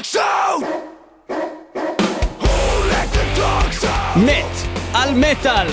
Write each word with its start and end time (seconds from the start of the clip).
dogs 0.00 0.16
out! 0.16 0.64
מת 4.16 4.56
על 4.94 5.14
מטאל! 5.14 5.66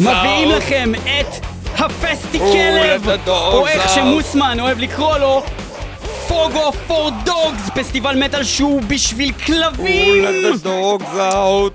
מביאים 0.00 0.50
לכם 0.50 0.92
את 0.94 1.46
הפסטיקלב! 1.78 3.08
או 3.28 3.66
איך 3.66 3.88
שמוסמן 3.94 4.60
אוהב 4.60 4.78
לקרוא 4.78 5.18
לו, 5.18 5.42
פוגו 6.42 6.72
פור 6.72 7.10
דוגס, 7.24 7.70
פסטיבל 7.74 8.24
מטאל 8.24 8.44
שהוא 8.44 8.82
בשביל 8.82 9.32
כלבים. 9.32 10.24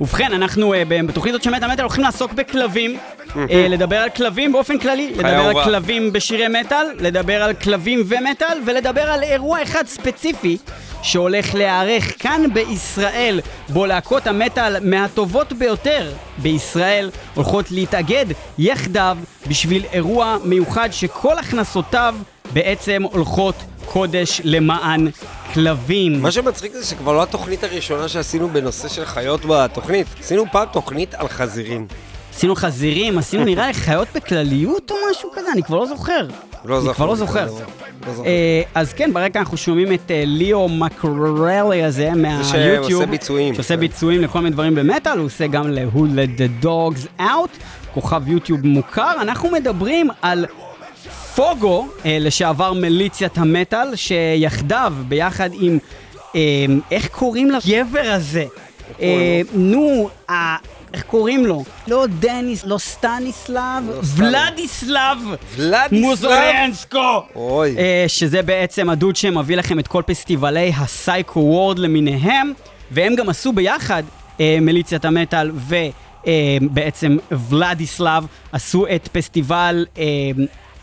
ובכן, 0.02 0.34
אנחנו 0.34 0.74
אה, 0.74 0.84
בתוכנית 1.08 1.34
הזאת 1.34 1.44
של 1.44 1.50
מטאל 1.52 1.72
מטאל 1.72 1.84
הולכים 1.84 2.04
לעסוק 2.04 2.34
בכלבים, 2.34 2.98
אה, 3.38 3.68
לדבר 3.70 3.96
על 3.96 4.10
כלבים 4.10 4.52
באופן 4.52 4.78
כללי, 4.78 5.12
לדבר 5.12 5.28
על 5.28 5.46
אהובה. 5.46 5.64
כלבים 5.64 6.14
בשירי 6.14 6.48
מטאל, 6.48 6.86
לדבר 7.00 7.44
על 7.44 7.54
כלבים 7.54 8.04
ומטאל, 8.08 8.58
ולדבר 8.66 9.12
על 9.12 9.24
אירוע 9.24 9.64
אחד 9.64 9.88
ספציפי 9.88 10.58
שהולך 11.04 11.56
להיערך 11.56 12.24
כאן 12.24 12.42
בישראל, 12.54 13.40
בו 13.70 13.86
להקות 13.86 14.28
המטאל 14.28 14.90
מהטובות 14.90 15.54
ביותר 15.54 16.12
בישראל 16.38 17.10
הולכות 17.36 17.72
להתאגד 17.72 18.26
יחדיו 18.58 19.18
בשביל 19.48 19.84
אירוע 19.94 20.38
מיוחד 20.44 20.90
שכל 20.92 21.38
הכנסותיו 21.40 22.16
בעצם 22.54 23.04
הולכות 23.04 23.56
קודש 23.88 24.42
למען 24.44 25.08
כלבים. 25.54 26.22
מה 26.22 26.32
שמצחיק 26.32 26.74
זה 26.74 26.86
שכבר 26.86 27.14
לא 27.14 27.24
התוכנית 27.24 27.64
הראשונה 27.64 28.08
שעשינו 28.08 28.50
בנושא 28.50 28.88
של 28.88 29.06
חיות 29.06 29.42
בתוכנית. 29.50 30.08
עשינו 30.20 30.44
פעם 30.52 30.68
תוכנית 30.72 31.14
על 31.14 31.28
חזירים. 31.28 31.88
עשינו 32.36 32.56
חזירים, 32.56 33.18
עשינו 33.18 33.46
נראה 33.46 33.68
לי 33.68 33.74
חיות 33.74 34.08
בכלליות 34.16 34.92
או 34.92 34.96
משהו 35.12 35.30
כזה, 35.34 35.52
אני 35.54 35.64
כבר 35.64 35.78
לא 35.78 35.86
זוכר. 35.86 36.28
לא 36.66 36.80
אני 36.80 36.94
כבר 36.94 37.06
לא 37.06 37.16
זוכר. 37.16 37.46
לא 37.46 37.52
זוכר. 38.14 38.26
אה, 38.26 38.62
אז 38.76 38.94
כן, 38.94 39.14
ברקע 39.14 39.40
אנחנו 39.40 39.58
שומעים 39.58 39.94
את 39.94 40.12
אה, 40.12 40.24
ליאו 40.26 40.70
מקרלי 40.70 41.84
הזה 41.84 42.12
מהיוטיוב. 42.16 42.90
שעושה 42.90 43.06
ביצועים. 43.06 43.56
שעושה 43.56 43.78
ביצועים 43.78 44.22
לכל 44.22 44.40
מיני 44.40 44.52
דברים 44.52 44.76
במטאל, 44.76 45.18
הוא 45.18 45.26
עושה 45.26 45.48
גם 45.48 45.68
ל-Who 45.68 45.98
Let 45.98 46.40
the 46.40 46.66
Dogs 46.66 47.22
Out, 47.22 47.64
כוכב 47.94 48.28
יוטיוב 48.28 48.66
מוכר. 48.68 49.22
אנחנו 49.22 49.52
מדברים 49.52 50.08
על 50.22 50.46
פוגו, 51.36 51.88
אה, 52.06 52.18
לשעבר 52.20 52.74
מיליציית 52.74 53.38
המטאל, 53.38 53.96
שיחדיו, 53.96 54.94
ביחד 55.08 55.50
עם, 55.60 55.78
אה, 56.36 56.66
איך 56.92 57.08
קוראים 57.08 57.52
לגבר 57.52 58.12
הזה? 58.12 58.46
אה, 59.02 59.42
נו, 59.54 60.10
איך 60.94 61.04
קוראים 61.04 61.46
לו? 61.46 61.64
לא 61.88 62.06
דניס, 62.20 62.66
לא 62.66 62.78
סטניסלב, 62.78 63.84
ולדיסלב 64.16 65.18
ולדיסלב? 65.56 66.02
מוזורנסקו. 66.02 67.24
אוי. 67.36 67.76
שזה 68.08 68.42
בעצם 68.42 68.90
הדוד 68.90 69.16
שמביא 69.16 69.58
לכם 69.58 69.80
את 69.80 69.88
כל 69.88 70.04
פסטיבלי 70.06 70.72
הסייקו 70.78 71.40
וורד 71.40 71.80
למיניהם, 71.80 72.54
והם 72.92 73.16
גם 73.16 73.30
עשו 73.30 73.54
ביחד, 73.54 74.04
מיליציית 74.40 75.06
המטאל 75.06 75.52
ובעצם 76.26 77.18
ולדיסלב, 77.50 78.26
עשו 78.52 78.86
את 78.96 79.10
פסטיבל, 79.12 79.86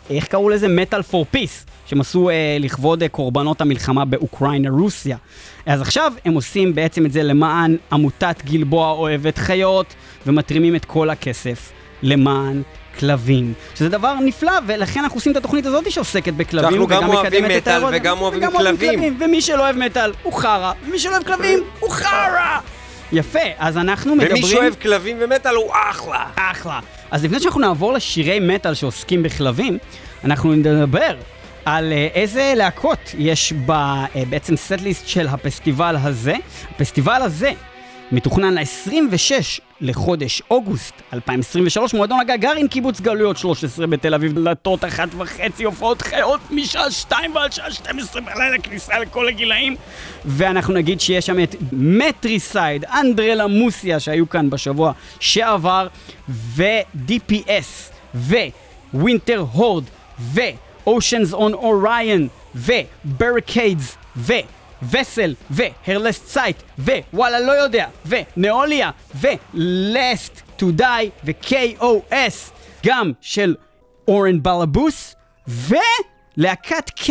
איך 0.09 0.25
קראו 0.27 0.49
לזה? 0.49 0.67
מטאל 0.67 1.01
פור 1.03 1.25
פיס, 1.31 1.65
שהם 1.85 2.01
עשו 2.01 2.29
אה, 2.29 2.57
לכבוד 2.59 3.01
אה, 3.03 3.09
קורבנות 3.09 3.61
המלחמה 3.61 4.05
באוקראינה-רוסיה. 4.05 5.17
אז 5.65 5.81
עכשיו 5.81 6.13
הם 6.25 6.33
עושים 6.33 6.75
בעצם 6.75 7.05
את 7.05 7.11
זה 7.11 7.23
למען 7.23 7.77
עמותת 7.91 8.35
גלבוע 8.45 8.91
אוהבת 8.91 9.37
חיות, 9.37 9.93
ומתרימים 10.27 10.75
את 10.75 10.85
כל 10.85 11.09
הכסף 11.09 11.71
למען 12.01 12.61
כלבים. 12.99 13.53
שזה 13.75 13.89
דבר 13.89 14.13
נפלא, 14.13 14.51
ולכן 14.67 14.99
אנחנו 14.99 15.17
עושים 15.17 15.31
את 15.31 15.37
התוכנית 15.37 15.65
הזאת 15.65 15.91
שעוסקת 15.91 16.33
בכלבים, 16.33 16.77
גם 16.77 16.83
וגם 16.83 17.09
אוהבים 17.09 17.43
מקדמת 17.43 17.57
את 17.57 17.61
מטאל 17.61 17.73
האירוע- 17.73 17.91
וגם 17.93 18.21
אוהבים 18.21 18.51
כלבים. 18.51 19.17
ומי 19.19 19.41
שלא 19.41 19.61
אוהב 19.63 19.75
מטאל 19.77 20.11
הוא 20.23 20.33
חרא, 20.33 20.71
ומי 20.87 20.99
שלא 20.99 21.11
אוהב 21.11 21.23
כלבים 21.23 21.59
הוא 21.79 21.89
חרא! 21.91 22.57
יפה, 23.11 23.39
אז 23.57 23.77
אנחנו 23.77 24.15
מדברים... 24.15 24.43
ומי 24.43 24.51
שאוהב 24.51 24.73
כלבים 24.81 25.17
ומטאל 25.19 25.55
הוא 25.55 25.71
אחלה. 25.89 26.25
אחלה. 26.35 26.79
אז 27.15 27.23
לפני 27.23 27.39
שאנחנו 27.39 27.61
נעבור 27.61 27.93
לשירי 27.93 28.39
מטאל 28.39 28.73
שעוסקים 28.73 29.23
בכלבים, 29.23 29.77
אנחנו 30.23 30.53
נדבר 30.53 31.15
על 31.65 31.93
אה, 31.93 32.07
איזה 32.13 32.53
להקות 32.55 33.15
יש 33.17 33.53
אה, 33.69 34.05
בעצם 34.29 34.55
סט-ליסט 34.55 35.07
של 35.07 35.27
הפסטיבל 35.27 35.95
הזה. 36.03 36.35
הפסטיבל 36.71 37.21
הזה 37.21 37.51
מתוכנן 38.11 38.53
ל-26 38.53 39.61
לחודש 39.81 40.41
אוגוסט 40.51 40.93
2023, 41.13 41.93
מועדון 41.93 42.19
הגגארין, 42.19 42.67
קיבוץ 42.67 43.01
גלויות 43.01 43.37
13 43.37 43.87
בתל 43.87 44.13
אביב, 44.13 44.33
דלתות 44.33 44.85
אחת 44.85 45.09
וחצי, 45.17 45.63
הופעות 45.63 46.01
חיות 46.01 46.39
משעה 46.51 46.91
2 46.91 47.35
ועד 47.35 47.53
שעה 47.53 47.71
12 47.71 48.21
בלילה, 48.21 48.57
כניסה 48.63 48.99
לכל 48.99 49.27
הגילאים. 49.27 49.75
ואנחנו 50.25 50.73
נגיד 50.73 51.01
שיש 51.01 51.25
שם 51.25 51.43
את 51.43 51.55
Matricide, 51.71 52.85
אנדרלמוסיה 52.85 53.99
שהיו 53.99 54.29
כאן 54.29 54.49
בשבוע 54.49 54.91
שעבר, 55.19 55.87
ו-DPS, 56.29 57.91
Winterhorde, 58.93 59.83
ו-Oceans 60.19 61.33
on 61.33 61.53
Orion, 61.53 62.21
ו-Barricades, 62.55 63.95
ו... 64.17 64.33
וסל, 64.91 65.33
והרלסט 65.49 66.27
סייט, 66.27 66.57
ווואלה 66.79 67.39
לא 67.39 67.51
יודע, 67.51 67.87
ונאוליה, 68.05 68.91
ו-Last 69.15 70.59
to 70.59 70.65
Die, 70.79 71.09
ו-KOS, 71.23 72.51
גם 72.85 73.11
של 73.21 73.55
אורן 74.07 74.43
בלבוס, 74.43 75.15
ולהקת 75.47 76.91
K9, 76.99 77.09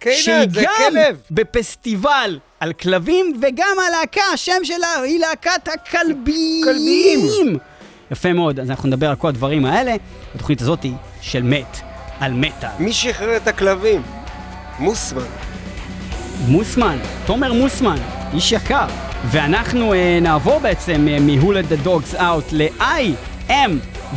K9, 0.00 0.10
שהיא 0.12 0.46
זה 0.50 0.62
גם 0.62 0.72
כלב. 0.90 1.22
בפסטיבל 1.30 2.38
על 2.60 2.72
כלבים, 2.72 3.40
וגם 3.42 3.76
הלהקה, 3.88 4.22
השם 4.34 4.64
שלה 4.64 5.00
היא 5.04 5.20
להקת 5.20 5.68
הכלבים. 5.68 6.64
כלבים. 6.64 7.58
יפה 8.10 8.32
מאוד, 8.32 8.60
אז 8.60 8.70
אנחנו 8.70 8.88
נדבר 8.88 9.08
על 9.08 9.16
כל 9.16 9.28
הדברים 9.28 9.64
האלה, 9.64 9.96
בתוכנית 10.34 10.60
הזאת 10.62 10.86
של 11.20 11.42
מת 11.42 11.76
על 12.20 12.32
מטאל. 12.32 12.68
מי 12.78 12.92
שחרר 12.92 13.36
את 13.36 13.48
הכלבים? 13.48 14.02
מוסמן. 14.78 15.49
מוסמן, 16.48 16.98
תומר 17.26 17.52
מוסמן, 17.52 17.96
איש 18.34 18.52
יקר. 18.52 18.86
ואנחנו 19.30 19.94
אה, 19.94 20.18
נעבור 20.22 20.58
בעצם 20.58 21.08
אה, 21.08 21.20
מ-Who 21.20 21.46
Let 21.46 21.72
the 21.72 21.86
Dogs 21.86 22.18
Out 22.18 22.52
ל-I 22.52 23.02
am 23.48 23.70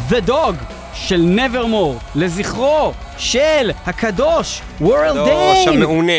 the 0.09 0.29
dog 0.29 0.53
של 0.93 1.37
Nevermore, 1.37 2.03
לזכרו 2.15 2.93
של 3.17 3.71
הקדוש 3.85 4.61
World 4.81 5.13
דוש 5.13 5.67
Dane, 5.67 5.69
המעונה. 5.69 6.13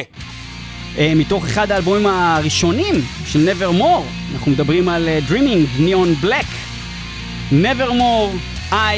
אה, 0.99 1.13
מתוך 1.17 1.45
אחד 1.45 1.71
האלבומים 1.71 2.07
הראשונים 2.07 2.95
של 3.27 3.49
Nevermore. 3.49 4.35
אנחנו 4.35 4.51
מדברים 4.53 4.89
על 4.89 5.09
אה, 5.09 5.19
Dreaming, 5.29 5.81
Neon 5.81 6.25
Black. 6.25 6.47
Nevermore, 7.53 8.73
I 8.73 8.97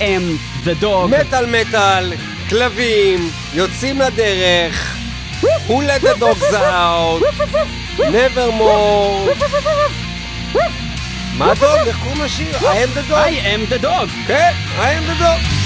am 0.00 0.38
the 0.64 0.82
dog. 0.82 1.20
מטאל 1.20 1.60
מטאל, 1.60 2.12
כלבים, 2.48 3.30
יוצאים 3.54 4.00
לדרך. 4.00 4.96
Who 5.68 5.82
let 5.82 6.00
the 6.00 6.14
dogs 6.18 6.52
out? 6.54 7.20
never 8.10 8.52
more. 8.52 9.34
מה 11.38 11.54
דוג? 11.54 11.86
איך 11.86 11.98
קוראים 12.02 12.24
לשיר? 12.24 12.56
I 12.58 12.62
am 12.62 12.94
the 12.94 13.10
dog. 13.10 13.26
I 13.26 13.30
am 13.46 13.72
the 13.72 13.82
dog. 13.82 14.08
כן, 14.26 14.52
I 14.78 14.90
am 14.98 15.04
the 15.10 15.22
dog. 15.22 15.65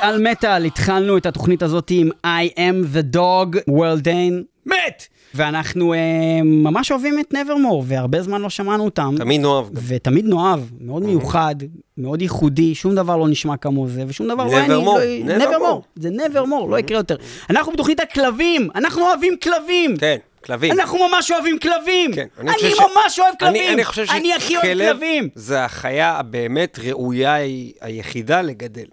על 0.00 0.22
מטאל, 0.30 0.64
התחלנו 0.64 1.16
את 1.16 1.26
התוכנית 1.26 1.62
הזאת 1.62 1.90
עם 1.90 2.10
I 2.26 2.52
am 2.56 2.96
the 2.96 3.16
dog, 3.16 3.56
World 3.70 4.02
Dane, 4.04 4.42
מת! 4.66 5.06
ואנחנו 5.34 5.94
אה, 5.94 5.98
ממש 6.44 6.90
אוהבים 6.92 7.20
את 7.20 7.34
נברמור, 7.34 7.84
והרבה 7.86 8.22
זמן 8.22 8.40
לא 8.42 8.50
שמענו 8.50 8.84
אותם. 8.84 9.14
תמיד 9.18 9.40
נאהב 9.40 9.66
גם. 9.74 9.82
ותמיד 9.88 10.24
נאהב, 10.26 10.60
מאוד 10.80 11.02
מיוחד, 11.02 11.54
מאוד 11.98 12.22
ייחודי, 12.22 12.74
שום 12.74 12.94
דבר 12.94 13.16
לא 13.16 13.28
נשמע 13.28 13.56
כמו 13.56 13.88
זה, 13.88 14.04
ושום 14.08 14.28
דבר 14.28 14.44
לא... 14.44 14.52
Nevermore, 14.66 14.98
לא- 15.26 15.36
Nevermore. 15.36 15.42
Nevermore, 15.42 15.82
זה 15.96 16.08
nevermore, 16.08 16.70
לא 16.70 16.78
יקרה 16.78 16.98
יותר. 16.98 17.16
אנחנו 17.50 17.72
בתוכנית 17.72 18.00
הכלבים, 18.00 18.68
אנחנו 18.74 19.02
אוהבים 19.06 19.34
כלבים. 19.42 19.96
כן, 19.96 20.16
כלבים. 20.44 20.72
אנחנו 20.72 20.98
ממש 21.12 21.30
אוהבים 21.30 21.58
כלבים. 21.58 22.12
כן, 22.14 22.26
אני 22.40 22.52
חושב 22.52 22.70
ש- 22.70 22.78
ממש 22.80 23.18
אוהב 23.18 23.34
אני- 23.42 23.58
כלבים. 23.58 23.72
אני 23.74 23.84
חושב 23.84 24.04
אני 24.10 24.34
הכי 24.34 24.56
אוהב 24.56 24.66
כלבים. 24.66 25.28
זה 25.34 25.64
החיה 25.64 26.10
הבאמת 26.12 26.78
ראויה 26.86 27.34
היחידה 27.80 28.42
לגדל. 28.42 28.84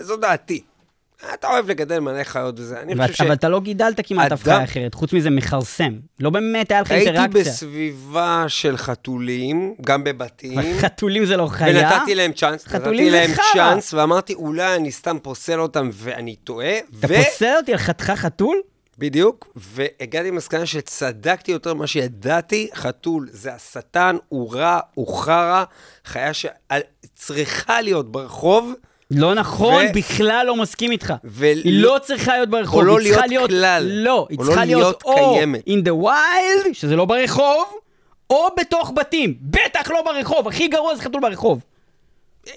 זו 0.00 0.16
דעתי. 0.16 0.62
אתה 1.34 1.48
אוהב 1.48 1.70
לגדל 1.70 1.98
מלא 1.98 2.24
חיות 2.24 2.60
וזה, 2.60 2.80
אני 2.80 2.94
ואת- 2.94 3.10
חושב 3.10 3.14
ש... 3.14 3.20
אבל 3.20 3.32
אתה 3.32 3.48
לא 3.48 3.60
גידלת 3.60 4.00
כמעט 4.06 4.32
אף 4.32 4.42
חיה 4.42 4.64
אחרת, 4.64 4.94
חוץ 4.94 5.12
מזה 5.12 5.30
מכרסם. 5.30 5.92
לא 6.20 6.30
באמת 6.30 6.70
היה 6.70 6.80
לך 6.80 6.90
הייתי 6.90 7.08
אינטראקציה. 7.10 7.52
בסביבה 7.52 8.44
של 8.48 8.76
חתולים, 8.76 9.74
גם 9.80 10.04
בבתים. 10.04 10.58
חתולים 10.80 11.24
זה 11.24 11.36
לא 11.36 11.46
חיה. 11.46 11.90
ונתתי 11.92 12.14
להם 12.14 12.32
צ'אנס, 12.32 12.74
נתתי 12.74 13.10
להם. 13.10 13.30
צ'אנס, 13.54 13.94
ואמרתי, 13.94 14.34
אולי 14.34 14.76
אני 14.76 14.92
סתם 14.92 15.16
פוסל 15.22 15.60
אותם 15.60 15.90
ואני 15.92 16.36
טועה, 16.36 16.78
אתה 16.78 17.06
ו... 17.10 17.24
פוסל 17.24 17.54
אותי 17.56 17.72
על 17.72 17.78
חתיכה 17.78 18.16
חתול? 18.16 18.60
בדיוק, 18.98 19.48
והגעתי 19.56 20.30
למסקנה 20.30 20.66
שצדקתי 20.66 21.52
יותר 21.52 21.74
ממה 21.74 21.86
שידעתי, 21.86 22.68
חתול 22.74 23.28
זה 23.32 23.54
השטן, 23.54 24.16
הוא 24.28 24.54
רע, 24.54 24.80
הוא 24.94 25.18
חרא, 25.18 25.64
חיה 26.04 26.30
שצריכה 26.34 27.80
להיות 27.80 28.12
ברחוב, 28.12 28.72
לא 29.10 29.34
נכון, 29.34 29.84
ו- 29.84 29.92
בכלל 29.94 30.44
לא 30.46 30.56
מסכים 30.56 30.90
איתך. 30.90 31.14
ול- 31.24 31.60
היא 31.64 31.82
לא 31.82 31.96
צריכה 32.02 32.32
להיות 32.36 32.48
ברחוב, 32.48 32.82
לא 32.84 32.98
היא 32.98 33.08
צריכה 33.12 33.26
להיות 33.26 33.50
כלל. 33.50 33.82
לא, 33.92 34.26
היא 34.30 34.38
או 34.38 34.44
צריכה 34.44 34.60
לא 34.60 34.66
להיות 34.66 34.80
להיות 34.80 35.02
או 35.04 35.34
קיימת. 35.34 35.64
in 35.68 35.88
the 35.88 36.04
wild, 36.04 36.68
שזה 36.72 36.96
לא 36.96 37.04
ברחוב, 37.04 37.64
או 38.30 38.48
בתוך 38.60 38.92
בתים. 38.96 39.34
בטח 39.40 39.90
לא 39.90 40.02
ברחוב, 40.02 40.48
הכי 40.48 40.68
גרוע 40.68 40.94
זה 40.94 41.02
חתול 41.02 41.20
ברחוב. 41.20 41.60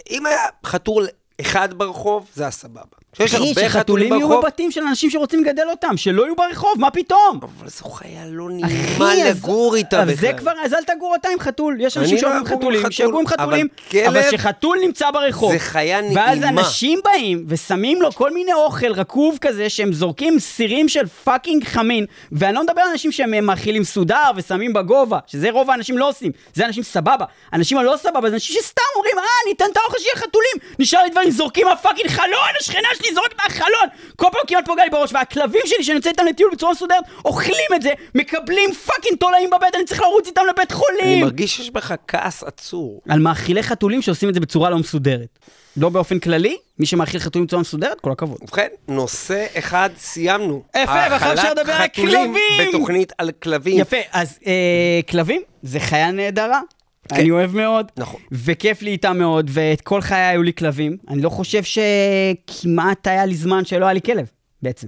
אם 0.10 0.26
היה 0.26 0.42
חתול 0.66 1.08
אחד 1.42 1.74
ברחוב, 1.74 2.28
זה 2.36 2.44
היה 2.44 2.52
סבבה. 2.52 2.82
אחי, 3.14 3.24
הרבה 3.38 3.46
חתולים 3.48 3.70
שחתולים 3.70 4.14
יהיו 4.14 4.28
ברחוב, 4.28 4.44
בבתים 4.46 4.72
של 4.72 4.82
אנשים 4.82 5.10
שרוצים 5.10 5.44
לגדל 5.44 5.70
אותם, 5.70 5.98
שלא 5.98 6.24
יהיו 6.24 6.36
ברחוב, 6.36 6.74
מה 6.78 6.92
פתאום? 6.92 7.40
אבל 7.42 7.70
זו 7.70 7.86
חיה 7.86 8.26
לא 8.28 8.50
נעימה 8.50 9.16
לגור 9.16 9.76
איתה 9.76 10.02
בכלל. 10.06 10.16
זה 10.16 10.34
כבר, 10.38 10.52
אז 10.66 10.74
אל 10.74 10.84
תגור 10.84 11.16
אתה 11.16 11.30
עם 11.30 11.40
חתול. 11.40 11.78
יש 11.80 11.98
אנשים 11.98 12.16
לא 12.16 12.22
שאוהבים 12.22 12.46
חתולים, 12.46 12.80
חתול, 12.80 12.92
שיגורו 12.92 13.20
עם 13.20 13.26
אבל 13.28 13.36
חתולים, 13.44 13.68
אבל 14.08 14.22
כשחתול 14.22 14.78
נמצא 14.82 15.12
ברחוב, 15.12 15.52
זה 15.54 15.60
חיה 15.60 16.00
ואז 16.16 16.40
נעימה. 16.40 16.62
אנשים 16.62 17.00
באים 17.04 17.46
ושמים 17.48 18.02
לו 18.02 18.12
כל 18.12 18.32
מיני 18.32 18.54
אוכל 18.54 18.92
רקוב 18.92 19.38
כזה, 19.42 19.70
שהם 19.70 19.94
זורקים 19.94 20.40
סירים 20.40 20.90
של 20.90 21.08
fucking 21.08 21.64
חמין, 21.64 22.06
ואני 22.32 22.56
לא 22.56 22.64
מדבר 22.64 22.82
על 22.82 22.90
אנשים 22.92 23.12
שהם 23.12 23.46
מאכילים 23.46 23.84
מסודר 23.84 24.32
ושמים 24.36 24.74
בגובה, 24.74 25.20
שזה 25.28 25.52
רוב 25.52 25.72
האנשים 25.72 25.98
לא 25.98 26.10
עושים, 26.10 26.32
זה 26.54 26.66
אנשים 26.66 26.84
סבבה. 26.84 27.26
אנשים 27.54 27.78
הלא 27.78 27.96
סבבה, 27.98 28.30
זה 28.30 28.36
אנשים 28.36 28.62
שסתם 28.62 28.82
אומרים, 28.96 29.18
אה, 29.18 29.24
ניתן 29.48 29.66
את 29.72 29.78
האוכל 29.78 29.98
שיהיה 30.00 30.16
חתולים, 30.16 30.76
נשאר 30.80 31.04
לי 31.04 31.10
דברים, 31.10 31.32
זורקים 31.32 31.68
מה 31.68 31.77
fucking 31.77 32.10
חלון, 32.10 32.50
השכנה 32.60 32.88
שלי 33.02 33.14
זורקת 33.14 33.36
מהחלון, 33.44 33.88
כל 34.16 34.28
פעם 34.32 34.42
כמעט 34.48 34.66
פוגע 34.66 34.84
לי 34.84 34.90
בראש, 34.90 35.14
והכלבים 35.14 35.62
שלי 35.66 35.84
שאני 35.84 35.96
יוצא 35.96 36.10
איתם 36.10 36.26
לטיול 36.26 36.52
בצורה 36.54 36.72
מסודרת, 36.72 37.04
אוכלים 37.26 37.70
את 37.76 37.82
זה, 37.82 37.94
מקבלים 38.16 38.74
fucking 38.74 39.18
תולעים 39.20 39.50
בבטן, 39.50 39.78
אני 39.78 39.86
צריך 39.86 40.02
לרוץ 40.02 40.28
איתם 40.28 40.42
לבית 40.50 40.72
אני 40.72 40.80
חולים. 40.80 41.22
מרגיש 41.22 41.58
שיש 41.58 41.70
בך 41.70 41.94
כעס 42.08 42.44
עצור. 42.44 43.02
על 43.10 43.20
מאכילי 43.20 43.64
חתולים 43.64 44.02
שעושים 44.02 44.30
את 44.30 44.34
זה 44.34 44.40
בצורה 44.40 44.70
לא 44.70 44.78
מסודרת. 44.78 45.40
לא 45.78 45.90
באופן 45.90 46.20
כללי, 46.20 46.58
מי 46.80 46.86
שמאכיל 46.86 47.20
חתולים 47.20 47.46
בצורה 47.46 47.62
מסודרת, 47.62 48.00
כל 48.00 48.12
הכבוד. 48.12 48.38
ובכן, 48.42 48.68
נושא 48.88 49.46
אחד 49.58 49.90
סיימנו. 49.98 50.64
יפה, 50.78 50.92
ועכשיו 51.12 51.34
אפשר 51.34 51.54
לדבר 51.54 51.74
על 51.74 51.88
כלבים. 51.88 52.34
בתוכנית 52.68 53.14
על 53.18 53.32
כלבים. 53.32 53.80
יפה, 53.80 53.98
אז 54.12 54.40
אה, 54.48 55.00
כלבים 55.10 55.42
זה 55.64 55.80
חיה 55.80 56.12
נהדרה. 56.12 56.62
כן. 57.10 57.16
אני 57.16 57.32
אוהב 57.32 57.56
מאוד, 57.56 57.92
נכון. 57.98 58.22
וכיף 58.32 58.82
לי 58.82 58.92
איתה 58.92 59.14
מאוד, 59.14 59.50
ואת 59.54 59.82
כל 59.82 60.02
חיי 60.02 60.22
היו 60.22 60.44
לי 60.44 60.54
כלבים. 60.54 60.98
אני 61.10 61.22
לא 61.22 61.30
חושב 61.30 61.62
שכמעט 61.64 63.08
היה 63.08 63.26
לי 63.26 63.36
זמן 63.36 63.66
שלא 63.66 63.86
היה 63.86 63.94
לי 63.94 64.02
כלב, 64.02 64.26
בעצם. 64.62 64.88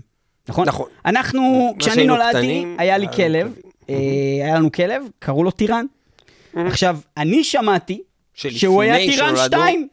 נכון? 0.50 0.68
נכון. 0.68 0.90
אנחנו, 1.06 1.74
כשאני 1.80 2.06
נולדתי, 2.06 2.32
קטנים, 2.32 2.75
היה 2.80 2.98
לי 2.98 3.08
כלב. 3.16 3.54
אה, 3.90 3.96
היה 4.44 4.56
לנו 4.56 4.72
כלב, 4.72 5.04
קראו 5.20 5.44
לו 5.44 5.51
טירן. 5.51 5.86
עכשיו, 6.56 6.98
אני 7.18 7.44
שמעתי 7.44 8.01
שהוא 8.34 8.82
היה 8.82 8.98
טירן 8.98 9.36
שנולדנו, 9.36 9.62
2. 9.62 9.88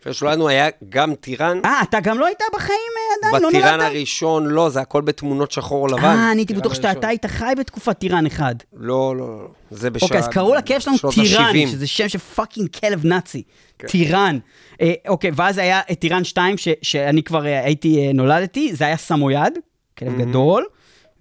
לפני 0.00 0.12
שלנו 0.12 0.48
היה 0.48 0.68
גם 0.88 1.14
טירן. 1.14 1.60
אה, 1.64 1.82
אתה 1.82 2.00
גם 2.00 2.18
לא 2.18 2.26
היית 2.26 2.38
בחיים 2.54 2.70
אה, 2.96 3.28
עדיין, 3.28 3.42
לא 3.42 3.50
נולדת? 3.50 3.64
בטירן 3.64 3.80
הראשון 3.80 4.46
לא, 4.46 4.68
זה 4.70 4.80
הכל 4.80 5.02
בתמונות 5.02 5.50
שחור 5.52 5.88
לבן. 5.88 6.04
אה, 6.04 6.32
אני 6.32 6.40
הייתי 6.40 6.54
בטוח 6.54 6.74
שאתה 6.74 7.08
היית 7.08 7.26
חי 7.26 7.52
בתקופת 7.58 7.98
טירן 7.98 8.26
אחד. 8.26 8.54
לא, 8.72 9.16
לא, 9.16 9.38
לא. 9.38 9.48
זה 9.70 9.90
בשעה... 9.90 10.06
אוקיי, 10.06 10.20
אז 10.20 10.28
קראו 10.28 10.54
לכלב 10.54 10.80
שלנו 10.80 10.96
טירן. 11.14 11.66
שזה 11.66 11.86
שם 11.86 12.08
של 12.08 12.18
fucking 12.18 12.68
כלב 12.80 13.06
נאצי. 13.06 13.42
כן. 13.78 13.88
טירן. 13.88 14.38
אה, 14.80 14.92
אוקיי, 15.08 15.30
ואז 15.34 15.58
היה 15.58 15.80
את 15.92 15.98
טירן 15.98 16.24
2, 16.24 16.58
ש- 16.58 16.68
שאני 16.82 17.22
כבר 17.22 17.46
אה, 17.46 17.64
הייתי, 17.64 18.06
אה, 18.06 18.12
נולדתי, 18.12 18.74
זה 18.74 18.86
היה 18.86 18.96
סמויד, 18.96 19.58
כלב 19.98 20.18
גדול, 20.18 20.64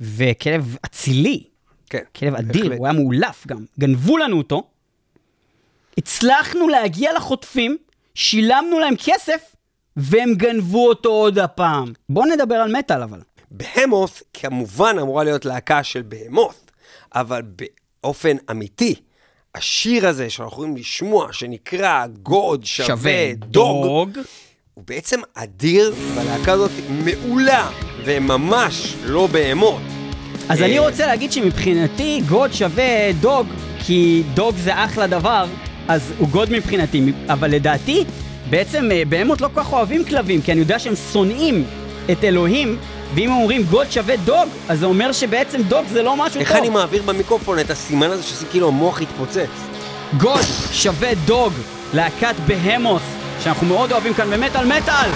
וכלב 0.01 0.77
אצילי, 0.85 1.43
כן, 1.89 2.03
כלב 2.15 2.35
אדיר. 2.35 2.73
הוא 2.77 2.87
היה 2.87 2.93
מאולף 2.93 3.47
גם. 3.47 3.65
גנבו 3.79 4.17
לנו 4.17 4.37
אותו, 4.37 4.63
הצלחנו 5.97 6.67
להגיע 6.67 7.13
לחוטפים, 7.13 7.77
שילמנו 8.17 8.79
להם 8.79 8.93
כסף, 9.05 9.55
והם 9.97 10.33
גנבו 10.33 10.87
אותו 10.87 11.09
עוד 11.09 11.39
הפעם. 11.39 11.93
בואו 12.09 12.25
נדבר 12.25 12.55
על 12.55 12.75
מטאל 12.77 13.01
אבל. 13.03 13.19
בהמות, 13.51 14.21
כמובן 14.33 14.95
אמורה 15.01 15.23
להיות 15.23 15.45
להקה 15.45 15.83
של 15.83 16.01
בהמות, 16.01 16.71
אבל 17.15 17.41
באופן 18.01 18.37
אמיתי, 18.51 18.95
השיר 19.55 20.07
הזה 20.07 20.29
שאנחנו 20.29 20.53
יכולים 20.53 20.77
לשמוע, 20.77 21.33
שנקרא 21.33 22.07
גוד 22.23 22.65
שווה 22.65 23.33
דוג, 23.33 24.19
הוא 24.73 24.83
בעצם 24.87 25.19
אדיר, 25.33 25.93
והלהקה 26.15 26.51
הזאת 26.51 26.71
מעולה, 26.89 27.69
והם 28.05 28.27
ממש 28.27 28.95
לא 29.03 29.27
בהמות. 29.27 29.81
אז 30.49 30.61
אה, 30.61 30.65
אני 30.65 30.79
רוצה 30.79 31.07
להגיד 31.07 31.31
שמבחינתי 31.31 32.21
God 32.29 32.53
שווה 32.53 33.13
dog, 33.21 33.47
כי 33.85 34.23
dog 34.33 34.55
זה 34.55 34.85
אחלה 34.85 35.07
דבר, 35.07 35.45
אז 35.87 36.13
הוא 36.17 36.27
God 36.29 36.51
מבחינתי, 36.51 37.01
אבל 37.29 37.51
לדעתי, 37.51 38.03
בעצם 38.49 38.89
אה, 38.91 39.03
בהמות 39.09 39.41
לא 39.41 39.49
כל 39.53 39.61
כך 39.61 39.73
אוהבים 39.73 40.05
כלבים, 40.05 40.41
כי 40.41 40.51
אני 40.51 40.59
יודע 40.59 40.79
שהם 40.79 40.93
שונאים 41.13 41.63
את 42.11 42.23
אלוהים, 42.23 42.77
ואם 43.15 43.31
אומרים 43.31 43.63
God 43.63 43.91
שווה 43.91 44.15
dog, 44.15 44.49
אז 44.69 44.79
זה 44.79 44.85
אומר 44.85 45.11
שבעצם 45.11 45.61
dog 45.63 45.85
זה 45.91 46.01
לא 46.01 46.15
משהו 46.15 46.39
הכי 46.39 46.51
טוב. 46.51 46.57
אני 46.57 46.69
מעביר 46.69 47.03
במיקרופון 47.03 47.59
את 47.59 47.69
הסימן 47.69 48.11
הזה 48.11 48.23
שעושה 48.23 48.45
כאילו 48.51 48.67
המוח 48.67 49.01
התפוצץ? 49.01 49.49
גוד 50.17 50.45
שווה 50.71 51.13
דוג, 51.25 51.53
להקת 51.93 52.35
בהמוס, 52.47 53.03
שאנחנו 53.43 53.67
מאוד 53.67 53.91
אוהבים 53.91 54.13
כאן 54.13 54.29
במטאל 54.29 54.65
מטאל! 54.65 55.09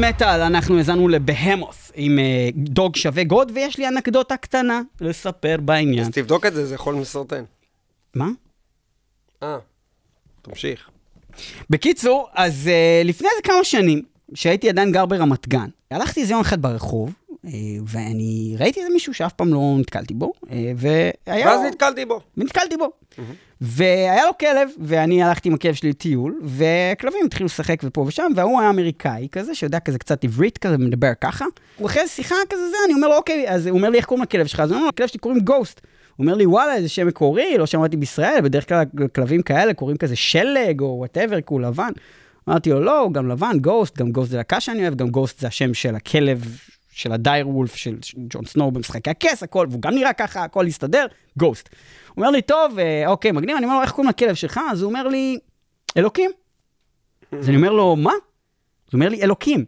מטאל 0.00 0.40
אנחנו 0.40 0.76
האזנו 0.78 1.08
לבהמוס 1.08 1.92
עם 1.94 2.18
אה, 2.18 2.48
דוג 2.54 2.96
שווה 2.96 3.24
גוד, 3.24 3.52
ויש 3.54 3.78
לי 3.78 3.88
אנקדוטה 3.88 4.36
קטנה 4.36 4.82
לספר 5.00 5.56
בעניין. 5.64 6.00
אז 6.00 6.10
תבדוק 6.12 6.46
את 6.46 6.54
זה, 6.54 6.66
זה 6.66 6.74
יכול 6.74 6.94
מסרטן. 6.94 7.44
מה? 8.14 8.28
אה, 9.42 9.58
תמשיך. 10.42 10.90
בקיצור, 11.70 12.28
אז 12.34 12.70
uh, 12.70 13.06
לפני 13.06 13.28
איזה 13.28 13.42
כמה 13.42 13.64
שנים, 13.64 14.02
שהייתי 14.34 14.68
עדיין 14.68 14.92
גר 14.92 15.06
ברמת 15.06 15.48
גן, 15.48 15.68
הלכתי 15.90 16.20
איזה 16.20 16.32
יום 16.32 16.40
אחד 16.40 16.62
ברחוב, 16.62 17.12
ואני 17.86 18.56
ראיתי 18.58 18.80
איזה 18.80 18.92
מישהו 18.92 19.14
שאף 19.14 19.32
פעם 19.32 19.54
לא 19.54 19.76
נתקלתי 19.78 20.14
בו, 20.14 20.32
uh, 20.42 20.48
והיה... 20.76 21.46
ואז 21.46 21.60
נתקלתי 21.60 22.04
בו. 22.04 22.20
ונתקלתי 22.36 22.76
בו. 22.76 22.90
והיה 23.60 24.26
לו 24.26 24.38
כלב, 24.38 24.70
ואני 24.78 25.22
הלכתי 25.22 25.48
עם 25.48 25.54
הכלב 25.54 25.74
שלי 25.74 25.90
לטיול, 25.90 26.40
וכלבים 26.44 27.26
התחילו 27.26 27.46
לשחק 27.46 27.80
ופה 27.84 28.00
ושם, 28.00 28.32
והוא 28.36 28.60
היה 28.60 28.70
אמריקאי 28.70 29.28
כזה, 29.32 29.54
שיודע 29.54 29.80
כזה 29.80 29.98
קצת 29.98 30.24
עברית 30.24 30.58
כזה, 30.58 30.78
מדבר 30.78 31.12
ככה. 31.20 31.44
ואחרי 31.80 32.08
שיחה 32.08 32.34
כזה 32.48 32.68
זה, 32.70 32.76
אני 32.86 32.94
אומר 32.94 33.08
לו, 33.08 33.16
אוקיי, 33.16 33.48
אז 33.48 33.66
הוא 33.66 33.76
אומר 33.76 33.90
לי, 33.90 33.98
איך 33.98 34.06
קוראים 34.06 34.22
לכלב 34.22 34.46
שלך? 34.46 34.60
אז 34.60 34.70
אני 34.70 34.76
אומר 34.76 34.84
לו, 34.84 34.88
הכלב 34.88 35.06
שלי 35.06 35.18
קוראים 35.18 35.40
Ghost. 35.40 35.80
הוא 36.16 36.24
אומר 36.24 36.34
לי, 36.34 36.46
וואלה, 36.46 36.74
איזה 36.74 36.88
שם 36.88 37.06
מקורי, 37.06 37.58
לא 37.58 37.66
שמעתי 37.66 37.96
בישראל, 37.96 38.40
בדרך 38.40 38.68
כלל 38.68 38.84
כלבים 39.14 39.42
כאלה 39.42 39.74
קוראים 39.74 39.96
כזה 39.96 40.16
שלג, 40.16 40.80
או 40.80 40.94
whatever, 40.98 41.40
כי 41.40 41.46
הוא 41.48 41.60
לבן. 41.60 41.90
אמרתי 42.48 42.70
לו, 42.70 42.80
לא, 42.80 43.00
הוא 43.00 43.12
גם 43.12 43.28
לבן, 43.28 43.58
Ghost, 43.60 43.98
גם 43.98 44.12
Ghost 44.12 44.30
זה 44.30 44.36
להקה 44.36 44.60
שאני 44.60 44.82
אוהב, 44.82 44.94
גם 44.94 45.10
Ghost 45.10 45.40
זה 45.40 45.46
השם 45.46 45.74
של 45.74 45.94
הכלב, 45.94 46.58
של 47.00 47.12
ה 47.12 47.48
direwolf, 47.48 47.74
של 47.74 47.96
ג'ון 48.16 48.46
סנואו 48.46 48.70
במשחקי 48.70 49.10
הכס, 49.10 49.42
הכל, 49.42 49.66
והוא 49.70 49.82
גם 49.82 49.94
נראה 49.94 50.12
ככה, 50.12 50.44
הכל 50.44 50.64
יסתדר, 50.68 51.06
Ghost. 51.38 51.68
הוא 52.08 52.16
אומר 52.16 52.30
לי, 52.30 52.42
טוב, 52.42 52.78
אה, 52.78 53.04
אוקיי, 53.06 53.32
מגניב, 53.32 53.56
אני 53.56 53.64
אומר 53.64 53.76
לו, 53.76 53.82
איך 53.82 53.90
קוראים 53.90 54.10
לכלב 54.10 54.34
שלך? 54.34 54.60
אז 54.70 54.82
הוא 54.82 54.88
אומר 54.88 55.08
לי, 55.08 55.38
אלוקים. 55.96 56.30
אז 57.32 57.48
אני 57.48 57.56
אומר 57.56 57.72
לו, 57.72 57.96
מה? 57.96 58.12
הוא 58.12 58.18
אומר 58.92 59.08
לי, 59.08 59.22
אלוקים. 59.22 59.64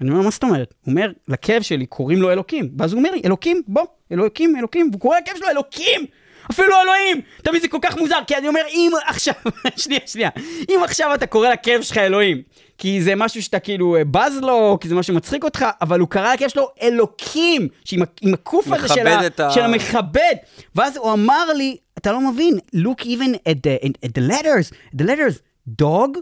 אני 0.00 0.10
אומר, 0.10 0.22
מה 0.22 0.30
זאת 0.30 0.42
אומרת? 0.42 0.74
הוא 0.84 0.92
אומר, 0.92 1.12
לכלב 1.28 1.62
שלי 1.62 1.86
קוראים 1.86 2.22
לו 2.22 2.32
אלוקים. 2.32 2.70
ואז 2.78 2.92
הוא 2.92 2.98
אומר 2.98 3.10
לי, 3.10 3.22
אלוקים, 3.24 3.62
בוא, 3.68 3.84
אלוקים, 4.12 4.56
אלוקים, 4.56 4.88
והוא 4.90 5.00
קורא 5.00 5.18
לכלב 5.18 5.36
שלו 5.36 5.48
אלוקים! 5.48 6.06
אפילו 6.50 6.74
אלוהים! 6.82 7.20
אתה 7.42 7.50
מבין, 7.50 7.62
זה 7.62 7.68
כל 7.68 7.78
כך 7.82 7.96
מוזר, 7.96 8.18
כי 8.26 8.36
אני 8.36 8.48
אומר, 8.48 8.60
אם 8.68 8.90
עכשיו, 9.06 9.34
שנייה, 9.76 10.00
שנייה, 10.06 10.30
אם 10.68 10.80
עכשיו 10.84 11.14
אתה 11.14 11.26
קורא 11.26 11.48
לכלב 11.48 11.82
שלך 11.82 11.98
אלוהים, 11.98 12.42
כי 12.78 13.02
זה 13.02 13.14
משהו 13.14 13.42
שאתה 13.42 13.58
כאילו 13.58 13.96
אה, 13.96 14.04
בז 14.04 14.38
לו, 14.42 14.78
כי 14.80 14.88
זה 14.88 14.94
משהו 14.94 15.14
שמצחיק 15.14 15.44
אותך, 15.44 15.64
אבל 15.82 16.00
הוא 16.00 16.08
קרא 16.08 16.34
לכלב 16.34 16.48
שלו 16.48 16.68
אלוקים, 16.82 17.68
שעם 17.84 18.02
עם 18.22 18.34
הקוף 18.34 18.72
הזה 18.72 18.88
של, 18.88 19.06
ה, 19.06 19.50
של 19.50 19.60
המכבד. 19.60 20.34
ואז 20.74 20.96
הוא 20.96 21.12
אמר 21.12 21.52
לי, 21.52 21.76
אתה 21.98 22.12
לא 22.12 22.20
מבין, 22.20 22.58
look 22.76 23.02
even 23.02 23.34
at 23.48 23.66
the, 23.66 23.88
at 24.04 24.10
the 24.18 24.30
letters, 24.30 24.96
the 24.96 25.04
letters, 25.04 25.40
dog, 25.82 26.18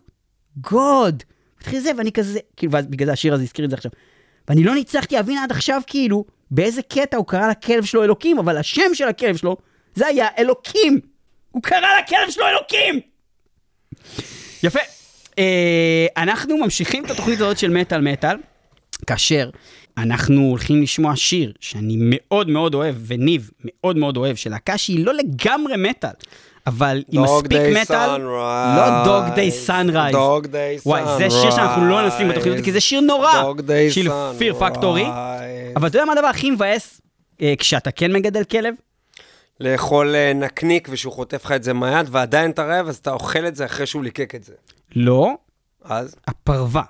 God. 0.66 1.24
התחיל 1.60 1.80
זה, 1.80 1.90
ואני 1.98 2.12
כזה, 2.12 2.38
כאילו, 2.56 2.72
ואז 2.72 2.86
בגלל 2.86 3.06
זה 3.06 3.12
השיר 3.12 3.34
הזה 3.34 3.42
הזכיר 3.42 3.64
את 3.64 3.70
זה 3.70 3.76
עכשיו. 3.76 3.90
ואני 4.48 4.64
לא 4.64 4.76
הצלחתי 4.76 5.14
להבין 5.14 5.38
עד 5.38 5.50
עכשיו, 5.50 5.80
כאילו, 5.86 6.24
באיזה 6.50 6.82
קטע 6.82 7.16
הוא 7.16 7.26
קרא 7.26 7.50
לכלב 7.50 7.84
שלו 7.84 8.04
אלוקים, 8.04 8.38
אבל 8.38 8.56
השם 8.56 8.94
של 8.94 9.08
הכלב 9.08 9.36
שלו, 9.36 9.56
זה 9.94 10.06
היה 10.06 10.28
אלוקים. 10.38 11.00
הוא 11.50 11.62
קרא 11.62 11.78
לכלב 12.02 12.30
שלו 12.30 12.46
אלוקים! 12.48 13.00
יפה. 14.62 14.78
אה, 15.38 16.06
אנחנו 16.16 16.56
ממשיכים 16.56 17.04
את 17.04 17.10
התוכנית 17.10 17.40
הזאת 17.40 17.58
של 17.58 17.70
מטאל 17.70 18.00
מטאל, 18.00 18.36
כאשר 19.06 19.50
אנחנו 19.98 20.40
הולכים 20.40 20.82
לשמוע 20.82 21.16
שיר 21.16 21.52
שאני 21.60 21.96
מאוד 22.00 22.50
מאוד 22.50 22.74
אוהב, 22.74 22.94
וניב 23.06 23.50
מאוד 23.64 23.96
מאוד 23.96 24.16
אוהב, 24.16 24.36
של 24.36 24.50
להקה 24.50 24.78
שהיא 24.78 25.06
לא 25.06 25.14
לגמרי 25.14 25.74
מטאל, 25.76 26.10
אבל 26.66 27.02
היא 27.10 27.20
מספיק 27.20 27.60
מטאל. 27.82 28.20
לא 28.76 29.04
Dog 29.04 29.34
Day 29.34 29.50
Sunrise. 29.50 30.14
Dog 30.14 30.46
Day 30.46 30.82
וואי, 30.86 31.02
זה 31.18 31.30
שיר 31.30 31.50
שאנחנו 31.50 31.88
לא 31.88 32.06
נשים 32.06 32.28
בתוכנית 32.28 32.64
כי 32.64 32.72
זה 32.72 32.80
שיר 32.80 33.00
נורא 33.00 33.42
של. 33.90 34.08
Fear 34.38 34.54
Factory. 34.54 35.04
אבל 35.76 35.88
אתה 35.88 35.96
יודע 35.96 36.04
מה 36.04 36.12
הדבר 36.12 36.26
הכי 36.26 36.50
מבאס 36.50 37.00
אה, 37.42 37.54
כשאתה 37.58 37.90
כן 37.90 38.12
מגדל 38.12 38.44
כלב? 38.44 38.74
לאכול 39.60 40.14
אה, 40.14 40.32
נקניק 40.34 40.88
ושהוא 40.90 41.12
חוטף 41.12 41.44
לך 41.44 41.52
את 41.52 41.62
זה 41.62 41.72
מהיד, 41.72 42.06
ועדיין 42.10 42.50
אתה 42.50 42.64
רעב, 42.64 42.88
אז 42.88 42.96
אתה 42.96 43.12
אוכל 43.12 43.46
את 43.46 43.56
זה 43.56 43.64
אחרי 43.64 43.86
שהוא 43.86 44.04
ליקק 44.04 44.34
את 44.34 44.44
זה. 44.44 44.52
לא, 44.96 45.34
אז? 45.84 46.14
הפרווה. 46.28 46.82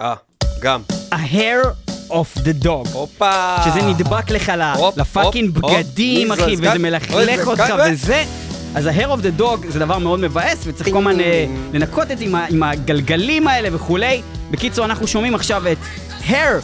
אה, 0.00 0.14
גם. 0.60 0.80
ה-hair 1.12 1.66
of 2.10 2.38
the 2.38 2.64
dog. 2.64 2.88
הופה. 2.92 3.56
שזה 3.64 3.82
נדבק 3.82 4.30
לך 4.30 4.52
לפאקינג. 4.96 5.50
בגדים? 5.50 6.32
אחי, 6.32 6.54
וזה 6.58 6.78
מלכלך 6.78 7.46
אותך 7.46 7.74
וזה. 7.90 8.24
אז 8.74 8.86
ה-hair 8.86 9.08
of 9.08 9.22
the 9.22 9.40
dog 9.40 9.68
זה 9.68 9.78
דבר 9.78 9.98
מאוד 9.98 10.20
מבאס, 10.20 10.58
וצריך 10.66 10.90
כל 10.90 10.98
הזמן 10.98 11.20
אה, 11.20 11.46
לנקות 11.72 12.10
את 12.10 12.18
זה 12.18 12.24
עם 12.24 12.62
הגלגלים 12.62 13.48
האלה 13.48 13.68
וכולי. 13.72 14.22
בקיצור, 14.50 14.84
אנחנו 14.84 15.06
שומעים 15.06 15.34
עכשיו 15.34 15.62
את 15.72 15.78
hair 16.28 16.62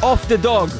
of 0.00 0.30
the 0.30 0.44
dog 0.44 0.70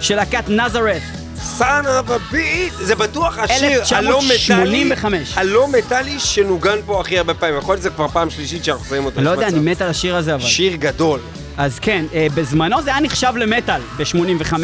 של 0.00 0.16
להקת 0.16 0.48
נזרת. 0.48 1.23
Son 1.58 1.84
of 1.84 2.10
a 2.10 2.34
beat, 2.34 2.84
זה 2.84 2.94
בטוח 2.94 3.38
השיר 3.38 3.82
הלא 3.96 4.18
מטאלי, 4.18 4.32
1985. 4.32 5.32
הלא 5.36 5.68
מטאלי 5.68 6.20
שנוגן 6.20 6.78
פה 6.86 7.00
הכי 7.00 7.18
הרבה 7.18 7.34
פעמים. 7.34 7.58
יכול 7.58 7.72
להיות 7.72 7.80
שזה 7.80 7.90
כבר 7.90 8.08
פעם 8.08 8.30
שלישית 8.30 8.64
שאנחנו 8.64 8.84
שמים 8.84 9.04
אותו. 9.04 9.20
לא 9.20 9.30
יודע. 9.30 9.48
אני 9.48 9.58
מת 9.58 9.82
על 9.82 9.90
השיר 9.90 10.16
הזה 10.16 10.34
אבל. 10.34 10.44
שיר 10.44 10.76
גדול. 10.76 11.20
אז 11.56 11.78
כן, 11.78 12.04
אה, 12.14 12.26
בזמנו 12.34 12.82
זה 12.82 12.90
היה 12.90 13.00
נחשב 13.00 13.32
למטאל 13.36 13.80
ב-85, 13.96 14.54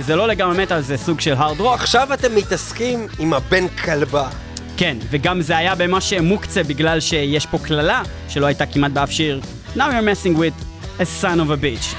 זה 0.00 0.16
לא 0.16 0.28
לגמרי 0.28 0.62
מטאל, 0.62 0.80
זה 0.80 0.96
סוג 0.96 1.20
של 1.20 1.34
הארד 1.38 1.60
רוק. 1.60 1.74
עכשיו 1.74 2.14
אתם 2.14 2.34
מתעסקים 2.34 3.06
עם 3.18 3.32
הבן 3.32 3.68
כלבה. 3.68 4.28
כן, 4.76 4.96
וגם 5.10 5.42
זה 5.42 5.56
היה 5.56 5.74
ממש 5.74 6.12
מוקצה 6.12 6.62
בגלל 6.62 7.00
שיש 7.00 7.46
פה 7.46 7.58
קללה 7.58 8.02
שלא 8.28 8.46
הייתה 8.46 8.66
כמעט 8.66 8.90
באף 8.90 9.10
שיר. 9.10 9.40
Now 9.76 9.78
you're 9.78 10.26
messing 10.26 10.36
with 10.38 10.64
a 11.00 11.04
son 11.22 11.38
of 11.38 11.50
a 11.50 11.56
bitch. 11.62 11.94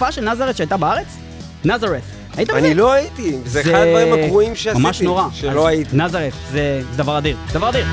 בהופעה 0.00 0.12
של 0.12 0.30
נזרת 0.30 0.56
שהייתה 0.56 0.76
בארץ? 0.76 1.06
נזרת. 1.64 2.02
היית 2.36 2.48
בזה? 2.48 2.58
אני 2.58 2.74
לא 2.74 2.92
הייתי, 2.92 3.36
זה 3.44 3.60
אחד 3.60 3.70
הדברים 3.74 4.12
הגרועים 4.12 4.54
שעשיתי. 4.56 4.82
ממש 4.82 5.02
נורא. 5.02 5.24
שלא 5.32 5.66
הייתי. 5.66 5.96
נזרת, 5.96 6.32
זה 6.52 6.82
דבר 6.96 7.18
אדיר. 7.18 7.36
דבר 7.52 7.68
אדיר. 7.68 7.86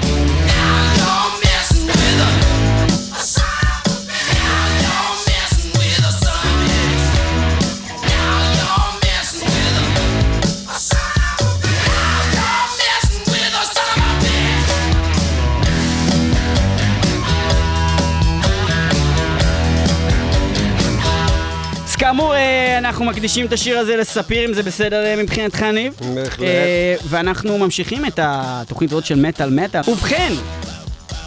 אנחנו 22.97 23.11
מקדישים 23.11 23.45
את 23.45 23.53
השיר 23.53 23.79
הזה 23.79 23.95
לספיר, 23.95 24.45
אם 24.45 24.53
זה 24.53 24.63
בסדר 24.63 25.05
אה, 25.05 25.15
מבחינתך, 25.23 25.63
ניב. 25.63 25.93
בהחלט. 26.15 26.47
אה, 26.47 26.95
ואנחנו 27.09 27.57
ממשיכים 27.57 28.05
את 28.05 28.19
התוכנית 28.23 28.91
הזאת 28.91 29.05
של 29.05 29.19
מטאל 29.19 29.49
מטאל. 29.49 29.81
ובכן, 29.87 30.33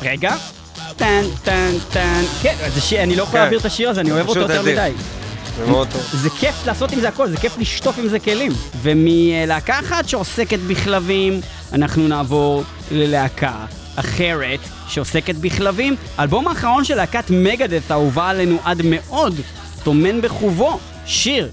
רגע. 0.03 0.35
טן, 0.97 1.23
טן, 1.45 1.71
טן. 1.93 2.23
כן, 2.43 2.55
שיר, 2.81 3.03
אני 3.03 3.17
לא 3.17 3.23
יכול 3.23 3.33
כן. 3.33 3.39
להעביר 3.39 3.59
את 3.59 3.65
השיר 3.65 3.91
הזה, 3.91 4.01
אני 4.01 4.11
אוהב 4.11 4.29
אותו 4.29 4.41
יותר. 4.41 4.63
מדי. 4.63 4.93
זה 6.13 6.31
כיף 6.31 6.67
לעשות 6.67 6.93
עם 6.93 7.01
זה 7.01 7.09
הכל, 7.09 7.29
זה 7.29 7.37
כיף 7.37 7.59
לשטוף 7.59 7.99
עם 7.99 8.09
זה 8.09 8.19
כלים. 8.19 8.53
ומלהקה 8.83 9.79
אחת 9.81 10.09
שעוסקת 10.09 10.59
בכלבים, 10.59 11.41
אנחנו 11.73 12.09
נעבור 12.09 12.65
ללהקה 12.91 13.55
אחרת 13.97 14.61
שעוסקת 14.89 15.35
בכלבים. 15.35 15.97
האלבום 16.19 16.49
האחרון 16.49 16.85
של 16.85 16.95
להקת 16.95 17.31
מגדס, 17.31 17.91
האהובה 17.91 18.29
עלינו 18.29 18.59
עד 18.65 18.83
מאוד, 18.85 19.35
טומן 19.85 20.21
בחובו 20.21 20.79
שיר 21.11 21.49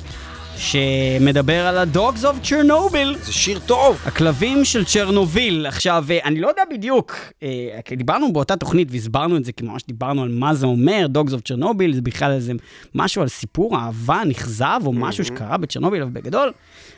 שמדבר 0.58 1.67
על 1.67 1.78
ה-Dogs 1.78 2.22
of 2.22 2.46
Chernobyl. 2.46 3.17
זה 3.22 3.34
שיר 3.34 3.60
טוב. 3.60 4.02
הכלבים 4.06 4.65
של 4.65 4.86
צ'רנוביל. 4.86 5.65
עכשיו, 5.65 6.06
אה, 6.10 6.20
אני 6.26 6.39
לא 6.39 6.48
יודע 6.48 6.62
בדיוק, 6.72 7.15
אה, 7.43 7.80
דיברנו 7.98 8.34
באותה 8.34 8.56
תוכנית 8.56 8.88
והסברנו 8.91 9.38
את 9.38 9.46
זה, 9.46 9.52
כי 9.52 9.65
ממש 9.65 9.82
דיברנו 9.88 10.24
על 10.24 10.30
מה 10.30 10.54
זה 10.54 10.65
אומר, 10.65 11.08
Dogs 11.13 11.32
of 11.32 11.41
צ'רנוביל, 11.46 11.93
זה 11.93 12.02
בכלל 12.02 12.32
איזה 12.32 12.54
משהו 12.96 13.22
על 13.22 13.28
סיפור 13.28 13.78
אהבה 13.78 14.22
נכזב, 14.26 14.82
או 14.86 14.93
משהו 14.93 15.26
שקרה 15.26 15.58
בצ'רנוביל, 15.58 16.02
אבל 16.02 16.12
בגדול, 16.12 16.52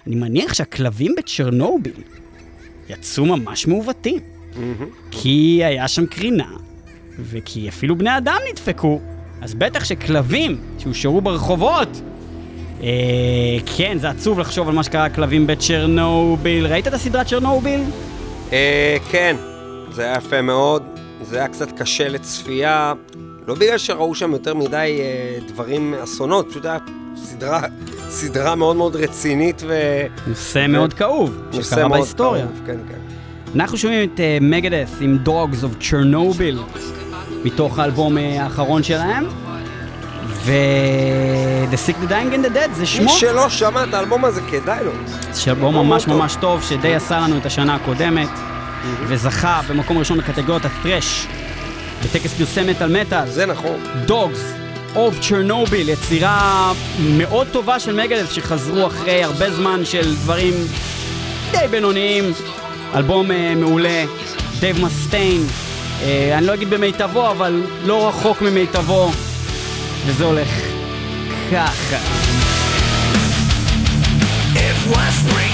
אני 0.08 0.16
מניח 0.16 0.54
שהכלבים 0.54 1.16
בצ'רנוביל 1.18 1.94
יצאו 2.90 3.26
ממש 3.26 3.68
מעוותים. 3.68 4.20
כי 5.12 5.62
היה 5.64 5.88
שם 5.88 6.06
קרינה, 6.06 6.50
וכי 7.20 7.70
אפילו 7.70 7.98
בני 7.98 8.18
אדם 8.18 8.38
נדפקו, 8.52 9.02
אז 9.42 9.54
בטח 9.54 9.84
שכלבים 9.84 10.62
שהושארו 10.80 11.22
ברחובות, 11.22 12.02
כן, 13.78 13.98
זה 13.98 14.10
עצוב 14.10 14.40
לחשוב 14.40 14.70
על 14.70 14.76
מה 14.76 14.84
שקרה 14.84 15.06
לכלבים 15.06 15.48
בצ'רנוביל. 15.48 16.68
ראית 16.68 16.88
את 16.88 16.94
הסדרה 16.94 17.24
צ'רנוביל? 17.24 17.82
אה, 18.52 18.98
כן, 19.12 19.36
זה 19.92 20.04
היה 20.04 20.18
יפה 20.18 20.42
מאוד. 20.42 20.84
זה 21.22 21.38
היה 21.38 21.48
קצת 21.48 21.72
קשה 21.72 22.08
לצפייה, 22.08 22.94
לא 23.48 23.56
בגלל 23.56 23.78
שראו 23.78 24.16
שם 24.16 24.32
יותר 24.32 24.54
מדי 24.54 25.00
אה, 25.00 25.40
דברים, 25.48 25.94
אסונות, 26.04 26.50
פשוט 26.50 26.66
היה 26.66 26.78
סדרה, 27.16 27.62
סדרה 28.10 28.56
מאוד 28.56 28.76
מאוד 28.76 28.96
רצינית 28.96 29.62
ו... 29.68 30.02
נושא 30.28 30.66
מאוד 30.70 30.94
כאוב, 30.94 31.38
שקרה 31.52 31.88
מאוד 31.88 32.00
בהיסטוריה. 32.00 32.46
כאוב, 32.46 32.62
כן, 32.66 32.78
כן. 32.90 33.00
אנחנו 33.56 33.78
שומעים 33.78 34.10
את 34.14 34.20
מגדס 34.42 34.98
עם 35.02 35.18
Dogs 35.26 35.64
of 35.64 35.84
Chernobyl, 35.84 36.80
מתוך 37.44 37.80
האלבום 37.80 38.18
אה, 38.18 38.44
האחרון 38.44 38.84
שלהם. 38.84 39.26
ו... 40.30 40.52
The 41.72 41.76
Sick, 41.76 41.96
The 42.04 42.10
Dying 42.10 42.34
and 42.34 42.46
The 42.46 42.56
Dead 42.56 42.74
זה 42.74 42.86
שמו. 42.86 43.06
מי 43.06 43.12
שלא 43.12 43.50
שמע 43.50 43.84
את 43.84 43.94
האלבום 43.94 44.26
הזה, 44.26 44.42
כדאי 44.52 44.84
לו. 44.84 44.92
זה 45.32 45.52
אלבום 45.52 45.76
ממש 45.76 46.08
ממש 46.08 46.36
טוב, 46.40 46.64
שדי 46.64 46.96
עשה 46.96 47.20
לנו 47.20 47.38
את 47.38 47.46
השנה 47.46 47.76
הקודמת, 47.76 48.30
וזכה 49.08 49.62
במקום 49.70 49.98
ראשון 49.98 50.18
בקטגוריית 50.18 50.66
הפרש, 50.66 51.28
בטקס 52.04 52.34
פרסי 52.34 52.62
מטאל 52.72 53.02
מטאל. 53.02 53.28
זה 53.28 53.46
נכון. 53.46 53.76
Dogs 54.08 54.60
of 54.96 55.24
Chernobyl, 55.24 55.76
יצירה 55.76 56.74
מאוד 57.00 57.48
טובה 57.52 57.80
של 57.80 57.96
מגדס 58.04 58.32
שחזרו 58.32 58.88
אחרי 58.88 59.24
הרבה 59.24 59.52
זמן 59.52 59.86
של 59.86 60.16
דברים 60.16 60.54
די 61.52 61.68
בינוניים. 61.72 62.24
אלבום 62.96 63.32
אה, 63.32 63.54
מעולה, 63.56 64.06
דייב 64.60 64.86
מסטיין, 64.86 65.42
אה, 66.04 66.38
אני 66.38 66.46
לא 66.46 66.54
אגיד 66.54 66.70
במיטבו, 66.70 67.32
אבל 67.32 67.64
לא 67.86 68.08
רחוק 68.08 68.42
ממיטבו, 68.42 69.12
וזה 70.07 70.25
הולך 70.25 70.49
ככה. 71.53 71.97
It 74.55 74.91
was 74.91 75.15
springtime. 75.21 75.48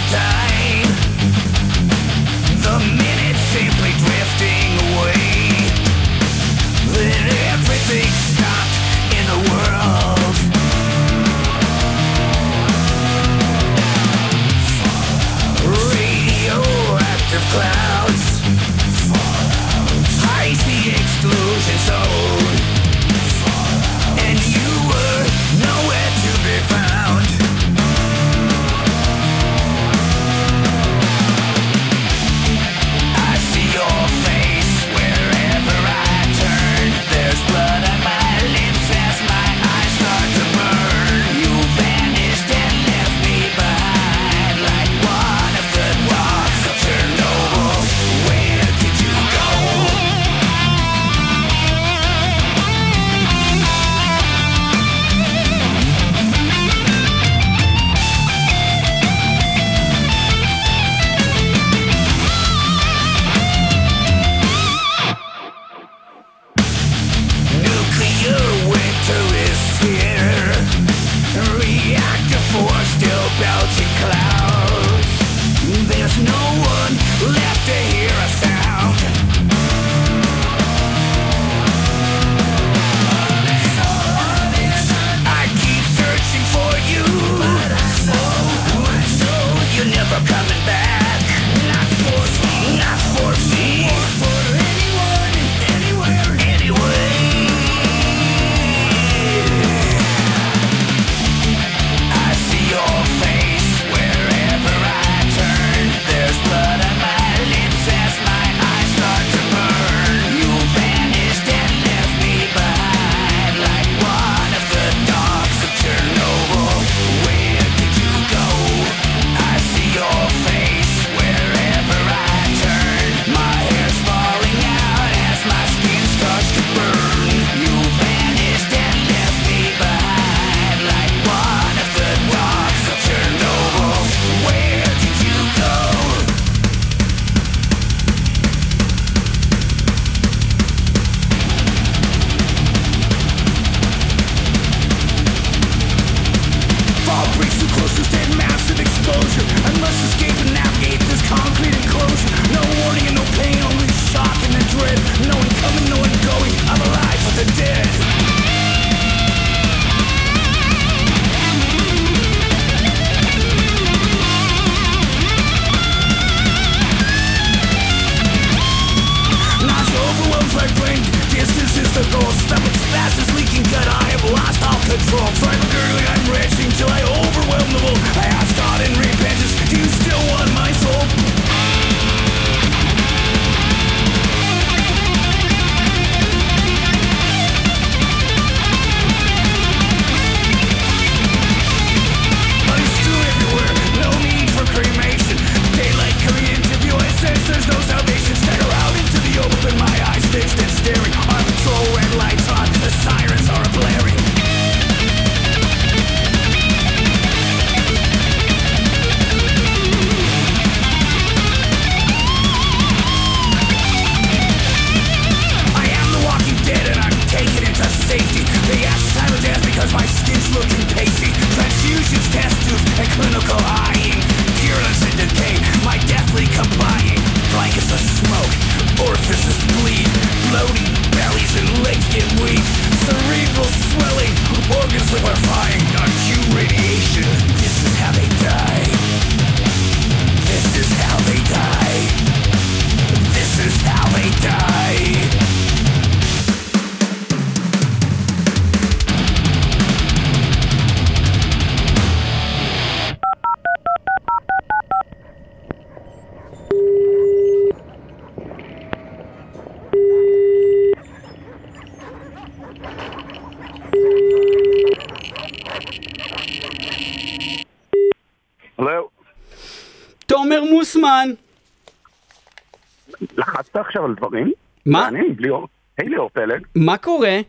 עכשיו 273.95 274.05
על 274.05 274.15
דברים? 274.15 274.51
מה? 274.85 275.07
אני, 275.07 275.29
בלי 275.29 275.49
אור. 275.49 275.67
היי 275.97 276.09
ליאור 276.09 276.29
פלג, 276.33 276.65
מה 276.75 276.97
קורה? 276.97 277.39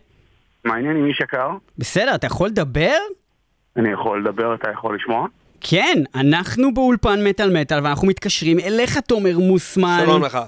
מה 0.65 0.75
העניין 0.75 0.97
עם 0.97 1.07
איש 1.07 1.21
יקר? 1.21 1.51
בסדר, 1.79 2.15
אתה 2.15 2.27
יכול 2.27 2.49
לדבר? 2.49 2.97
אני 3.77 3.89
יכול 3.93 4.21
לדבר, 4.25 4.55
אתה 4.55 4.71
יכול 4.71 4.97
לשמוע? 4.97 5.27
כן, 5.61 6.03
אנחנו 6.15 6.75
באולפן 6.75 7.25
מטאל 7.25 7.61
מטאל 7.61 7.85
ואנחנו 7.85 8.09
מתקשרים 8.09 8.59
אליך, 8.61 8.99
תומר 8.99 9.39
מוסמן. 9.39 10.03
שלום 10.05 10.23
לך. 10.23 10.39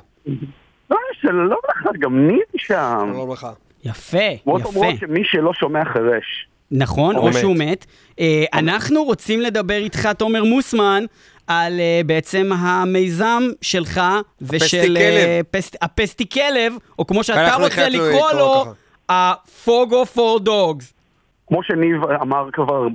לא, 0.91 0.97
שלום 1.21 1.59
לך, 1.71 1.87
גם 1.99 2.27
ניב 2.27 2.39
שם. 2.57 3.11
שלום 3.13 3.33
לך. 3.33 3.47
יפה, 3.85 4.19
בוא 4.47 4.59
תאמרו 4.61 4.85
יפה. 4.85 4.97
שמי 5.01 5.25
שלא 5.25 5.53
שומע 5.55 5.85
חירש. 5.85 6.49
נכון, 6.71 7.17
או 7.17 7.21
או 7.21 7.29
מת. 7.29 7.35
שהוא 7.35 7.57
מת. 7.57 7.87
אה, 8.21 8.45
אנחנו 8.55 9.05
רוצים 9.05 9.41
לדבר 9.41 9.77
איתך, 9.77 10.09
תומר 10.19 10.45
מוסמן, 10.45 11.05
על 11.49 11.81
אה, 11.81 12.01
בעצם 12.07 12.51
המיזם 12.59 13.43
שלך 13.63 14.01
ושל... 14.43 14.97
אה, 14.97 15.41
פסט- 15.51 15.77
הפסטי 15.83 16.29
כלב, 16.29 16.73
או 16.99 17.07
כמו 17.07 17.25
שאתה 17.25 17.55
רוצה 17.57 17.89
לקרוא 17.89 18.09
לקרוא 18.09 18.33
לו. 18.33 18.65
ה-Fogo 19.09 20.17
for 20.17 20.41
Dogs. 20.47 20.85
כמו 21.49 21.63
שניב 21.63 22.05
אמר 22.23 22.49
כבר 22.53 22.89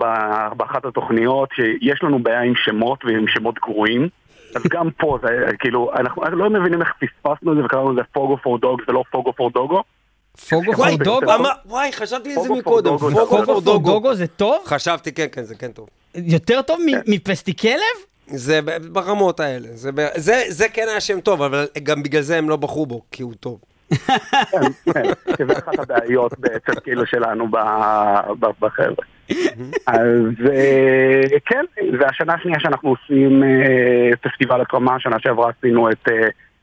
באחת 0.57 0.85
התוכניות, 0.85 1.49
שיש 1.55 2.03
לנו 2.03 2.23
בעיה 2.23 2.41
עם 2.41 2.53
שמות 2.55 3.05
ועם 3.05 3.25
שמות 3.27 3.55
גרועים. 3.65 4.09
אז 4.55 4.61
גם 4.69 4.89
פה, 4.97 5.17
זה 5.23 5.27
כאילו, 5.59 5.91
אנחנו 5.99 6.23
לא 6.37 6.49
מבינים 6.49 6.81
איך 6.81 6.89
פספסנו 6.99 7.51
את 7.51 7.57
זה 7.57 7.65
וקראנו 7.65 7.91
לזה 7.91 8.01
פוגו 8.11 8.37
פור 8.37 8.57
דוג 8.57 8.81
ולא 8.87 9.03
פוגו 9.11 9.33
פור 9.33 9.49
דוגו. 9.51 9.83
פוגו 10.49 10.73
פור 10.73 10.85
דוגו? 11.03 11.31
וואי, 11.65 11.91
חשבתי 11.91 12.35
על 12.35 12.41
זה 12.43 12.49
מקודם. 12.49 12.97
פור 12.97 13.09
פוגו 13.09 13.25
פור 13.27 13.45
פור 13.45 13.61
דוגו. 13.61 14.13
זה 14.15 14.27
טוב? 14.27 14.61
חשבתי, 14.65 15.11
כן, 15.11 15.25
כן, 15.31 15.43
זה 15.43 15.55
כן 15.55 15.71
טוב. 15.71 15.87
יותר 16.15 16.61
טוב 16.61 16.79
כן. 17.55 17.93
זה 18.35 18.59
ברמות 18.91 19.39
האלה. 19.39 19.67
זה 19.73 19.91
זה 20.15 20.43
זה 20.47 20.65
כן 20.73 20.85
היה 20.89 21.01
שם 21.01 21.19
טוב, 21.19 21.41
אבל 21.41 21.65
גם 21.83 22.03
בגלל 22.03 22.21
זה 22.21 22.37
הם 22.37 22.49
לא 22.49 22.55
בחרו 22.55 22.85
בו, 22.85 23.01
כי 23.11 23.23
הוא 23.23 23.33
טוב. 23.39 23.59
כן, 24.51 24.93
כן, 24.93 25.03
שזה 25.37 25.53
אחת 25.53 25.79
הבעיות 25.79 26.39
בעצם 26.39 26.71
כאילו 26.83 27.05
שלנו 27.05 27.47
בחבר'ה. 28.59 29.05
אז 29.87 30.49
אה, 30.51 31.21
כן, 31.45 31.65
זה 31.99 32.07
השנה 32.07 32.33
השנייה 32.33 32.59
שאנחנו 32.59 32.89
עושים 32.89 33.43
אה, 33.43 34.09
פסטיבל 34.21 34.61
הקרמה, 34.61 34.99
שנה 34.99 35.19
שעברה 35.19 35.51
עשינו 35.57 35.91
את 35.91 36.09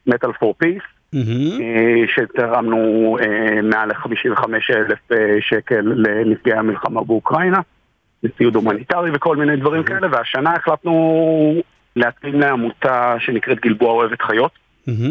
מטאל 0.06 0.32
פור 0.32 0.54
פיס. 0.58 0.82
שתרמנו 2.06 3.16
אה, 3.22 3.62
מעל 3.62 3.88
ל-55 3.88 4.44
אלף 4.70 4.98
שקל 5.40 5.80
לנפגעי 5.80 6.58
המלחמה 6.58 7.04
באוקראינה, 7.04 7.60
לציוד 8.22 8.54
הומניטרי 8.54 9.10
וכל 9.14 9.36
מיני 9.36 9.56
דברים 9.56 9.82
כאלה, 9.82 10.08
והשנה 10.10 10.52
החלטנו 10.52 11.62
להתאים 11.96 12.40
לעמותה 12.40 13.16
שנקראת 13.18 13.60
גלבוע 13.60 13.90
אוהבת 13.92 14.22
חיות. 14.22 14.52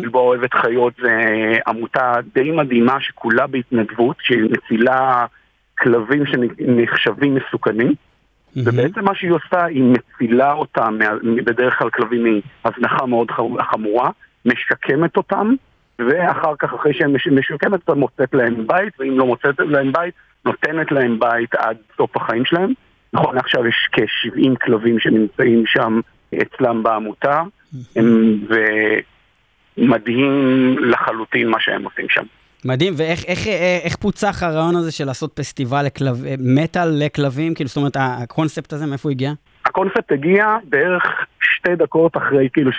גלבוע 0.01 0.21
אוהבת 0.21 0.53
חיות 0.53 0.93
זה 1.01 1.11
עמותה 1.67 2.13
די 2.35 2.51
מדהימה 2.51 3.01
שכולה 3.01 3.47
בהתנדבות, 3.47 4.15
שהיא 4.21 4.49
מצילה 4.51 5.25
כלבים 5.79 6.23
שנחשבים 6.25 7.35
מסוכנים. 7.35 7.93
ובעצם 8.55 9.05
מה 9.05 9.15
שהיא 9.15 9.31
עושה, 9.31 9.65
היא 9.65 9.83
מצילה 9.83 10.53
אותם, 10.53 10.97
בדרך 11.45 11.79
כלל 11.79 11.89
כלבים 11.89 12.41
מהזנחה 12.65 13.05
מאוד 13.05 13.31
חמורה, 13.71 14.09
משקמת 14.45 15.17
אותם, 15.17 15.53
ואחר 15.99 16.53
כך, 16.59 16.73
אחרי 16.73 16.91
מש- 17.07 17.27
משוקמת 17.27 17.89
אותם, 17.89 17.99
מוצאת 17.99 18.33
להם 18.33 18.67
בית, 18.67 18.93
ואם 18.99 19.19
לא 19.19 19.25
מוצאת 19.25 19.59
להם 19.59 19.91
בית, 19.91 20.13
נותנת 20.45 20.91
להם 20.91 21.19
בית 21.19 21.55
עד 21.55 21.77
סוף 21.97 22.17
החיים 22.17 22.45
שלהם. 22.45 22.73
נכון 23.13 23.35
לעכשיו 23.35 23.67
יש 23.67 23.89
כ-70 23.91 24.55
כלבים 24.65 24.99
שנמצאים 24.99 25.63
שם 25.65 25.99
אצלם 26.41 26.83
בעמותה, 26.83 27.43
הם, 27.95 28.39
ומדהים 29.77 30.75
לחלוטין 30.79 31.49
מה 31.49 31.57
שהם 31.59 31.83
עושים 31.83 32.05
שם. 32.09 32.23
מדהים, 32.65 32.93
ואיך 32.97 33.25
איך, 33.25 33.47
איך, 33.47 33.47
איך 33.83 33.95
פוצח 33.95 34.43
הרעיון 34.43 34.75
הזה 34.75 34.91
של 34.91 35.05
לעשות 35.05 35.33
פסטיבל 35.33 35.85
לכלב, 35.85 36.25
אה, 36.25 36.35
מטאל 36.39 36.89
לכלבים? 37.05 37.53
כאילו, 37.53 37.67
זאת 37.67 37.77
אומרת, 37.77 37.97
הקונספט 37.99 38.73
הזה, 38.73 38.85
מאיפה 38.85 39.09
הוא 39.09 39.11
הגיע? 39.11 39.31
הקונספט 39.65 40.11
הגיע 40.11 40.57
בערך 40.63 41.03
שתי 41.41 41.75
דקות 41.75 42.17
אחרי 42.17 42.49
כאילו 42.53 42.71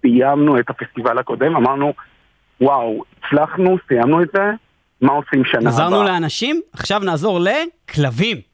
שסיימנו 0.00 0.58
את 0.58 0.70
הפסטיבל 0.70 1.18
הקודם, 1.18 1.56
אמרנו, 1.56 1.94
וואו, 2.60 3.04
הצלחנו, 3.18 3.78
סיימנו 3.88 4.22
את 4.22 4.28
זה, 4.34 4.50
מה 5.00 5.12
עושים 5.12 5.44
שנה 5.44 5.70
הבאה? 5.70 5.86
עזרנו 5.86 6.02
לאנשים, 6.02 6.60
עכשיו 6.72 7.00
נעזור 7.00 7.40
לכלבים. 7.40 8.51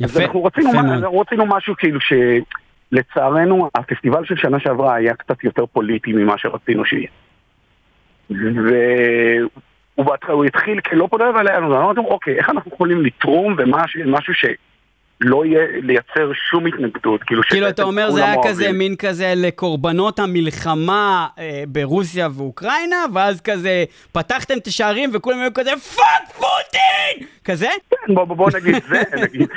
יפה, 0.00 0.24
אנחנו 0.24 0.44
רצינו, 0.44 0.70
יפה 0.70 0.82
מאוד. 0.82 1.02
אנחנו 1.02 1.20
רצינו 1.20 1.46
משהו 1.46 1.74
כאילו 1.76 1.98
שלצערנו 2.00 3.70
הפסטיבל 3.74 4.24
של 4.24 4.36
שנה 4.36 4.60
שעברה 4.60 4.94
היה 4.94 5.14
קצת 5.14 5.44
יותר 5.44 5.66
פוליטי 5.66 6.12
ממה 6.12 6.38
שרצינו 6.38 6.84
שיהיה. 6.84 7.08
והוא 8.30 10.06
הוא 10.28 10.44
התחיל 10.44 10.80
כלא 10.80 11.06
פונה 11.10 11.24
עלינו, 11.24 11.70
ואמרנו, 11.70 12.06
אוקיי, 12.06 12.36
איך 12.36 12.50
אנחנו 12.50 12.70
יכולים 12.74 13.02
לתרום 13.02 13.56
במשהו 13.56 14.00
משהו 14.06 14.34
שלא 15.22 15.44
יהיה, 15.44 15.66
לייצר 15.82 16.32
שום 16.50 16.66
התנגדות, 16.66 17.22
כאילו 17.22 17.42
כאילו, 17.42 17.68
אתה 17.68 17.82
אומר, 17.82 18.10
זה 18.10 18.24
היה 18.24 18.34
אוהבים. 18.34 18.52
כזה 18.52 18.72
מין 18.72 18.96
כזה 18.96 19.32
לקורבנות 19.36 20.18
המלחמה 20.18 21.26
אה, 21.38 21.62
ברוסיה 21.68 22.28
ואוקראינה, 22.36 23.04
ואז 23.14 23.40
כזה 23.40 23.84
פתחתם 24.12 24.54
את 24.58 24.66
השערים 24.66 25.10
וכולם 25.14 25.38
היו 25.38 25.54
כזה 25.54 25.70
fuck 25.70 26.36
פוטין! 26.36 27.26
כזה? 27.44 27.68
כן, 27.90 28.14
בוא, 28.14 28.24
בוא, 28.24 28.36
בוא 28.36 28.50
נגיד 28.54 28.82
זה, 28.88 29.02
נגיד, 29.22 29.48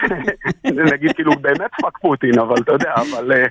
נגיד 0.66 1.12
כאילו 1.12 1.32
באמת 1.32 1.72
fuck 1.82 1.98
פוטין, 1.98 2.40
אבל 2.40 2.56
אתה 2.56 2.72
יודע, 2.72 2.94
אבל 2.94 3.32
אה, 3.32 3.46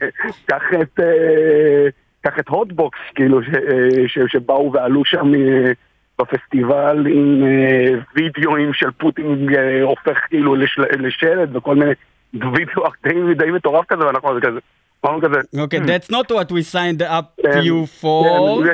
קח 0.47 0.63
את, 0.83 1.01
אה, 1.01 1.89
קח 2.21 2.39
את 2.39 2.49
הוטבוקס, 2.49 2.99
כאילו, 3.15 3.43
ש, 3.43 3.47
אה, 3.49 4.09
ש, 4.09 4.19
שבאו 4.33 4.73
ועלו 4.73 5.05
שם 5.05 5.35
אה, 5.35 5.73
בפסטיבל 6.21 7.07
עם 7.07 7.43
אה, 7.45 7.95
וידאוים 8.17 8.73
של 8.73 8.91
פוטין 8.99 9.47
אה, 9.57 9.83
הופך 9.83 10.19
כאילו 10.29 10.55
לשל, 10.55 10.83
לשלד 10.99 11.57
וכל 11.57 11.75
מיני 11.75 11.91
וידאו 12.35 12.83
די, 13.05 13.15
די 13.45 13.51
מטורף 13.51 13.85
כזה, 13.89 14.07
ואנחנו 14.07 14.29
כזה, 14.43 14.59
אמרנו 15.07 15.21
כזה, 15.23 15.41
אוקיי, 15.63 15.81
that's 15.81 16.11
not 16.13 16.31
what 16.31 16.51
we 16.51 16.73
signed 16.75 17.01
up 17.03 17.43
כן, 17.43 17.61
you 17.61 18.03
for. 18.03 18.25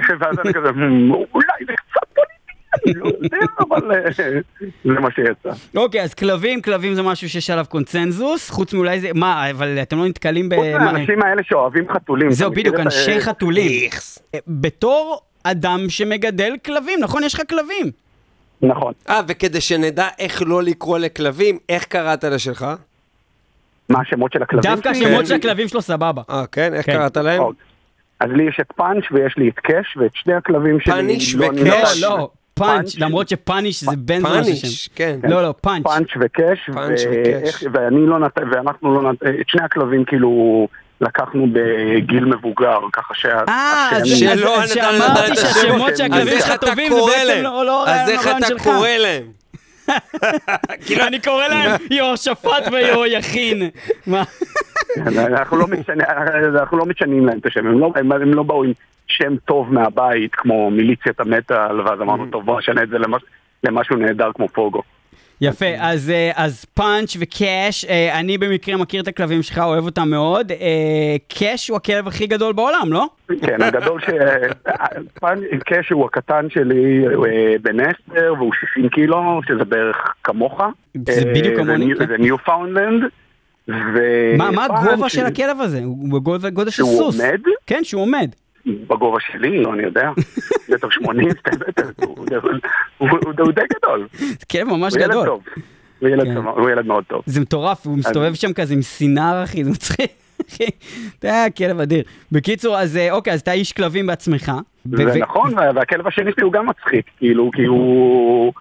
כן, 0.08 0.14
ואז 0.20 0.38
אני 0.44 0.52
כזה, 0.54 0.68
"Hmm, 0.68 1.14
אולי 1.34 1.64
זה 1.66 1.72
קצת 1.72 2.08
פוליטי, 2.14 2.52
אני 2.86 2.94
לא 2.94 3.06
יודע, 3.06 3.46
אבל 3.68 3.92
אה, 3.92 4.10
זה 4.84 5.00
מה 5.00 5.08
שיצא. 5.10 5.50
אוקיי, 5.76 6.02
אז 6.02 6.14
כלבים, 6.14 6.62
כלבים 6.62 6.94
זה 6.94 7.02
משהו 7.02 7.28
שיש 7.28 7.50
עליו 7.50 7.64
קונצנזוס, 7.68 8.50
חוץ 8.50 8.74
מאולי 8.74 9.00
זה, 9.00 9.08
מה, 9.14 9.50
אבל 9.50 9.78
אתם 9.82 9.98
לא 9.98 10.06
נתקלים 10.06 10.48
ב... 10.48 10.54
חוץ 10.54 10.64
מה- 10.66 10.78
מהאנשים 10.78 11.22
האלה 11.22 11.42
שאוהבים 11.42 11.84
חתולים. 11.92 12.30
זהו, 12.30 12.50
בדיוק, 12.50 12.76
אנשי 12.78 13.20
חתולים. 13.20 13.90
בתור 14.48 15.20
אדם 15.50 15.88
שמגדל 15.88 16.52
כלבים, 16.64 17.00
נכון? 17.00 17.24
יש 17.24 17.34
לך 17.34 17.40
כלבים. 17.48 17.90
נכון. 18.62 18.92
אה, 19.08 19.20
וכדי 19.28 19.60
שנדע 19.60 20.08
איך 20.18 20.42
לא 20.46 20.62
לקרוא 20.62 20.98
לכלבים, 20.98 21.58
איך 21.68 21.84
קראת 21.84 22.24
לשלך? 22.24 22.66
מה 23.88 24.00
השמות 24.00 24.32
של 24.32 24.42
הכלבים 24.42 24.70
דווקא? 24.70 24.88
השמות 24.88 25.20
כן. 25.20 25.26
של 25.26 25.34
הכלבים 25.34 25.68
שלו 25.68 25.82
סבבה. 25.82 26.22
אה, 26.30 26.44
כן? 26.52 26.74
איך 26.74 26.86
כן. 26.86 26.92
קראת 26.92 27.16
להם? 27.16 27.40
אוקיי. 27.42 27.64
אז 28.20 28.30
לי 28.30 28.48
יש 28.48 28.58
את 28.60 28.72
פאנץ' 28.76 29.04
ויש 29.12 29.36
לי 29.36 29.48
את 29.48 29.58
קאש, 29.58 29.96
ואת 29.96 30.10
שני 30.14 30.34
הכלבים 30.34 30.80
שלי... 30.80 30.94
פאניש 30.94 31.34
לא 31.34 31.46
וקאש? 31.46 31.62
לא, 31.62 31.78
נתתי. 31.82 32.00
לא, 32.00 32.30
פאנץ'. 32.54 32.98
למרות 32.98 33.28
שפאניש 33.28 33.84
זה 33.84 33.96
בן 33.96 34.20
זונה 34.20 34.34
של 34.34 34.42
פאניש, 34.42 34.84
שם. 34.84 34.90
כן. 34.94 35.18
לא, 35.28 35.42
לא, 35.42 35.54
פאנץ'. 35.60 35.84
פאנץ' 35.84 36.08
וקאש, 36.20 36.70
ואני 37.72 38.06
לא 38.06 38.18
נת... 38.18 38.38
ואנחנו 38.52 38.94
לא 38.94 39.12
נת... 39.12 39.22
את 39.22 39.48
שני 39.48 39.62
הכלבים 39.64 40.04
כאילו 40.04 40.68
לקחנו 41.00 41.46
בגיל 41.52 42.24
מבוגר, 42.24 42.78
ככה 42.92 43.14
שה... 43.14 43.42
אה, 43.48 43.88
אז 43.92 44.06
שאמרתי 44.18 44.80
לדעת 44.96 45.30
את 45.32 45.36
שהשמות. 45.38 45.96
שהכלבים 45.96 46.38
שלך 46.40 46.52
טובים, 46.56 46.92
זה 46.92 46.98
בעצם 47.06 47.26
להם? 47.26 47.42
לא 47.44 47.64
לא 47.66 47.88
אז 47.88 48.08
איך 48.08 48.26
אתה 48.38 48.46
שלך. 48.46 48.62
קורא 48.62 48.88
להם? 48.88 49.22
כאילו, 50.86 51.04
אני 51.06 51.20
קורא 51.20 51.46
להם 51.48 51.70
יו 51.90 52.16
שפט 52.16 52.68
ויו 52.72 53.06
יכין. 53.06 53.70
מה? 54.06 54.22
אנחנו 55.06 55.56
לא 55.56 55.66
אנחנו 56.60 56.78
לא 56.78 56.84
משנים 56.86 57.26
להם 57.26 57.38
את 57.38 57.46
השם, 57.46 57.66
הם 57.66 57.78
לא- 57.78 57.92
לא 58.34 58.42
באו 58.42 58.64
עם 58.64 58.72
שם 59.06 59.36
טוב 59.44 59.74
מהבית, 59.74 60.34
כמו 60.34 60.70
מיליציית 60.70 61.20
המטאל, 61.20 61.80
ואז 61.80 61.98
Mm. 61.98 62.02
אמרנו, 62.02 62.26
טוב, 62.26 62.44
בוא 62.44 62.58
נשנה 62.58 62.82
את 62.82 62.88
זה 62.88 62.98
למש- 62.98 63.24
למשהו 63.64 63.96
נהדר 63.96 64.30
כמו 64.34 64.48
פוגו. 64.48 64.82
יפה, 65.40 65.66
אז, 65.78 66.10
אה, 66.10 66.30
אז 66.34 66.64
פאנץ' 66.64 67.16
וקאש, 67.20 67.84
אה, 67.84 68.20
אני 68.20 68.38
במקרה 68.38 68.76
מכיר 68.76 69.02
את 69.02 69.08
הכלבים 69.08 69.42
שלך, 69.42 69.58
אוהב 69.58 69.84
אותם 69.84 70.08
מאוד. 70.08 70.52
אה, 70.52 71.16
קאש 71.28 71.68
הוא 71.68 71.76
הכלב 71.76 72.08
הכי 72.08 72.26
גדול 72.26 72.52
בעולם, 72.52 72.92
לא? 72.92 73.06
כן, 73.42 73.62
הגדול 73.62 74.00
ש... 74.00 74.04
קאש 75.66 75.90
הוא 75.90 76.04
הקטן 76.04 76.50
שלי 76.50 77.04
בן 77.62 77.80
10 77.80 78.34
והוא 78.38 78.52
60 78.72 78.88
קילו, 78.88 79.40
שזה 79.48 79.64
בערך 79.64 80.14
כמוך. 80.24 80.60
זה 81.06 81.32
בדיוק 81.34 81.56
כמוני, 81.56 81.94
כן. 81.98 82.06
זה 82.06 82.18
ניופאונדלנד. 82.18 83.02
מה, 84.38 84.50
מה 84.50 84.64
הגובה 84.64 85.08
של 85.08 85.26
הכלב 85.26 85.60
הזה? 85.60 85.80
הוא 85.84 86.12
בגובה 86.12 86.50
גודל 86.50 86.70
של 86.70 86.76
שהוא 86.76 86.98
סוס. 86.98 87.20
עומד? 87.20 87.40
כן, 87.66 87.84
שהוא 87.84 88.02
עומד. 88.02 88.30
בגובה 88.66 89.18
שלי, 89.32 89.62
לא, 89.62 89.74
אני 89.74 89.82
יודע. 89.82 90.10
מטר 90.74 90.90
שמונים, 90.90 91.28
הוא- 92.88 93.52
די 93.54 93.60
גדול. 93.78 94.06
כלב 94.52 94.66
ממש 94.68 94.94
גדול. 94.94 95.28
הוא 95.98 96.08
ילד 96.08 96.24
כן. 96.26 96.34
טוב, 96.34 96.46
הוא 96.46 96.70
ילד 96.70 96.86
מאוד 96.86 97.04
טוב. 97.04 97.22
זה 97.26 97.40
מטורף, 97.40 97.86
הוא 97.86 97.98
מסתובב 97.98 98.34
שם 98.34 98.52
כזה 98.52 98.74
עם 98.74 98.82
סינר, 98.82 99.40
אחי, 99.44 99.64
זה 99.64 99.70
מצחיק. 99.70 100.10
אתה 101.18 101.44
כלב 101.56 101.80
אדיר. 101.80 102.02
בקיצור, 102.32 102.78
אז 102.78 102.96
אה, 102.96 103.12
אוקיי, 103.12 103.32
אז 103.32 103.40
אתה 103.40 103.52
איש 103.52 103.72
כלבים 103.72 104.06
בעצמך. 104.06 104.52
זה 104.84 105.04
נכון, 105.18 105.54
וה- 105.58 105.70
והכלב 105.74 106.06
השני 106.06 106.30
שלי 106.34 106.44
הוא 106.44 106.52
גם 106.52 106.66
מצחיק, 106.68 107.06
כאילו, 107.18 107.50
כי 107.54 107.64
הוא... 107.64 108.52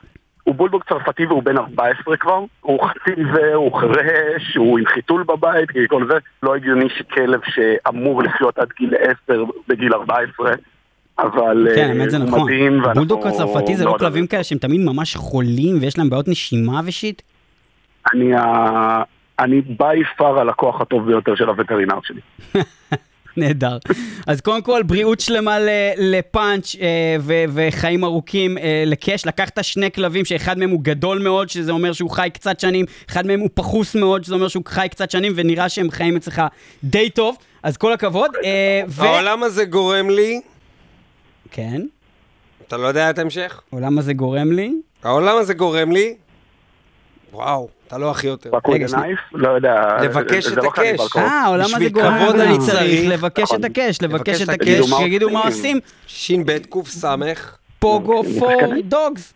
הוא 0.45 0.55
בולדוג 0.55 0.84
צרפתי 0.89 1.25
והוא 1.25 1.43
בן 1.43 1.58
14 1.58 2.17
כבר, 2.17 2.39
הוא 2.62 2.79
חצי 2.84 3.12
עיוור, 3.17 3.55
הוא 3.55 3.73
חירש, 3.79 4.55
הוא 4.55 4.79
עם 4.79 4.86
חיתול 4.86 5.23
בבית, 5.23 5.71
כי 5.71 5.79
כל 5.88 6.08
זה 6.08 6.13
לא 6.43 6.55
הגיוני 6.55 6.86
שכלב 6.97 7.39
שאמור 7.45 8.23
לחיות 8.23 8.58
עד 8.58 8.67
גיל 8.79 8.93
10 9.29 9.43
בגיל 9.67 9.93
14, 9.93 10.51
אבל 11.19 11.67
כן, 11.75 11.81
אה, 11.81 11.88
האמת 11.88 12.10
זה 12.12 12.17
נכון. 12.17 12.43
מדהים, 12.43 12.73
ואנחנו... 12.84 12.93
בולדוג 12.93 13.27
הצרפתי 13.27 13.75
זה 13.75 13.86
לא 13.86 13.95
כלבים. 13.99 14.27
כאלה 14.27 14.43
שהם 14.43 14.58
תמיד 14.58 14.81
ממש 14.81 15.15
חולים 15.15 15.77
ויש 15.81 15.97
להם 15.97 16.10
בעיות 16.10 16.27
נשימה 16.27 16.81
ושיט? 16.86 17.21
אני 18.13 18.36
ה- 18.36 19.03
אני 19.39 19.62
בי 19.62 20.03
פאר 20.17 20.39
הלקוח 20.39 20.81
הטוב 20.81 21.05
ביותר 21.08 21.36
של 21.36 21.49
הווטרינר 21.49 21.99
שלי. 22.03 22.21
נהדר. 23.38 23.78
אז 24.28 24.41
קודם 24.41 24.62
כל, 24.62 24.84
בריאות 24.84 25.19
שלמה 25.19 25.58
לפאנץ' 25.98 26.76
אה, 26.82 27.15
ו- 27.19 27.43
וחיים 27.54 28.04
ארוכים 28.04 28.58
אה, 28.58 28.84
לקאש. 28.86 29.26
לקחת 29.26 29.63
שני 29.63 29.91
כלבים 29.91 30.26
שאחד 30.26 30.58
מהם 30.60 30.69
הוא 30.69 30.80
גדול 30.84 31.19
מאוד, 31.19 31.50
שזה 31.50 31.71
אומר 31.71 31.93
שהוא 31.93 32.10
חי 32.10 32.30
קצת 32.34 32.60
שנים, 32.60 32.86
אחד 33.10 33.28
מהם 33.28 33.39
הוא 33.39 33.50
פחוס 33.54 33.95
מאוד, 33.95 34.24
שזה 34.24 34.36
אומר 34.36 34.48
שהוא 34.48 34.63
חי 34.67 34.88
קצת 34.91 35.12
שנים, 35.12 35.34
ונראה 35.36 35.69
שהם 35.69 35.91
חיים 35.91 36.15
אצלך 36.15 36.41
די 36.84 37.10
טוב, 37.10 37.38
אז 37.63 37.78
כל 37.78 37.93
הכבוד. 37.93 38.32
אה. 38.43 38.82
העולם 38.98 39.43
הזה 39.43 39.65
גורם 39.65 40.10
לי, 40.10 40.41
כן, 41.52 41.82
אתה 42.67 42.78
לא 42.78 42.88
יודע 42.88 43.10
את 43.10 43.19
ההמשך? 43.19 43.62
העולם 43.71 43.98
הזה 43.98 44.13
גורם 44.13 44.52
לי. 44.52 44.74
העולם 45.04 45.38
הזה 45.38 45.54
גורם 45.54 45.91
לי, 45.91 46.15
וואו, 47.36 47.67
אתה 47.88 47.98
לא 47.98 48.12
הכי 48.12 48.28
יותר. 48.28 48.50
שנייה. 48.65 48.88
נייף? 49.06 49.19
לא 49.34 49.50
יודע. 49.50 49.76
לבקש 50.04 50.48
את 50.48 50.58
לא 50.58 50.63
הקש. 50.67 51.00
אה, 51.17 51.21
העולם 51.41 51.65
הזה 51.65 51.76
בשביל 51.76 51.89
גורם 51.89 52.08
אני 52.41 52.58
צריך. 52.65 53.02
לבקש 53.08 53.43
נכון. 53.43 53.60
את 53.60 53.65
הקאש, 53.65 54.02
לבקש 54.02 54.02
לבקש 54.02 54.41
את 54.41 54.50
את 54.50 54.54
הקאש, 54.54 54.80
הקש. 54.80 54.89
שיגידו 54.98 55.30
מה 55.30 55.39
עושים. 55.41 55.80
ש"ב 56.08 56.58
קס"מ, 56.58 57.21
פוגו 57.80 58.24
פור. 58.39 58.52
דוגס. 58.84 59.34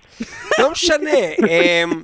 לא 0.59 0.71
משנה. 0.71 1.09
אמ, 1.47 2.01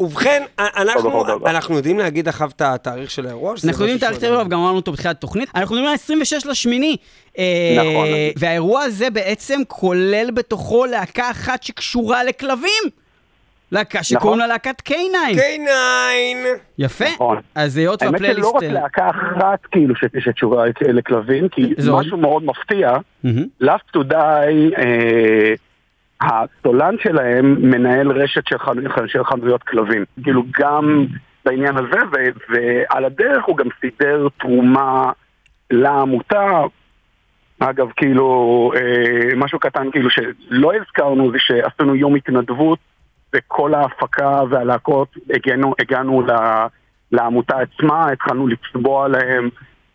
ובכן, 0.00 0.42
אנחנו. 0.58 1.24
אנחנו 1.46 1.76
יודעים 1.76 1.98
להגיד 1.98 2.28
אחריו 2.28 2.50
את 2.56 2.62
התאריך 2.62 3.10
של 3.10 3.26
האירוע? 3.26 3.54
אנחנו 3.64 3.70
יודעים 3.70 3.96
משהו 3.96 4.00
תאריך 4.08 4.20
שעוד- 4.20 4.34
תאריך, 4.34 4.48
גם 4.48 4.58
אמרנו 4.58 4.76
אותו 4.76 4.92
בתחילת 4.92 5.16
התוכנית. 5.16 5.48
אנחנו 5.54 5.74
מדברים 5.74 5.88
על 5.90 5.94
26 5.94 6.46
לשמיני. 6.46 6.96
אה, 7.38 7.44
נכון. 7.78 8.08
והאירוע 8.36 8.82
הזה 8.82 9.10
בעצם 9.10 9.60
כולל 9.68 10.30
בתוכו 10.34 10.86
להקה 10.86 11.30
אחת 11.30 11.62
שקשורה 11.62 12.24
לכלבים. 12.24 12.82
להקה 13.72 14.02
שקוראים 14.02 14.38
לה 14.38 14.46
להקת 14.46 14.82
K9. 14.88 14.92
K9! 15.36 15.70
יפה. 16.78 17.04
נכון. 17.14 17.38
אז 17.54 17.76
היות 17.76 18.02
האמת 18.02 18.12
והפלייליסט... 18.12 18.40
שלא 18.48 18.56
רק 18.56 18.62
אה, 18.62 18.72
להקה 18.72 19.10
אחת 19.10 19.66
כאילו 19.70 19.96
ש- 19.96 20.04
שתשובה 20.18 20.64
לכלבים, 20.80 21.48
כי? 21.48 21.74
משהו 21.92 22.16
מאוד 22.18 22.44
מפתיע. 22.44 22.96
Last 23.62 23.96
to 23.96 24.00
Die, 24.10 24.78
אה, 24.78 25.54
הסולן 26.20 26.94
שלהם 27.02 27.56
מנהל 27.70 28.10
רשת 28.12 28.48
של, 28.48 28.58
חנ... 28.58 28.74
של 29.06 29.24
חנויות 29.24 29.62
כלבים. 29.62 30.04
כאילו 30.22 30.42
גם 30.60 31.06
בעניין 31.44 31.76
הזה. 31.76 31.98
ועל 32.48 33.04
הדרך 33.04 33.44
הוא 33.44 33.56
גם 33.56 33.66
סידר 33.80 34.26
תרומה 34.40 35.12
לעמותה. 35.70 36.62
אגב, 37.58 37.88
כאילו, 37.96 38.72
אה, 38.76 39.36
משהו 39.36 39.58
קטן 39.58 39.90
כאילו 39.90 40.10
שלא 40.10 40.72
הזכרנו 40.74 41.32
זה 41.32 41.38
שעשינו 41.40 41.96
יום 41.96 42.14
התנדבות 42.14 42.78
וכל 43.34 43.74
ההפקה 43.74 44.40
והלהקות 44.50 45.08
הגענו, 45.30 45.74
הגענו 45.78 46.22
ל, 46.22 46.30
לעמותה 47.12 47.56
עצמה, 47.58 48.12
התחלנו 48.12 48.46
לצבוע 48.46 49.08
להם, 49.08 49.48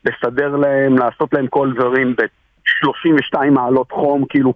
לסדר 0.05 0.55
להם, 0.55 0.97
לעשות 0.97 1.33
להם 1.33 1.47
כל 1.47 1.73
דברים 1.75 2.15
ב-32 2.15 3.49
מעלות 3.51 3.91
חום, 3.91 4.25
כאילו 4.29 4.53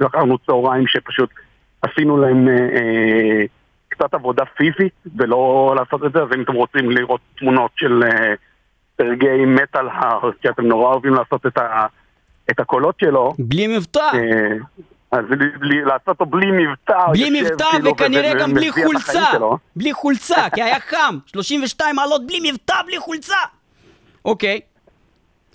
לקחנו 0.00 0.38
צהריים 0.38 0.86
שפשוט 0.86 1.30
עשינו 1.82 2.16
להם 2.16 2.48
אה, 2.48 2.54
אה, 2.54 3.44
קצת 3.88 4.14
עבודה 4.14 4.44
פיזית 4.44 4.92
ולא 5.16 5.74
לעשות 5.76 6.04
את 6.04 6.12
זה, 6.12 6.22
אז 6.22 6.28
אם 6.36 6.42
אתם 6.42 6.52
רוצים 6.52 6.90
לראות 6.90 7.20
תמונות 7.38 7.70
של 7.76 8.02
אה, 8.02 8.34
סרגי 8.96 9.44
מטאל 9.46 9.88
הארט, 9.88 10.34
כי 10.40 10.48
אתם 10.48 10.66
נורא 10.66 10.92
אוהבים 10.92 11.14
לעשות 11.14 11.46
את, 11.46 11.58
ה, 11.58 11.86
את 12.50 12.60
הקולות 12.60 12.94
שלו, 13.00 13.32
בלי 13.38 13.76
מבטא. 13.76 14.10
אה, 14.14 14.56
אז 15.18 15.24
בלי, 15.28 15.46
בלי, 15.60 15.84
לעשות 15.84 16.08
אותו 16.08 16.26
בלי 16.26 16.46
מבטא, 16.50 17.06
בלי 17.12 17.40
מבטא 17.40 17.64
כאילו 17.70 17.90
וכנראה 17.90 18.34
גם 18.34 18.54
בלי 18.54 18.72
חולצה. 18.72 19.24
בלי 19.76 19.92
חולצה, 19.92 20.50
כי 20.54 20.62
היה 20.62 20.80
חם. 20.80 21.18
32 21.32 21.96
מעלות 21.96 22.26
בלי 22.26 22.50
מבטא, 22.50 22.74
בלי 22.86 22.98
חולצה. 22.98 23.36
אוקיי. 24.24 24.60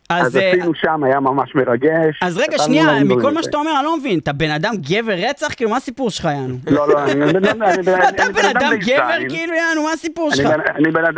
אז... 0.10 0.28
אז 0.28 0.38
אה, 0.38 0.52
עשינו 0.52 0.74
שם, 0.76 1.04
היה 1.04 1.19
ממש 1.19 1.56
מרגש. 1.56 2.19
אז 2.22 2.38
רגע, 2.38 2.58
שנייה, 2.58 3.04
מכל. 3.04 3.34
מה 3.34 3.43
שאתה 3.43 3.58
אומר, 3.58 3.72
אני 3.78 3.86
לא 3.86 3.98
מבין. 3.98 4.19
אתה 4.19 4.34
בן 4.34 4.52
אדם 4.52 4.74
גבר 4.78 5.13
רצח? 5.30 5.54
כאילו, 5.54 5.69
מה 5.69 5.78
הסיפור 5.78 6.10
שלך, 6.10 6.26
יענו? 6.26 6.58
לא, 6.72 6.88
לא, 6.88 7.04
אני 7.04 7.26
בן 7.34 7.45
אדם... 7.45 7.62
אתה 8.10 8.24
בן 8.34 8.45
אדם 8.58 8.72
גבר. 8.80 9.30
כאילו, 9.30 9.54
יענו, 9.54 9.84
מה 9.84 9.91
הסיפור 9.91 10.32
שלך? 10.36 10.54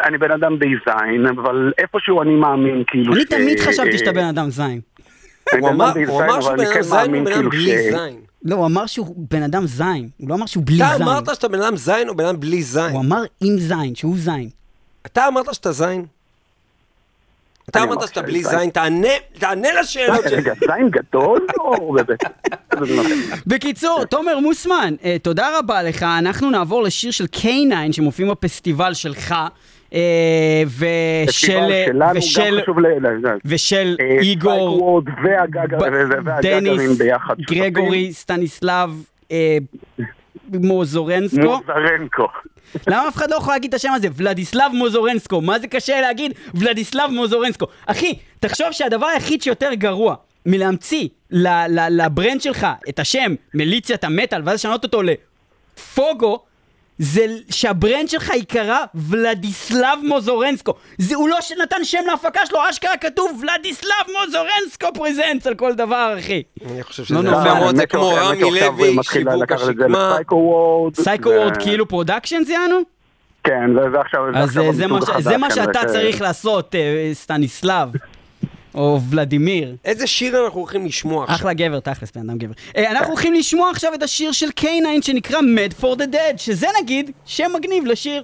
אני 0.06 0.18
בן 0.18 0.32
אדם 0.32 0.58
די 0.58 0.66
זין, 0.86 1.26
אבל 1.28 1.72
איפשהו 1.78 2.22
אני 2.22 2.36
מאמין 2.36 2.84
כאילו 2.88 3.14
אני 3.14 3.26
תמיד 3.26 3.60
חשבתי 3.60 3.98
שאתה 3.98 4.12
בן 4.12 4.26
אדם 4.26 4.50
זין. 4.50 4.80
הוא 5.60 5.70
אמר 5.70 5.92
אדם 5.92 6.42
שהוא 6.42 6.54
בן 6.54 6.60
אדם 6.60 6.74
כן 6.74 6.82
זין, 6.82 7.16
הוא 7.16 7.24
בן 7.24 7.28
אדם 7.28 7.34
כאילו 7.34 7.50
בלי 7.50 7.92
זין. 7.92 8.31
לא, 8.44 8.56
הוא 8.56 8.66
אמר 8.66 8.86
שהוא 8.86 9.16
בן 9.32 9.44
אדם 9.44 9.68
זין. 9.68 10.10
הוא 10.18 10.30
לא 10.30 10.36
אמר 10.36 10.46
שהוא 10.46 10.64
בלי 10.66 10.84
אתה 10.84 10.94
זין. 10.98 11.08
אמרת 11.08 11.36
שאתה 11.36 11.48
בן 11.48 11.62
אדם 11.62 11.78
זין 11.78 12.10
או 12.10 12.16
בן 12.16 12.26
אדם 12.26 12.40
בלי 12.40 12.64
זין? 12.64 12.92
הוא 12.92 13.00
אמר 13.00 13.24
עם 13.42 13.60
זין, 13.60 13.96
שהוא 13.96 14.18
זין. 14.18 14.50
אתה 15.06 15.28
אמרת 15.28 15.54
שאתה 15.54 15.72
זין? 15.72 16.06
אתה 17.70 17.84
אמרת 17.84 18.08
שאתה 18.08 18.22
בלי 18.22 18.44
זין. 18.44 18.70
תענה, 18.70 19.08
תענה 19.40 19.68
לשאלות 19.82 20.24
שלי. 20.30 20.36
רגע, 20.36 20.54
זין 20.60 20.90
גדול 20.90 21.48
או. 21.60 21.96
בקיצור, 23.48 24.06
תומר 24.06 24.40
מוסמן, 24.40 24.96
אה, 25.04 25.18
תודה 25.22 25.60
רבה 25.60 25.84
לך. 25.84 26.04
אנחנו 26.04 26.50
נעבור 26.50 26.84
לשיר 26.84 27.12
של 27.12 27.26
K9 27.36 27.92
שמופיעים 27.92 28.32
בפסטיבל 28.32 28.94
שלך, 28.94 29.36
ושל... 29.92 31.52
אה, 31.52 32.12
ושל... 32.16 32.56
גם 32.56 32.62
חשוב 32.62 32.80
ל... 32.80 32.88
ל- 33.08 33.38
ושל 33.46 33.96
אה, 34.00 34.20
איגור, 34.22 35.02
והגגרים 35.24 35.94
דניס. 36.42 36.98
גרגורי, 37.42 38.14
סטניסלב, 38.14 38.90
אה, 39.32 39.58
מוזורנסקו. 40.54 41.60
למה 42.88 43.08
אף 43.08 43.16
אחד 43.16 43.32
לא 43.32 43.36
יכול 43.36 43.54
להגיד 43.54 43.70
את 43.70 43.74
השם 43.74 43.92
הזה? 43.96 44.08
ולדיסלב 44.16 44.72
מוזורנסקו. 44.74 45.42
מה 45.42 45.60
זה 45.60 45.68
קשה 45.68 46.02
להגיד? 46.02 46.34
ולדיסלב 46.56 47.12
מוזורנסקו. 47.12 47.66
אחי, 47.86 48.20
תחשוב 48.40 48.68
שהדבר 48.72 49.06
היחיד 49.06 49.42
שיותר 49.42 49.74
גרוע 49.74 50.16
מלהמציא 50.46 51.08
לברנד 51.90 52.42
שלך 52.42 52.68
את 52.90 53.00
השם 53.00 53.36
מיליציית 53.54 54.04
המטאל 54.04 54.42
ואז 54.46 54.56
לשנות 54.56 54.84
אותו 54.84 55.02
לפוגו, 55.02 56.44
זה 56.98 57.26
שה 57.50 57.72
brand 57.72 58.10
שלך 58.10 58.30
ייקרא 58.30 58.78
ולדיסלב 58.96 60.00
מוזורנסקו. 60.04 60.74
זה, 60.98 61.16
הוא 61.16 61.30
לא 61.30 61.38
נתן 61.64 61.84
שם 61.84 61.98
להפקה 62.06 62.46
שלו, 62.46 62.60
אשכרה 62.70 62.98
כתוב 62.98 63.42
ולדיסלב 63.42 63.92
מוזורנסקו 64.26 64.88
presents 64.94 65.48
על 65.48 65.56
כל 65.56 65.74
דבר, 65.74 66.16
אחי. 66.20 66.44
אני 66.72 66.84
חושב 66.84 67.02
לא 67.02 67.06
שזה 67.22 67.30
נורא. 67.30 67.42
יפה 67.42 67.54
מאוד, 67.60 67.76
זה 67.76 67.82
האמת 67.82 67.92
כמו 67.92 68.10
רמי 68.16 68.42
לוי, 68.62 68.94
מתחיל 68.96 69.22
שיווק 69.24 69.42
לקחת 69.44 69.70
את 69.70 69.76
זה 69.78 69.86
השקמה. 69.86 70.16
Psycho 71.04 71.30
Ward 71.30 71.58
כאילו 71.58 71.88
productions 71.88 72.50
יענו? 72.50 72.80
כן, 73.44 73.74
זה 73.74 73.90
זה 73.92 74.00
עכשיו... 74.00 74.22
אז 74.36 74.58
אה, 74.58 74.72
זה 74.74 74.88
מה 74.88 75.00
זה 75.02 75.36
כן, 75.40 75.50
שאתה 75.56 75.80
זה- 75.88 75.94
צריך 75.94 76.22
לעשות, 76.22 76.76
אה, 76.76 77.10
סטניסלב. 77.14 77.90
או 78.76 79.00
ולדימיר. 79.10 79.76
איזה 79.86 80.08
שיר 80.08 80.46
אנחנו 80.46 80.60
הולכים 80.60 80.86
לשמוע 80.86 81.24
עכשיו? 81.24 81.36
אחלה 81.36 81.54
גבר, 81.54 81.80
תכלס, 81.80 82.12
בן 82.16 82.30
אדם 82.30 82.38
גבר. 82.38 82.54
אה, 82.78 82.92
אנחנו 82.92 83.08
הולכים 83.08 83.34
לשמוע 83.34 83.70
עכשיו 83.70 83.94
את 83.94 84.04
השיר 84.04 84.32
של 84.32 84.48
K9 84.60 85.02
שנקרא 85.02 85.40
Mad 85.40 85.84
for 85.84 85.98
the 85.98 86.14
Dead, 86.14 86.38
שזה 86.38 86.68
נגיד 86.82 87.12
שם 87.26 87.52
מגניב 87.58 87.86
לשיר. 87.86 88.24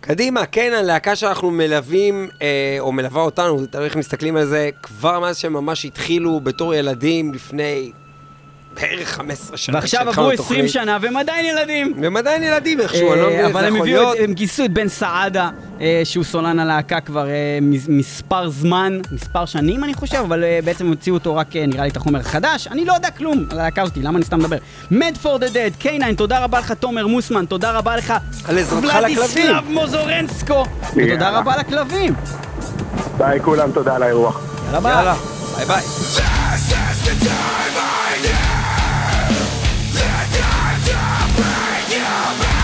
קדימה, 0.00 0.46
כן, 0.46 0.72
הלהקה 0.76 1.16
שאנחנו 1.16 1.50
מלווים, 1.50 2.28
אה, 2.42 2.76
או 2.80 2.92
מלווה 2.92 3.22
אותנו, 3.22 3.66
תלוי 3.66 3.84
איך 3.84 3.96
מסתכלים 3.96 4.36
על 4.36 4.46
זה, 4.46 4.70
כבר 4.82 5.20
מאז 5.20 5.38
שהם 5.38 5.52
ממש 5.52 5.84
התחילו 5.84 6.40
בתור 6.40 6.74
ילדים 6.74 7.32
לפני 7.32 7.90
בערך 8.80 9.08
15 9.08 9.56
שנה. 9.56 9.76
ועכשיו 9.76 10.08
עברו 10.08 10.30
את 10.30 10.38
20 10.40 10.60
התוכנית. 10.60 10.70
שנה 10.72 10.98
והם 11.00 11.16
עדיין 11.16 11.46
ילדים. 11.46 11.92
והם 12.02 12.16
עדיין 12.16 12.42
ילדים 12.42 12.80
איכשהו, 12.80 13.12
אני 13.12 13.20
לא 13.20 13.26
מבין 13.26 13.40
אה, 13.40 13.46
אבל 13.46 13.60
זה 13.60 13.66
הם 13.66 13.76
יכול 13.76 13.88
הביאו, 13.88 14.02
להיות. 14.02 14.16
את- 14.16 14.20
הם 14.24 14.32
גייסו 14.32 14.64
את 14.64 14.70
בן 14.72 14.88
סעדה, 14.88 15.48
אה, 15.80 16.00
שהוא 16.04 16.24
סולן 16.24 16.58
הלהקה 16.58 17.00
כבר 17.00 17.26
אה, 17.28 17.32
מס- 17.62 17.88
מספר 17.88 18.48
זמן, 18.50 19.00
מספר 19.12 19.46
שנים 19.46 19.84
אני 19.84 19.94
חושב, 19.94 20.16
אבל 20.16 20.44
בעצם 20.64 20.86
הוציאו 20.86 21.14
אותו 21.16 21.36
רק, 21.36 21.56
אה, 21.56 21.66
נראה 21.66 21.82
לי, 21.84 21.90
את 21.90 21.96
החומר 21.96 22.20
החדש. 22.20 22.66
אני 22.70 22.84
לא 22.84 22.92
יודע 22.92 23.10
כלום 23.10 23.46
על 23.50 23.58
הלהקה 23.60 23.82
הזאתי, 23.82 24.02
למה 24.02 24.16
אני 24.16 24.24
סתם 24.24 24.38
מדבר? 24.38 24.56
Mad 24.92 25.22
for 25.24 25.40
the 25.40 25.52
Dead, 25.52 25.84
K9, 25.84 25.88
תודה 26.16 26.38
רבה 26.44 26.58
לך, 26.58 26.72
תומר 26.72 27.06
מוסמן, 27.06 27.44
תודה 27.44 27.70
רבה 27.72 27.96
לך, 27.96 28.14
על 28.48 28.58
עזרתך 28.58 28.84
לכלבים. 28.84 29.18
ולדיסלב 29.18 29.64
מוזורנסקו, 29.68 30.64
ותודה. 30.96 31.30
רבה 31.38 31.56
לכלבים. 31.56 32.14
ביי 33.18 33.40
כולם, 33.42 33.70
תודה 33.72 33.94
על 33.96 34.02
האירוח. 34.02 34.40
יאללה 34.66 34.80
ביי. 34.80 35.14
ביי 35.56 35.66
ביי. 35.66 35.82
Yeah. 41.96 42.55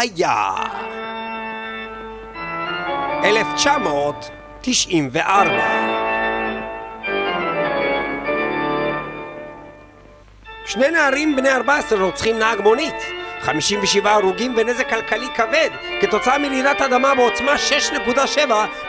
היה. 0.00 0.54
1994 3.24 5.50
שני 10.66 10.90
נערים 10.90 11.36
בני 11.36 11.50
14 11.50 12.02
רוצחים 12.02 12.38
נהג 12.38 12.60
מונית. 12.60 12.94
57 13.40 14.12
הרוגים 14.12 14.54
ונזק 14.56 14.88
כלכלי 14.88 15.26
כבד. 15.34 15.70
כתוצאה 16.00 16.38
מרעידת 16.38 16.80
אדמה 16.80 17.14
בעוצמה 17.14 17.54
6.7 18.16 18.38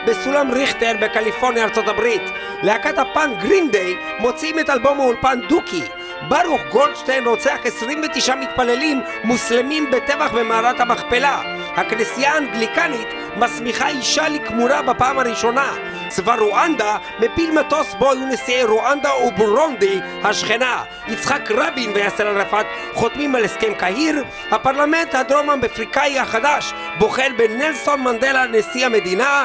בסולם 0.06 0.50
ריכטר 0.50 0.92
בקליפורניה 1.00 1.64
ארצות 1.64 1.88
הברית. 1.88 2.22
להקת 2.62 2.98
הפאנק 2.98 3.42
גרין 3.42 3.70
דיי 3.70 3.96
מוציאים 4.18 4.58
את 4.58 4.70
אלבום 4.70 5.00
האולפן 5.00 5.40
דוקי 5.48 5.82
ברוך 6.28 6.60
גולדשטיין 6.70 7.26
רוצח 7.26 7.56
29 7.64 8.34
מתפללים 8.34 9.00
מוסלמים 9.24 9.90
בטבח 9.90 10.32
במערת 10.32 10.80
המכפלה. 10.80 11.40
הכנסייה 11.76 12.34
האנגליקנית 12.34 13.08
מסמיכה 13.36 13.88
אישה 13.88 14.28
לכמורה 14.28 14.82
בפעם 14.82 15.18
הראשונה. 15.18 15.72
צבא 16.08 16.34
רואנדה 16.34 16.96
מפיל 17.18 17.50
מטוס 17.60 17.94
בו 17.94 18.12
היו 18.12 18.26
נשיאי 18.26 18.64
רואנדה 18.64 19.14
ובורונדי 19.14 20.00
השכנה. 20.24 20.82
יצחק 21.08 21.50
רבין 21.50 21.92
ויאסר 21.94 22.26
ערפאת 22.26 22.66
חותמים 22.94 23.34
על 23.34 23.44
הסכם 23.44 23.74
קהיר. 23.74 24.24
הפרלמנט 24.50 25.14
הדרום 25.14 25.50
אפריקאי 25.64 26.18
החדש 26.18 26.72
בוחר 26.98 27.28
בנלסון 27.36 28.00
מנדלה 28.00 28.46
נשיא 28.46 28.86
המדינה. 28.86 29.44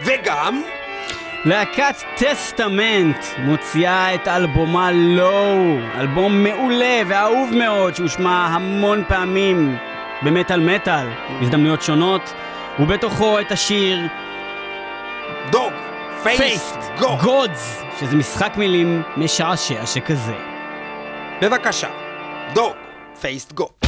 וגם 0.00 0.62
להקת 1.44 2.02
Testament 2.16 3.24
מוציאה 3.38 4.14
את 4.14 4.28
אלבומה 4.28 4.90
Low, 4.92 5.78
אלבום 5.94 6.42
מעולה 6.44 7.00
ואהוב 7.06 7.50
מאוד 7.54 7.94
שהושמע 7.94 8.46
המון 8.46 9.04
פעמים 9.08 9.76
במת 10.22 10.45
על 10.45 10.60
מטאל, 10.60 11.06
הזדמנויות 11.40 11.82
שונות, 11.82 12.32
ובתוכו 12.78 13.40
את 13.40 13.52
השיר 13.52 13.98
Dog 15.50 15.72
Faced 16.22 16.40
Faced 16.40 16.78
Go 16.98 17.16
Gods, 17.22 17.82
שזה 18.00 18.16
משחק 18.16 18.52
מילים 18.56 19.02
משעשע 19.16 19.86
שכזה. 19.86 20.34
בבקשה 21.42 21.88
Dog 22.54 22.72
Faced 23.20 23.52
Go 23.52 23.87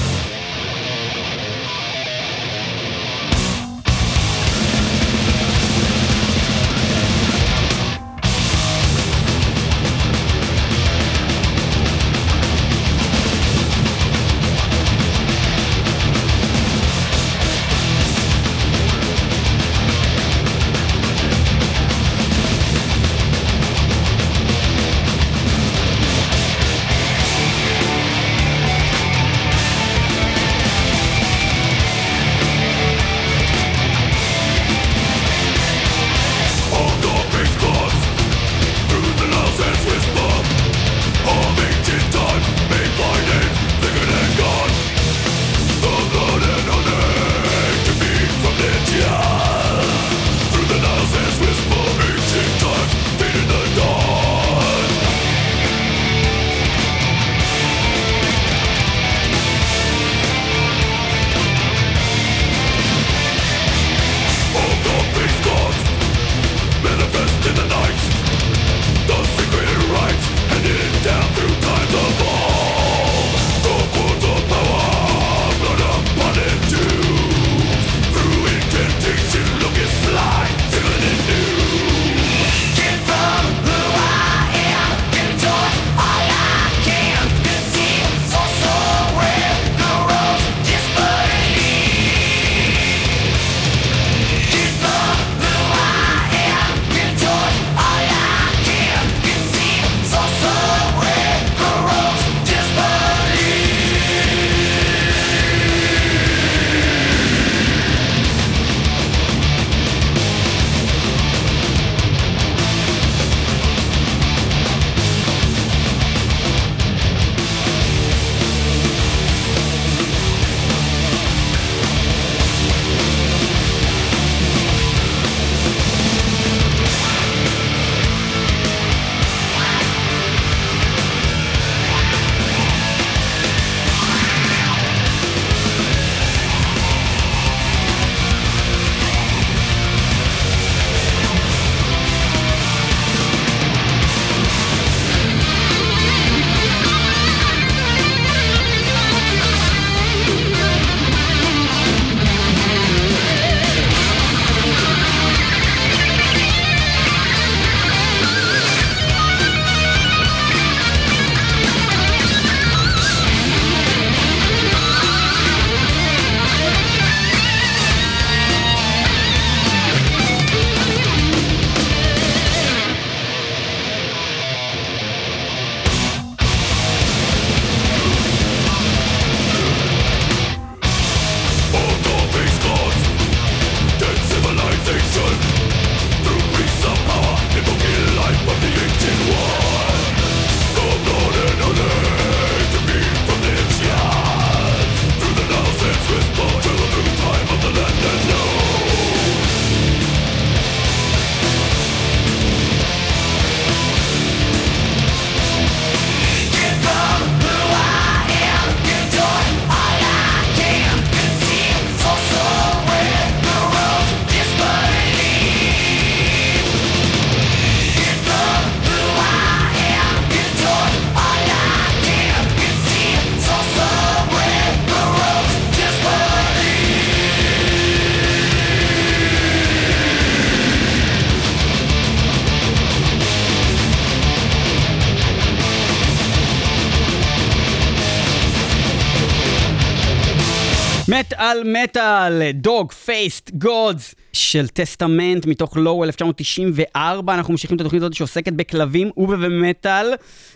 מטאל, 242.30 242.50
Dog 242.52 242.92
Faced 242.92 243.50
Gods 243.50 244.14
של 244.32 244.68
Testament 244.68 245.46
מתוך 245.46 245.76
Low 245.76 246.04
1994. 246.04 247.34
אנחנו 247.34 247.52
ממשיכים 247.52 247.76
את 247.76 247.80
התוכנית 247.80 248.02
הזאת 248.02 248.14
שעוסקת 248.14 248.52
בכלבים 248.52 249.10
ובמטאל, 249.16 250.06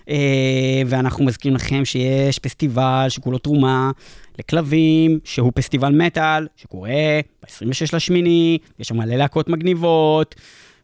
אה, 0.09 0.83
ואנחנו 0.87 1.25
מזכירים 1.25 1.57
לכם 1.57 1.85
שיש 1.85 2.39
פסטיבל 2.39 3.07
שכולו 3.09 3.39
תרומה 3.39 3.91
לכלבים, 4.39 5.19
שהוא 5.25 5.53
פסטיבל 5.55 5.93
מטאל, 5.93 6.47
שקורה 6.57 7.21
ב-26 7.43 7.97
לשמיני, 7.97 8.59
יש 8.79 8.89
שם 8.89 8.97
מלא 8.97 9.15
להקות 9.15 9.49
מגניבות. 9.49 10.35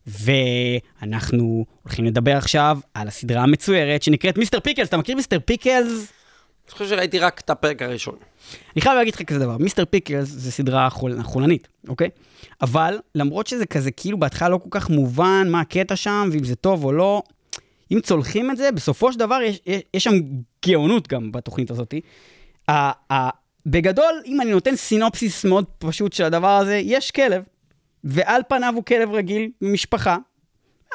ואנחנו 0.07 1.65
הולכים 1.83 2.05
לדבר 2.05 2.37
עכשיו 2.37 2.79
על 2.95 3.09
הסדרה 3.09 3.43
המצוירת 3.43 4.03
שנקראת 4.03 4.39
Mister 4.39 4.61
Pickles. 4.61 4.89
אתה 4.89 4.97
מכיר 4.97 5.17
Mister 5.17 5.39
Pickles? 5.45 6.13
אני 6.71 6.79
חושב 6.79 6.97
שראיתי 6.97 7.19
רק 7.19 7.41
את 7.41 7.51
הפרק 7.51 7.83
הראשון. 7.83 8.17
אני 8.77 8.81
חייב 8.81 8.97
להגיד 8.97 9.15
לך 9.15 9.23
כזה 9.23 9.39
דבר, 9.39 9.57
מיסטר 9.57 9.85
פיקלס 9.85 10.29
זה 10.29 10.53
סדרה 10.53 10.91
חול, 10.91 11.23
חולנית, 11.23 11.69
אוקיי? 11.89 12.09
אבל 12.63 12.99
למרות 13.15 13.47
שזה 13.47 13.67
כזה 13.67 13.91
כאילו 13.91 14.19
בהתחלה 14.19 14.49
לא 14.49 14.59
כל 14.59 14.69
כך 14.71 14.91
מובן 14.91 15.49
מה 15.51 15.61
הקטע 15.61 15.97
שם, 15.97 16.29
ואם 16.33 16.45
זה 16.45 16.57
טוב 16.57 16.85
או 16.85 16.93
לא, 16.93 17.23
אם 17.93 18.01
צולחים 18.01 18.51
את 18.51 18.57
זה, 18.57 18.73
בסופו 18.73 19.13
של 19.13 19.19
דבר 19.19 19.43
יש, 19.43 19.61
יש, 19.67 19.83
יש 19.95 20.05
שם 20.05 20.15
גאונות 20.67 21.09
גם 21.09 21.33
בתוכנית 21.33 21.71
הזאת. 21.71 21.95
ה, 22.69 22.73
ה, 23.13 23.31
בגדול, 23.67 24.23
אם 24.27 24.41
אני 24.41 24.51
נותן 24.51 24.77
סינופסיס 24.77 25.45
מאוד 25.45 25.65
פשוט 25.79 26.13
של 26.13 26.25
הדבר 26.25 26.57
הזה, 26.57 26.77
יש 26.77 27.11
כלב, 27.11 27.43
ועל 28.05 28.43
פניו 28.49 28.73
הוא 28.77 28.85
כלב 28.85 29.11
רגיל 29.11 29.51
ממשפחה. 29.61 30.17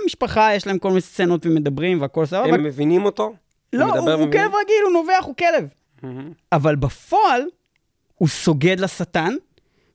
המשפחה, 0.04 0.56
יש 0.56 0.68
להם 0.68 0.80
כל 0.80 0.90
מיני 0.90 1.02
סצנות 1.02 1.46
ומדברים 1.46 2.02
והכל 2.02 2.26
סבבה. 2.26 2.54
הם 2.54 2.64
מבינים 2.64 3.06
אותו? 3.06 3.34
לא, 3.78 3.86
הוא 3.86 4.00
הוא, 4.00 4.12
הוא? 4.12 4.32
כלב 4.32 4.52
רגיל, 4.56 4.84
הוא 4.84 4.94
נובח, 4.94 5.24
הוא 5.26 5.36
כלב. 5.36 5.68
אבל 6.52 6.76
בפועל, 6.76 7.42
הוא 8.16 8.28
סוגד 8.28 8.80
לשטן, 8.80 9.34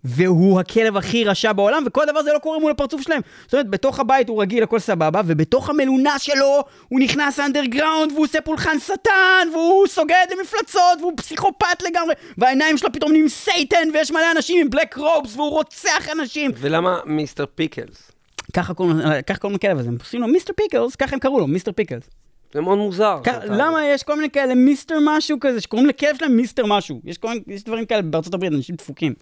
והוא 0.05 0.61
הכלב 0.61 0.97
הכי 0.97 1.24
רשע 1.24 1.53
בעולם, 1.53 1.83
וכל 1.87 2.05
דבר 2.07 2.22
זה 2.22 2.33
לא 2.33 2.39
קורה 2.39 2.59
מול 2.59 2.70
הפרצוף 2.70 3.01
שלהם. 3.01 3.20
זאת 3.45 3.55
אומרת, 3.55 3.68
בתוך 3.68 4.01
הבית 4.01 4.28
הוא 4.28 4.43
רגיל, 4.43 4.62
הכל 4.62 4.78
סבבה, 4.78 5.20
ובתוך 5.26 5.70
המלונה 5.70 6.18
שלו 6.18 6.64
הוא 6.89 7.01
נכנס 7.01 7.41
אנדרגראונד, 7.41 8.12
והוא 8.12 8.24
עושה 8.24 8.41
פולחן 8.41 8.78
שטן, 8.78 9.49
והוא 9.53 9.87
סוגד 9.87 10.26
למפלצות, 10.31 11.01
והוא 11.01 11.12
פסיכופת 11.16 11.83
לגמרי, 11.83 12.14
והעיניים 12.39 12.78
שלו 12.78 12.93
פתאום 12.93 13.11
נהיים 13.12 13.28
Satan, 13.28 13.89
ויש 13.95 14.11
מלא 14.11 14.31
אנשים 14.37 14.61
עם 14.61 14.70
black 14.70 14.97
robes, 14.97 15.37
והוא 15.37 15.51
רוצח 15.51 16.09
אנשים. 16.12 16.51
ולמה 16.57 16.99
Mister 17.07 17.45
Pickles? 17.55 18.12
ככה 18.57 18.74
קוראים 18.74 19.55
לכלב 19.55 19.78
הזה, 19.78 19.89
הם 19.89 19.97
עושים 20.01 20.20
לו 20.20 20.28
Mister 20.28 20.53
Pickles, 20.53 20.97
ככה 20.97 21.14
הם 21.14 21.20
קראו 21.20 21.41
לו, 21.41 21.47
Mister 21.47 21.72
Pickles. 21.72 22.05
זה 22.53 22.61
מאוד 22.61 22.78
מוזר. 22.78 23.20
כ- 23.24 23.28
למה 23.44 23.86
יש 23.86 24.03
כל 24.03 24.16
מיני 24.16 24.30
כאלה 24.30 24.55
mister 24.55 24.99
משהו 25.05 25.40
כזה, 25.40 25.61
שקוראים 25.61 25.88
לכלב 25.88 26.16
שלהם 26.18 26.36
mister 26.37 26.66
משהו. 26.66 27.01
יש, 27.05 27.18
כל, 27.18 27.32
יש 27.46 27.64
דברים 27.64 27.86
כאלה 27.86 28.03
בארצות 28.03 28.34
הברית, 28.34 28.53
אנשים 28.53 28.76
דפוקים. 28.76 29.14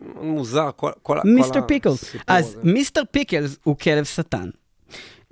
מוזר, 0.00 0.70
כל 0.76 0.90
כל- 1.02 1.18
כל 1.22 1.28
Mister 1.28 1.60
Pickles. 1.66 2.02
הסיפור 2.02 2.20
אז 2.36 2.44
הזה. 2.48 2.60
Mister 2.64 3.02
Pickles 3.10 3.56
הוא 3.64 3.76
כלב 3.78 4.04
שטן. 4.04 4.48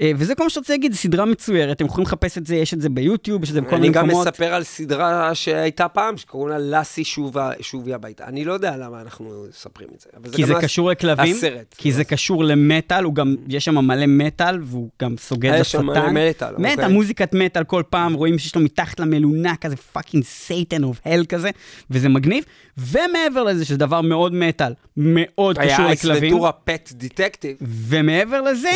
אה, 0.03 0.13
וזה 0.17 0.35
כל 0.35 0.45
מה 0.45 0.51
שרציתי 0.51 0.73
להגיד, 0.73 0.95
סדרה 0.95 1.25
מצוירת, 1.25 1.77
אתם 1.77 1.85
יכולים 1.85 2.07
לחפש 2.07 2.39
את 2.39 2.47
זה, 2.47 2.57
יש 2.57 2.75
את 2.75 2.81
זה 2.81 2.89
ביוטיוב, 2.89 3.43
יש 3.43 3.49
את 3.49 3.55
זה 3.55 3.61
בכל 3.61 3.71
אני 3.71 3.81
מיני 3.81 3.95
גם 3.95 4.07
מקומות. 4.07 4.27
מספר 4.27 4.55
על 4.55 4.65
סדרה 4.65 5.35
שהייתה 5.35 5.89
פעם, 5.89 6.17
שקראו 6.17 6.49
לה 6.49 6.59
לאסי 6.59 7.05
שובי 7.61 7.95
הביתה. 7.95 8.25
אני 8.25 8.45
לא 8.45 8.53
יודע 8.53 8.77
למה 8.77 9.01
אנחנו 9.01 9.45
מספרים 9.49 9.89
את 9.95 10.01
זה. 10.01 10.09
כי 10.33 10.43
גם 10.43 10.49
זה 10.49 10.55
קשור 10.61 10.91
לכלבים, 10.91 11.37
הסרט. 11.37 11.75
כי 11.79 11.93
זה 11.93 12.05
קשור 12.05 12.45
למטאל, 12.45 13.05
הוא 13.05 13.15
גם, 13.15 13.37
יש 13.49 13.65
שם 13.65 13.79
מלא 13.79 14.07
מטאל, 14.07 14.59
והוא 14.63 14.89
גם 15.03 15.15
סוגד 15.19 15.51
היה 15.51 15.61
לשטן. 15.61 15.79
שם 15.79 15.87
מלא 15.87 16.11
מטאל, 16.11 16.55
מטאל, 16.59 16.73
אוקיי. 16.73 16.89
מוזיקת 16.89 17.35
מטאל 17.35 17.65
כל 17.65 17.83
פעם, 17.91 18.15
רואים 18.15 18.39
שיש 18.39 18.57
לו 18.57 18.63
מתחת 18.63 19.01
למלונה 19.01 19.57
כזה 19.57 19.77
fucking 19.77 20.25
Satan 20.25 20.85
of 20.85 21.01
hell 21.05 21.25
כזה, 21.29 21.51
וזה 21.91 22.09
מגניב. 22.09 22.45
ומעבר 22.79 23.43
לזה, 23.43 23.65
שזה 23.65 23.79
דבר 23.79 24.01
מאוד 24.01 24.35
מטאל, 24.35 24.73
מאוד 24.97 25.59
קשור 25.59 25.71
היה 25.71 25.87
Ace 25.89 26.05
לכלבים. 26.05 26.35
Pet 26.65 26.93
Detective. 26.93 27.57
ומעבר 27.61 28.41
לזה, 28.41 28.71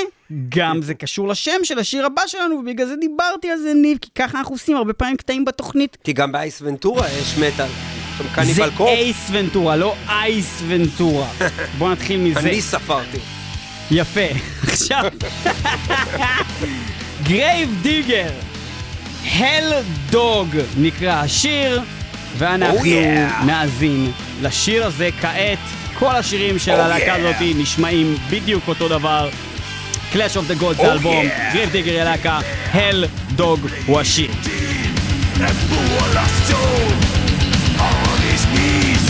גם 0.48 0.82
זה 0.82 0.94
קשור 0.94 1.28
לשם 1.28 1.60
של 1.62 1.78
השיר 1.78 2.06
הבא 2.06 2.22
שלנו, 2.26 2.54
ובגלל 2.56 2.86
זה 2.86 2.96
דיברתי 2.96 3.50
על 3.50 3.58
זה, 3.58 3.74
ניב, 3.74 3.98
כי 4.00 4.10
ככה 4.14 4.38
אנחנו 4.38 4.54
עושים 4.54 4.76
הרבה 4.76 4.92
פעמים 4.92 5.16
קטעים 5.16 5.44
בתוכנית. 5.44 5.96
כי 6.04 6.12
גם 6.12 6.32
ב 6.32 6.40
Ace 6.40 6.62
Ventura 6.62 7.06
יש 7.08 7.38
מטאל. 7.38 7.66
זה. 8.44 8.64
Ace 8.80 9.28
Ventura, 9.30 9.76
לא 9.76 9.94
Ace 10.08 10.62
Ventura. 10.68 11.28
בוא 11.78 11.92
נתחיל 11.92 12.20
מזה. 12.20 12.40
אני 12.40 12.60
ספרתי. 12.62 13.18
יפה. 13.90 14.20
עכשיו, 14.68 15.04
Grave 17.22 17.78
Digger, 17.82 18.30
Hell 19.24 19.72
Dog 20.10 20.48
נקרא 20.78 21.12
השיר, 21.12 21.82
ואנחנו 22.38 22.78
Oh 22.78 22.82
yeah. 22.82 23.44
נאזין 23.44 24.12
לשיר 24.42 24.86
הזה 24.86 25.08
כעת. 25.20 25.58
כל 25.98 26.16
השירים 26.16 26.58
של 26.58 26.72
Oh 26.72 26.74
הלהקה 26.74 27.16
yeah. 27.16 27.18
הזאת 27.18 27.36
נשמעים 27.40 28.16
בדיוק 28.30 28.68
אותו 28.68 28.88
דבר. 28.88 29.30
Clash 30.12 30.36
of 30.36 30.46
the 30.48 30.62
Gods 30.62 30.76
זה 30.76 30.82
Oh 30.82 30.92
אלבום, 30.92 31.26
yeah. 31.26 31.52
Grave 31.54 31.70
Digger 31.70 31.92
היא 31.92 32.00
הלהקה, 32.00 32.38
Hell 32.72 33.04
Dog 33.36 33.60
הוא 33.86 34.00
השיר. 34.00 34.30
and 35.38 35.56
full 35.70 36.16
of 36.24 36.30
stone 36.42 36.98
on 37.90 38.16
his 38.28 38.42
knees. 38.54 39.04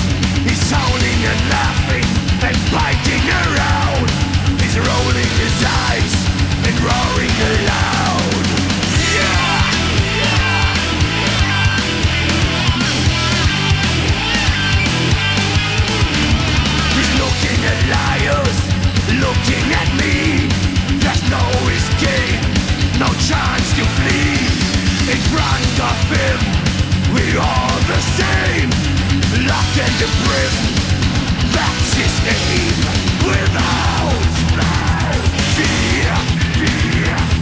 He's 0.47 0.63
howling 0.73 1.21
and 1.31 1.41
laughing 1.55 2.07
and 2.47 2.57
biting 2.75 3.25
around. 3.43 4.09
He's 4.61 4.77
rolling 4.89 5.31
his 5.45 5.57
eyes 5.89 6.15
and 6.67 6.77
roaring 6.89 7.37
aloud. 7.51 7.96
Chance 23.27 23.75
to 23.75 23.85
flee. 23.99 24.39
In 25.11 25.19
front 25.35 25.77
of 25.91 25.99
him, 26.15 26.39
we 27.13 27.27
are 27.35 27.79
the 27.91 28.01
same. 28.15 28.71
Locked 29.51 29.79
into 29.83 30.07
prison, 30.23 30.71
that's 31.51 31.91
his 31.99 32.15
aim. 32.39 32.77
Without 33.27 34.15
fear, 35.59 36.15
fear, 36.55 37.36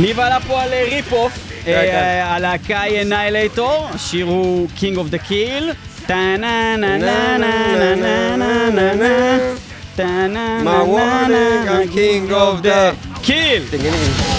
ניב 0.00 0.20
עלה 0.20 0.40
פה 0.40 0.62
על 0.62 0.68
rip-off, 0.74 1.32
כן, 1.64 1.82
כן. 1.90 2.20
הלהקה 2.24 2.80
היא 2.80 3.00
Annihilator, 3.02 3.86
השיר 3.94 4.26
הוא 4.26 4.68
King 4.78 4.96
of 4.96 5.14
the 5.14 5.30
Kill. 5.30 5.64
My 10.68 10.82
warning, 10.94 11.68
I'm 11.68 11.88
king 11.96 12.30
of 12.32 12.62
the- 12.62 12.94
Kill! 13.22 13.62
Pain 13.70 14.29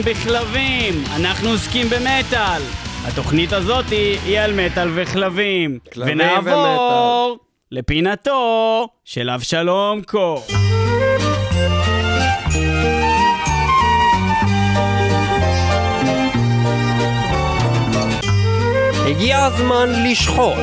עוסקים 0.00 0.14
בכלבים, 0.14 1.04
אנחנו 1.16 1.48
עוסקים 1.48 1.86
במטאל. 1.86 2.62
התוכנית 3.04 3.52
הזאת 3.52 3.84
היא 4.24 4.40
על 4.40 4.52
מטאל 4.52 4.88
וכלבים. 4.94 5.78
כלבים 5.92 6.14
ונעבור 6.14 7.38
לפינתו 7.70 8.88
של 9.04 9.30
אבשלום 9.30 10.02
קור. 10.02 10.42
הגיע 19.06 19.44
הזמן 19.44 19.88
לשחוט 20.04 20.56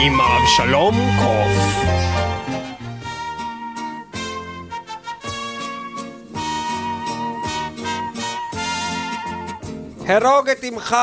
עם 0.00 0.20
אבשלום 0.20 0.94
קוף. 1.18 2.01
הרוג 10.06 10.48
את 10.48 10.64
אמך 10.64 10.96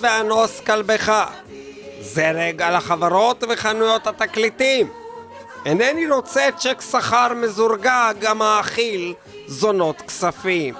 ואנוס 0.00 0.60
כלבך. 0.60 1.12
זרג 2.00 2.62
על 2.62 2.74
החברות 2.74 3.44
וחנויות 3.48 4.06
התקליטים. 4.06 4.88
אינני 5.66 6.10
רוצה 6.10 6.48
צ'ק 6.56 6.80
שכר 6.90 7.34
מזורגג 7.34 8.14
המאכיל 8.26 9.14
זונות 9.46 10.00
כספים. 10.02 10.74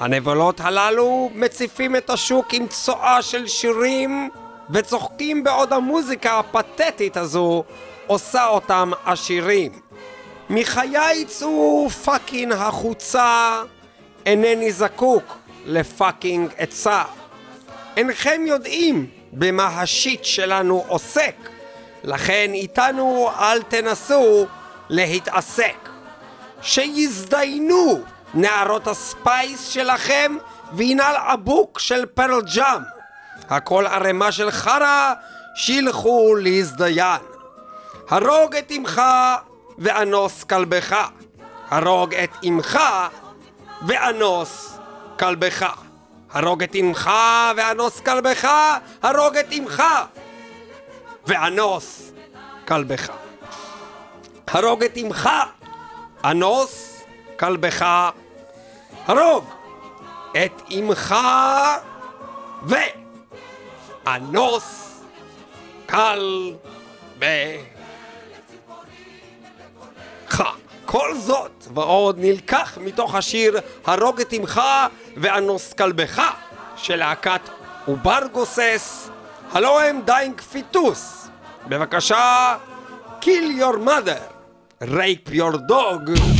הנבלות 0.00 0.60
הללו 0.60 1.30
מציפים 1.34 1.96
את 1.96 2.10
השוק 2.10 2.54
עם 2.54 2.66
צואה 2.66 3.22
של 3.22 3.46
שירים 3.46 4.30
וצוחקים 4.70 5.44
בעוד 5.44 5.72
המוזיקה 5.72 6.38
הפתטית 6.38 7.16
הזו 7.16 7.64
עושה 8.06 8.46
אותם 8.46 8.90
עשירים. 9.04 9.72
מחיי 10.50 11.14
יצאו 11.14 11.88
fucking 12.04 12.52
החוצה, 12.52 13.62
אינני 14.26 14.72
זקוק 14.72 15.45
לפאקינג 15.66 16.50
עצה. 16.56 17.02
אינכם 17.96 18.40
יודעים 18.46 19.06
במה 19.32 19.66
השיט 19.66 20.24
שלנו 20.24 20.84
עוסק, 20.88 21.36
לכן 22.04 22.50
איתנו 22.54 23.30
אל 23.38 23.62
תנסו 23.62 24.46
להתעסק. 24.88 25.88
שיזדיינו 26.62 28.00
נערות 28.34 28.86
הספייס 28.86 29.68
שלכם 29.68 30.36
וינעל 30.72 31.14
אבוק 31.16 31.78
של 31.78 32.06
פרל 32.06 32.42
ג'אם. 32.54 32.82
הכל 33.48 33.86
ערימה 33.86 34.32
של 34.32 34.50
חרא, 34.50 35.12
שילכו 35.54 36.34
להזדיין. 36.34 37.20
הרוג 38.08 38.56
את 38.56 38.72
אמך 38.76 39.02
ואנוס 39.78 40.44
כלבך. 40.44 40.96
הרוג 41.70 42.14
את 42.14 42.30
אמך 42.44 42.78
ואנוס 43.86 44.75
כלבך. 45.18 45.66
הרוג 46.30 46.62
את 46.62 46.74
אמך 46.74 47.10
ואנוס 47.56 48.00
כלבך. 48.00 48.48
הרוג 49.02 49.36
את 49.36 49.52
אמך 49.52 49.82
ואנוס 51.26 52.12
כלבך. 52.68 53.10
הרוג 54.48 54.84
את 54.84 54.96
אמך, 54.96 55.30
אנוס 56.24 57.02
כלבך. 57.38 57.84
הרוג 59.06 59.44
את 60.32 60.62
אמך 60.70 61.14
ואנוס 64.04 65.00
כלבך. 65.88 66.56
כל 70.86 71.14
זאת 71.18 71.66
ועוד 71.74 72.16
נלקח 72.18 72.78
מתוך 72.80 73.14
השיר 73.14 73.58
הרוג 73.86 74.20
את 74.20 74.32
אמך 74.32 74.60
ואנוס 75.16 75.72
כלבך 75.72 76.22
של 76.76 76.96
להקת 76.96 77.40
עובר 77.88 78.42
גוסס, 78.42 79.10
הלא 79.52 79.80
הם 79.82 80.00
Dying 80.04 80.40
Fetus. 80.40 81.28
בבקשה, 81.68 82.56
kill 83.20 83.60
your 83.60 83.76
mother, 83.86 84.22
rape 84.82 85.30
your 85.30 85.52
dog. 85.68 86.35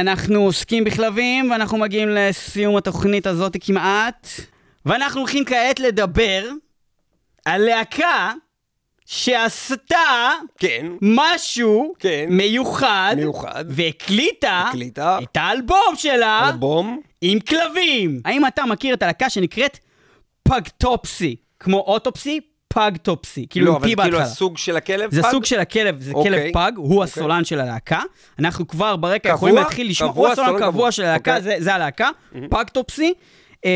אנחנו 0.00 0.40
עוסקים 0.40 0.84
בכלבים 0.84 1.50
ואנחנו 1.50 1.78
מגיעים 1.78 2.08
לסיום 2.08 2.76
התוכנית 2.76 3.26
הזאת 3.26 3.56
כמעט. 3.60 4.28
ואנחנו 4.86 5.20
הולכים 5.20 5.44
כעת 5.44 5.80
לדבר 5.80 6.48
על 7.44 7.62
להקה 7.62 8.32
שעשתה 9.06 10.30
כן, 10.58 10.86
משהו 11.02 11.94
כן. 11.98 12.26
מיוחד, 12.28 13.14
מיוחד. 13.16 13.64
והקליטה 13.68 14.64
הקליטה. 14.68 15.18
את 15.22 15.36
האלבום 15.36 15.94
שלה 15.94 16.48
אלבום. 16.48 17.00
עם 17.20 17.40
כלבים. 17.40 18.20
האם 18.24 18.46
אתה 18.46 18.66
מכיר 18.66 18.94
את 18.94 19.02
הלהקה 19.02 19.30
שנקראת 19.30 19.78
פגטופסי? 20.42 21.36
כמו 21.60 21.78
אוטופסי, 21.78 22.40
פגטופסי. 22.74 23.46
כאילו 23.50 23.66
לא, 23.66 23.76
אבל 23.76 23.80
פי 23.84 23.90
זה 23.90 23.96
כאילו 23.96 24.10
בהתחלה. 24.12 24.22
הסוג 24.32 24.58
של 24.58 24.76
הכלב? 24.76 25.14
זה 25.14 25.22
פג? 25.22 25.30
סוג 25.30 25.44
של 25.44 25.60
הכלב, 25.60 26.00
זה 26.00 26.12
אוקיי. 26.12 26.30
כלב 26.32 26.40
פג, 26.52 26.72
הוא 26.76 26.84
אוקיי. 26.94 27.04
הסולן 27.04 27.44
של 27.44 27.60
הלהקה. 27.60 28.00
אנחנו 28.38 28.68
כבר 28.68 28.96
ברקע 28.96 29.18
קבוע? 29.18 29.34
יכולים 29.34 29.54
להתחיל 29.56 29.88
לשמוע, 29.90 30.10
הוא 30.14 30.28
הסולן 30.28 30.46
סולן 30.48 30.58
קבוע 30.58 30.70
קבוע. 30.72 30.92
של 30.92 31.02
הלהקה, 31.04 31.36
אוקיי. 31.36 31.42
זה- 31.58 31.64
זה 31.64 31.74
הלהקה, 31.74 32.08
פגטופסי. 32.50 33.12
אה, 33.64 33.70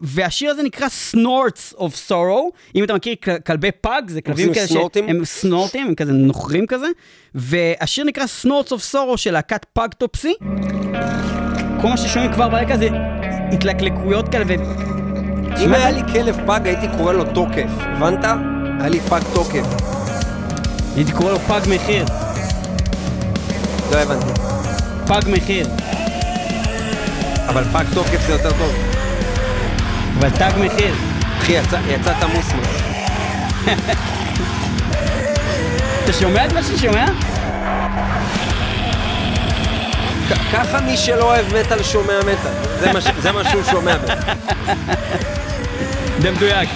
והשיר 0.00 0.50
הזה 0.50 0.62
נקרא 0.62 0.86
Snorts 1.12 1.74
of 1.76 2.10
Sorrow, 2.10 2.50
אם 2.74 2.84
אתה 2.84 2.94
מכיר 2.94 3.14
כל- 3.24 3.38
כלבי 3.46 3.70
פג, 3.80 4.02
זה 4.08 4.20
כלבים 4.20 4.54
כאלה 4.54 4.66
סנורטים? 4.66 5.06
שהם 5.08 5.24
סנורטים, 5.24 5.86
הם 5.86 5.94
כזה 5.94 6.12
נוחרים 6.12 6.66
כזה, 6.66 6.86
והשיר 7.34 8.04
נקרא 8.04 8.24
Snorts 8.42 8.68
of 8.68 8.94
Sorrow 8.94 9.16
של 9.16 9.30
להקת 9.32 9.66
פגטופסי. 9.72 10.34
כל 11.82 11.88
מה 11.88 11.96
ששומעים 11.96 12.32
כבר 12.32 12.48
ברקע 12.48 12.76
זה 12.76 12.88
התלקלקויות 13.52 14.28
כאלה, 14.28 14.44
ו... 14.48 14.54
אם 15.58 15.74
היה 15.74 15.90
לי 15.90 16.02
כלב 16.12 16.36
פג 16.46 16.60
הייתי 16.64 16.86
קורא 16.96 17.12
לו 17.12 17.24
תוקף, 17.24 17.68
הבנת? 17.80 18.24
היה 18.80 18.88
לי 18.88 19.00
פג 19.00 19.20
תוקף. 19.34 19.66
הייתי 20.96 21.12
קורא 21.12 21.30
לו 21.32 21.38
פג 21.38 21.60
מחיר, 21.68 22.04
לא 23.92 23.96
הבנתי. 23.98 24.40
פג 25.06 25.20
מחיר, 25.26 25.66
אבל 27.48 27.64
פג 27.72 27.84
תוקף 27.94 28.26
זה 28.26 28.32
יותר 28.32 28.50
טוב. 28.50 28.72
אבל 30.18 30.30
תג 30.30 30.50
מחיר. 30.56 30.94
אחי, 31.38 31.52
יצא- 31.52 31.88
יצאת 31.88 32.16
מוסמוס. 32.34 32.68
אתה 36.04 36.12
שומע 36.12 36.46
את 36.46 36.52
מה 36.52 36.60
ששומע? 36.62 37.06
ככה 40.52 40.80
מי 40.80 40.96
שלא 40.96 41.24
אוהב 41.24 41.46
מטאל 41.54 41.82
שומע 41.82 42.18
מטאל. 42.20 42.92
זה 43.22 43.32
מה 43.32 43.44
שהוא 43.50 43.62
שומע. 43.70 43.96
זה 46.18 46.30
מדויק. 46.30 46.68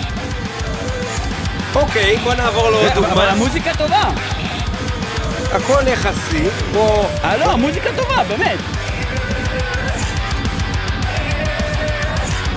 אוקיי, 1.75 2.17
בוא 2.17 2.35
נעבור 2.35 2.71
לעוד 2.71 2.87
אבל 2.87 2.95
דוגמה. 3.07 3.31
המוזיקה 3.31 3.71
טובה. 3.75 4.03
הכל 5.53 5.83
יחסי. 5.87 6.45
בוא... 6.73 7.05
אה, 7.25 7.37
לא, 7.37 7.53
המוזיקה 7.53 7.91
טובה, 7.97 8.25
באמת. 8.29 8.59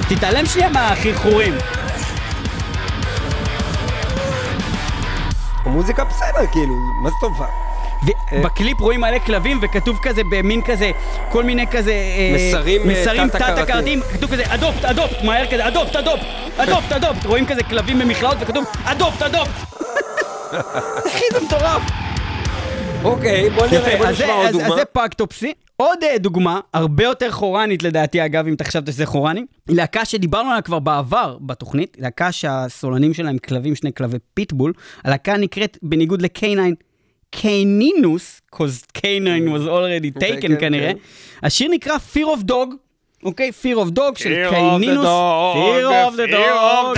תתעלם 0.09 0.45
שנייה 0.45 0.69
מהחרחורים. 0.69 1.53
המוזיקה 5.65 6.03
בסדר, 6.03 6.47
כאילו, 6.51 6.75
מה 6.75 7.09
זה 7.09 7.15
טובה? 7.19 7.45
ובקליפ 8.31 8.79
רואים 8.79 9.01
מלא 9.01 9.19
כלבים 9.19 9.59
וכתוב 9.61 9.99
כזה 10.01 10.21
במין 10.31 10.61
כזה, 10.61 10.91
כל 11.29 11.43
מיני 11.43 11.67
כזה... 11.67 11.91
אה, 11.91 12.35
מסרים, 12.35 12.81
אה, 12.81 12.85
מסרים 12.85 13.29
תת-הכרתיים. 13.29 14.01
כתוב 14.13 14.31
כזה 14.31 14.43
אדופט, 14.47 14.85
אדופט, 14.85 15.23
מהר 15.23 15.45
כזה, 15.51 15.67
אדופט, 15.67 15.95
אדופט, 15.95 16.25
adopt, 16.57 16.91
adopt, 16.91 17.25
רואים 17.25 17.45
כזה 17.45 17.63
כלבים 17.63 17.99
במכלאות 17.99 18.37
וכתוב 18.41 18.65
adopt, 18.83 19.21
adopt. 19.21 19.51
אחי, 21.07 21.25
זה 21.31 21.45
מטורף. 21.45 21.81
אוקיי, 23.03 23.49
בוא 23.49 23.67
נראה, 23.67 23.97
בוא 23.97 24.07
נשמע 24.07 24.33
עוד 24.33 24.51
דוגמה. 24.51 24.67
אז 24.67 24.73
זה 24.75 24.85
Pugtopsy. 24.85 25.53
עוד 25.75 26.03
אה, 26.03 26.17
דוגמה, 26.17 26.59
הרבה 26.73 27.03
יותר 27.03 27.31
חורנית 27.31 27.83
לדעתי, 27.83 28.25
אגב, 28.25 28.47
אם 28.47 28.53
אתה 28.53 28.63
חשבת 28.63 28.87
שזה 28.87 29.05
חורני, 29.05 29.45
היא 29.67 29.77
להקה 29.77 30.05
שדיברנו 30.05 30.49
עליה 30.49 30.61
כבר 30.61 30.79
בעבר 30.79 31.37
בתוכנית, 31.41 31.97
להקה 31.99 32.31
שהסולנים 32.31 33.13
שלה 33.13 33.29
הם 33.29 33.37
כלבים, 33.37 33.75
שני 33.75 33.93
כלבי 33.93 34.17
פיטבול. 34.33 34.73
הלהקה 35.03 35.37
נקראת, 35.37 35.77
בניגוד 35.81 36.21
ל-canine, 36.21 36.75
Caninus, 37.31 38.41
cause 38.55 38.59
canine 38.97 39.47
was 39.49 39.67
already 39.67 40.11
אוקיי, 40.15 40.37
taken 40.37 40.41
כן, 40.41 40.59
כנראה. 40.59 40.91
כן. 40.93 40.97
השיר 41.43 41.67
נקרא 41.71 41.93
Fear 42.13 42.37
of 42.39 42.49
Dog. 42.49 42.69
אוקיי, 43.23 43.51
Fear 43.63 43.77
of 43.77 43.97
Dog 43.97 44.19
של 44.19 44.29
Fear 44.33 44.49
of 44.49 44.53
the 44.53 44.55
Caninus. 44.55 45.05
dog, 45.05 45.55
Fear 45.55 46.11
of 46.11 46.15
the 46.17 46.33
dog. 46.33 46.97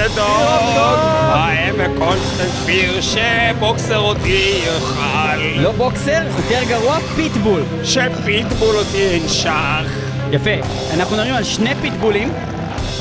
I 1.36 1.54
have 1.66 1.80
a 1.80 2.00
constant 2.00 2.70
fear 2.70 3.02
שבוקסר 3.02 3.98
אותי 4.00 4.60
יאכל. 4.66 5.62
לא 5.62 5.72
בוקסר, 5.72 6.22
יותר 6.38 6.64
גרוע, 6.70 7.00
פיטבול. 7.16 7.62
שפיטבול 7.84 8.76
אותי 8.76 8.98
ינשך. 8.98 10.00
יפה, 10.32 10.50
אנחנו 10.94 11.16
מדברים 11.16 11.34
על 11.36 11.44
שני 11.44 11.76
פיטבולים, 11.82 12.30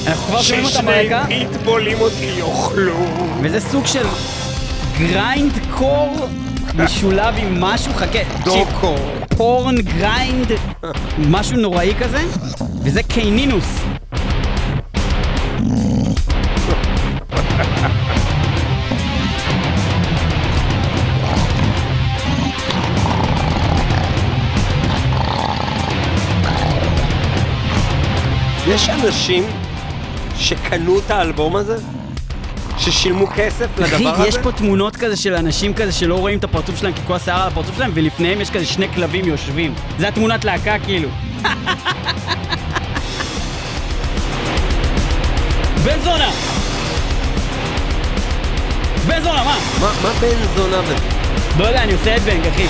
אנחנו 0.07 0.27
כבר 0.27 0.43
שומעים 0.43 0.65
אותם 0.65 0.75
ששני 0.75 0.87
ברקע, 0.87 1.25
פיטבולים 1.27 2.01
אותי 2.01 2.25
יאכלו. 2.39 2.95
וזה 3.43 3.61
סוג 3.61 3.87
של 3.87 4.07
grindcore 4.99 6.17
משולב 6.75 7.35
עם 7.37 7.61
משהו, 7.61 7.93
חכה, 7.95 8.19
דוקו. 8.45 8.95
porngrind, 9.37 10.47
משהו 11.19 11.57
נוראי 11.57 11.95
כזה, 12.01 12.23
וזה 12.83 13.03
Caninus. 13.03 13.79
יש 28.69 28.89
אנשים 28.89 29.45
שקנו 30.37 30.99
את 30.99 31.11
האלבום 31.11 31.57
הזה? 31.57 31.77
ששילמו 32.79 33.27
כסף 33.37 33.67
אחי, 33.83 33.95
לדבר 33.95 34.15
הזה? 34.15 34.29
יש 34.29 34.39
פה 34.39 34.53
תמונות 34.53 34.97
כזה 34.97 35.17
של 35.17 35.35
אנשים 35.35 35.75
כזה 35.75 35.93
שלא 35.93 36.15
רואים 36.15 36.39
את 36.39 36.45
הפרצוף 36.45 36.77
שלהם 36.81 36.93
כי 36.93 37.01
כל 37.07 37.15
השיער 37.15 37.43
על 37.43 37.49
הפרצוף 37.49 37.77
שלהם, 37.77 37.91
ולפניהם 37.95 38.41
יש 38.41 38.51
כזה 38.51 38.67
שני 38.67 38.89
כלבים 38.95 39.25
יושבים. 39.25 39.75
זה 39.99 40.09
התמונת 40.09 40.45
להקה 40.45 40.79
כאילו. 40.79 41.09
בן 45.85 46.01
זונה! 46.05 46.31
בן 49.07 49.23
זונה, 49.23 49.45
מה? 49.45 49.59
מה 49.81 49.93
מה 50.03 50.13
בן 50.21 50.37
זונה? 50.57 50.77
לא 51.59 51.65
יודע, 51.65 51.83
אני 51.83 51.93
עושה 51.93 52.15
headbang, 52.15 52.47
אחי. 52.47 52.67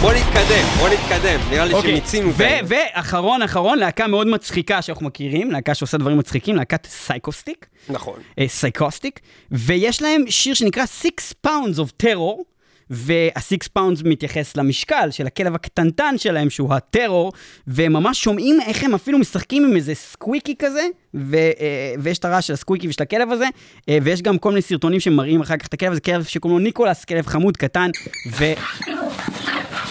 בוא 0.00 0.12
נתקדם, 0.12 0.64
בוא 0.78 0.88
נתקדם. 0.88 1.40
נראה 1.50 1.64
לי 1.64 1.74
אוקיי, 1.74 1.90
שמיצינו 1.90 2.30
את 2.30 2.34
ו-. 2.36 2.42
ואחרון, 2.66 3.42
אחרון, 3.42 3.78
להקה 3.78 4.06
מאוד 4.06 4.26
מצחיקה 4.26 4.82
שאנחנו 4.82 5.06
מכירים, 5.06 5.50
להקה 5.50 5.74
שעושה 5.74 5.98
דברים 5.98 6.18
מצחיקים, 6.18 6.56
להקת 6.56 6.86
Psychostick. 6.86 7.66
נכון. 7.88 8.20
Psychostick, 8.46 9.20
ויש 9.50 10.02
להם 10.02 10.24
שיר 10.28 10.54
שנקרא 10.54 10.84
Six 11.02 11.46
Pounds 11.46 11.78
of 11.78 12.04
Terror, 12.06 12.42
וה-Six 12.90 13.68
Pounds 13.78 14.02
מתייחס 14.04 14.56
למשקל 14.56 15.10
של 15.10 15.26
הכלב 15.26 15.54
הקטנטן 15.54 16.18
שלהם, 16.18 16.50
שהוא 16.50 16.74
הטרור, 16.74 17.32
והם 17.66 17.92
ממש 17.92 18.24
שומעים 18.24 18.60
איך 18.60 18.84
הם 18.84 18.94
אפילו 18.94 19.18
משחקים 19.18 19.64
עם 19.64 19.76
איזה 19.76 19.94
squeaky 19.94 20.54
כזה, 20.58 20.86
ו, 21.14 21.36
אה, 21.36 21.94
ויש 21.98 22.18
את 22.18 22.24
הרעש 22.24 22.46
של 22.46 22.52
ה 22.52 22.56
squeaky 22.56 22.88
ושל 22.88 23.02
הכלב 23.02 23.32
הזה, 23.32 23.46
אה, 23.88 23.98
ויש 24.02 24.22
גם 24.22 24.38
כל 24.38 24.48
מיני 24.48 24.62
סרטונים 24.62 25.00
שמראים 25.00 25.40
אחר 25.40 25.56
כך 25.56 25.66
את 25.66 25.74
הכלב 25.74 25.92
הזה, 25.92 26.00
כלב 26.00 26.24
שקוראים 26.24 26.58
לו 26.58 26.64
ניקולס, 26.64 27.04
כלב 27.04 27.26
חמוד 27.26 27.56
קטן, 27.56 27.90
ו... 28.26 28.44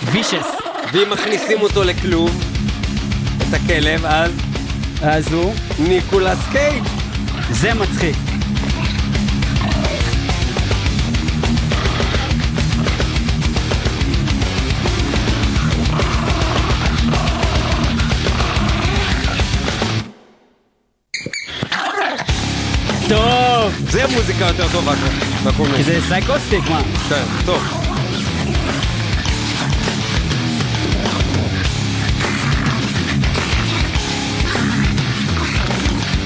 וישס. 0.04 0.48
ואם 0.94 1.10
מכניסים 1.10 1.62
אותו 1.62 1.84
לכלוב, 1.84 2.44
את 3.38 3.54
הכלב, 3.54 4.06
אז 4.06 4.32
אז 5.02 5.34
הוא, 5.34 5.54
ניקולס 5.80 6.38
קייג'. 6.52 6.84
זה 7.52 7.74
מצחיק. 7.74 8.16
טוב, 23.10 23.74
זה 23.90 24.08
מוזיקה 24.08 24.46
יותר 24.46 24.68
טובה 24.72 24.94
בקומדיה. 25.46 25.78
כי 25.78 25.84
זה 25.84 26.00
Psychostick, 26.08 26.70
מה? 26.70 26.82
כן, 27.10 27.24
טוב. 27.46 27.99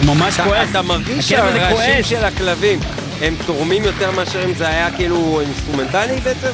ממש 0.06 0.34
אתה- 0.34 0.44
כועס. 0.44 0.70
אתה 0.72 0.82
מרגיש 0.82 1.30
שהרעשים. 1.30 2.04
של 2.04 2.24
הכלבים 2.26 2.80
הם 3.22 3.36
תורמים 3.46 3.84
יותר 3.84 4.12
מאשר 4.12 4.46
אם 4.46 4.54
זה 4.54 4.68
היה 4.68 4.92
כאילו 4.96 5.42
אינסטרומנטלי 5.42 6.20
בעצם? 6.20 6.48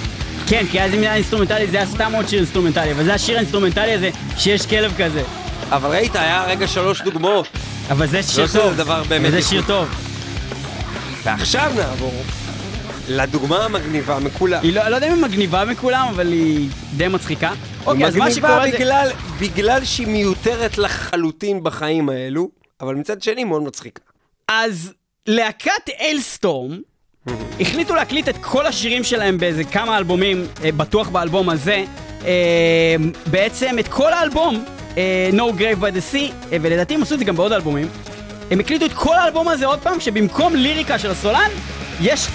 כן, 0.48 0.66
כי 0.72 0.82
אז 0.82 0.94
אם 0.94 1.00
זה 1.00 1.06
היה 1.06 1.16
אינסטרומנטלי, 1.16 1.68
זה 1.68 1.78
היה 1.78 1.86
סתם 1.86 2.12
עוד 2.16 2.28
שיר 2.28 2.40
אינסטרומנטלי, 2.40 2.92
אבל 2.92 3.04
זה 3.04 3.14
השיר 3.14 3.36
האינסטרומנטלי 3.38 3.94
הזה, 3.94 4.10
שיש 4.38 4.66
כלב 4.66 4.94
כזה. 4.98 5.24
אבל 5.72 5.90
ראית, 5.90 6.16
היה 6.16 6.44
רגע 6.48 6.68
שלוש 6.68 7.02
דוגמאות. 7.02 7.48
אבל 7.90 8.08
זה 8.08 8.24
שיר 8.24 8.48
שזה 8.48 8.60
טוב. 8.60 8.74
דבר 8.76 9.04
באמת 9.08 9.28
וזה 9.28 9.42
שיר 9.42 9.62
טוב. 9.68 9.88
ועכשיו 11.24 11.72
נעבור 11.76 12.24
לדוגמה 13.08 13.66
המגניבה 13.66 14.20
מכולם. 14.20 14.60
היא 14.64 14.74
לא, 14.74 14.88
לא 14.90 14.96
יודע 14.96 15.08
אם 15.08 15.14
היא 15.14 15.22
מגניבה 15.22 15.66
מכולם, 15.66 16.08
אבל 16.10 16.28
היא 16.32 16.70
די 16.98 17.08
מצחיקה. 17.08 17.52
אוקיי, 17.86 18.06
אז 18.06 18.16
מה 18.16 18.32
שקורה 18.32 18.60
מגניבה 18.60 18.72
זה... 18.72 18.78
בגלל, 18.78 19.10
בגלל 19.40 19.86
שהיא 19.86 20.08
מיותרת 20.08 20.78
לחלוטין 20.78 21.64
בחיים 21.64 22.10
האלו, 22.10 22.50
אבל 22.82 22.96
מצד 22.96 23.22
שני 23.22 23.44
מאוד 23.44 23.64
מצחיקה. 23.64 24.02
אז 24.48 24.94
להקת 25.28 25.90
אילסטורם 26.00 26.80
החליטו 27.60 27.96
להקליט 27.96 28.30
את 28.30 28.36
כל 28.42 28.66
השירים 28.66 29.04
שלהם 29.04 29.38
באיזה 29.38 29.64
כמה 29.64 29.98
אלבומים, 29.98 30.46
אה, 30.64 30.72
בטוח 30.72 31.10
באלבום 31.10 31.50
הזה. 31.50 31.86
אה, 32.26 32.96
בעצם 33.32 33.80
את 33.80 33.88
כל 33.88 34.14
האלבום, 34.14 34.66
אה, 34.98 35.30
No 35.34 35.60
Grave 35.60 35.82
by 35.82 35.96
the 35.96 36.14
Sea, 36.14 36.34
ולדעתי 36.62 36.96
הם 36.96 37.02
עשו 37.02 37.14
את 37.14 37.20
זה 37.20 37.26
גם 37.26 37.36
בעוד 37.36 37.52
אלבומים. 37.52 37.88
הם 38.52 38.60
הקליטו 38.60 38.86
את 38.86 38.94
כל 38.94 39.16
האלבום 39.16 39.48
הזה 39.48 39.66
עוד 39.66 39.80
פעם, 39.80 40.00
שבמקום 40.00 40.56
ליריקה 40.56 41.00
של 41.00 41.12
הסולן, 41.12 41.50
יש 42.02 42.28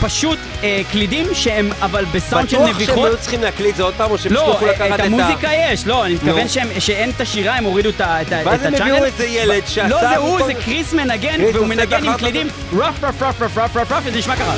פשוט 0.00 0.38
אה, 0.62 0.80
קלידים 0.92 1.26
שהם 1.34 1.70
אבל 1.82 2.04
בסאונד 2.12 2.48
של 2.50 2.56
בטוח 2.56 2.66
שהם 2.68 2.76
נביחות. 2.76 3.06
היו 3.06 3.16
צריכים 3.18 3.42
להקליט 3.42 3.76
זה 3.76 3.82
עוד 3.82 3.94
פעם, 3.96 4.10
או 4.10 4.18
שהם 4.18 4.32
לא, 4.32 4.40
הצליחו 4.50 4.66
אה, 4.66 4.70
לקחת 4.72 4.86
את 4.88 4.94
את 4.94 5.00
ה... 5.00 5.04
המוזיקה 5.04 5.48
יש, 5.52 5.86
לא, 5.86 6.04
אני 6.04 6.14
מתכוון 6.14 6.42
נו. 6.42 6.48
שהם- 6.48 6.68
שאין 6.78 7.10
את 7.10 7.20
השירה, 7.20 7.56
הם 7.56 7.64
הורידו 7.64 7.88
את 7.88 8.00
ה- 8.00 8.22
את 8.22 8.32
ה- 8.32 8.40
ואז 8.44 8.60
את 8.60 8.66
הם 8.66 8.74
הצ'אנל. 8.74 8.90
הביאו 8.90 9.04
איזה 9.04 9.26
ילד 9.26 9.62
שעשה... 9.66 9.88
לא 9.88 10.00
זה 10.00 10.16
הוא, 10.16 10.40
זה 10.46 10.54
קריס 10.54 10.92
מנגן, 10.92 11.36
קריס 11.36 11.54
והוא 11.56 11.66
מנגן 11.66 12.04
עם 12.04 12.14
קלידים 12.16 12.48
רף 12.78 13.04
רף 13.04 13.22
רף 13.22 13.42
רף 13.42 13.58
רף 13.58 13.76
רף 13.76 13.92
רף, 13.92 14.02
וזה 14.06 14.18
נשמע 14.18 14.36
ככה. 14.36 14.54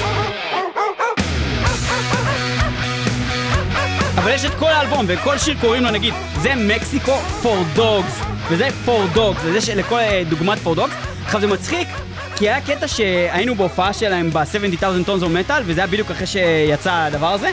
אבל 4.18 4.30
יש 4.34 4.44
את 4.44 4.54
כל 4.54 4.66
האלבום, 4.70 5.04
וכל 5.08 5.38
שיר 5.38 5.54
קוראים 5.60 5.82
לו 5.84 5.90
נגיד, 5.90 6.14
זה 6.42 6.54
מקסיקו 6.56 7.12
פור 7.42 7.64
דוגס, 7.74 8.12
וזה 8.48 8.68
פור 8.84 9.06
דוגס, 9.12 9.40
וזה 9.44 9.60
שלכל 9.60 9.98
אה, 9.98 10.22
דוגמת 10.28 10.58
פור 10.58 10.74
דוגס. 10.74 10.92
עכשיו 11.24 11.40
זה 11.40 11.46
מצחיק, 11.46 11.88
כי 12.36 12.48
היה 12.48 12.60
קטע 12.60 12.88
שהיינו 12.88 13.54
בהופעה 13.54 13.92
שלהם 13.92 14.30
ב-70,000 14.30 15.06
Tons 15.06 15.22
of 15.22 15.50
Metal, 15.50 15.62
וזה 15.64 15.80
היה 15.80 15.86
בדיוק 15.86 16.10
אחרי 16.10 16.26
שיצא 16.26 16.92
הדבר 16.92 17.32
הזה. 17.32 17.50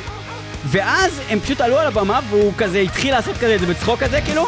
ואז 0.66 1.22
הם 1.30 1.40
פשוט 1.40 1.62
עלו 1.62 1.80
על 1.80 1.88
הבמה 1.88 2.20
והוא 2.30 2.54
כזה 2.58 2.80
התחיל 2.80 3.14
לעשות 3.14 3.36
כזה 3.36 3.56
את 3.56 3.60
זה 3.60 3.66
בצחוק 3.66 4.00
כזה 4.00 4.22
כאילו 4.22 4.48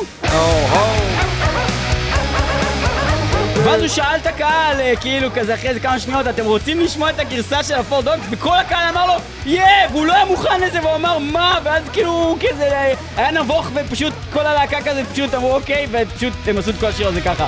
ואז 3.63 3.81
הוא 3.81 3.87
שאל 3.87 4.15
את 4.21 4.27
הקהל, 4.27 4.79
אה, 4.79 4.93
כאילו, 5.01 5.29
כזה 5.35 5.53
אחרי 5.53 5.69
איזה 5.69 5.79
כמה 5.79 5.99
שניות, 5.99 6.27
אתם 6.27 6.45
רוצים 6.45 6.79
לשמוע 6.79 7.09
את 7.09 7.19
הגרסה 7.19 7.63
של 7.63 7.73
ה 7.73 7.80
for 7.80 8.01
dogs? 8.01 8.25
וכל 8.29 8.57
הקהל 8.57 8.89
אמר 8.89 9.05
לו, 9.05 9.13
yeah! 9.45 9.63
והוא 9.91 10.05
לא 10.05 10.13
היה 10.13 10.25
מוכן 10.25 10.61
לזה, 10.61 10.79
והוא 10.81 10.95
אמר, 10.95 11.17
מה? 11.17 11.59
ואז 11.63 11.83
כאילו, 11.93 12.11
הוא 12.11 12.37
כזה, 12.39 12.63
אה, 12.63 12.93
היה 13.17 13.31
נבוך, 13.31 13.69
ופשוט 13.73 14.13
כל 14.33 14.45
הלהקה 14.45 14.81
כזה, 14.81 15.03
פשוט 15.13 15.33
אמרו, 15.33 15.55
אוקיי, 15.55 15.87
ופשוט 15.91 16.33
הם 16.47 16.57
עשו 16.57 16.69
את 16.69 16.75
כל 16.79 16.85
השיר 16.85 17.07
הזה 17.07 17.21
ככה. 17.21 17.47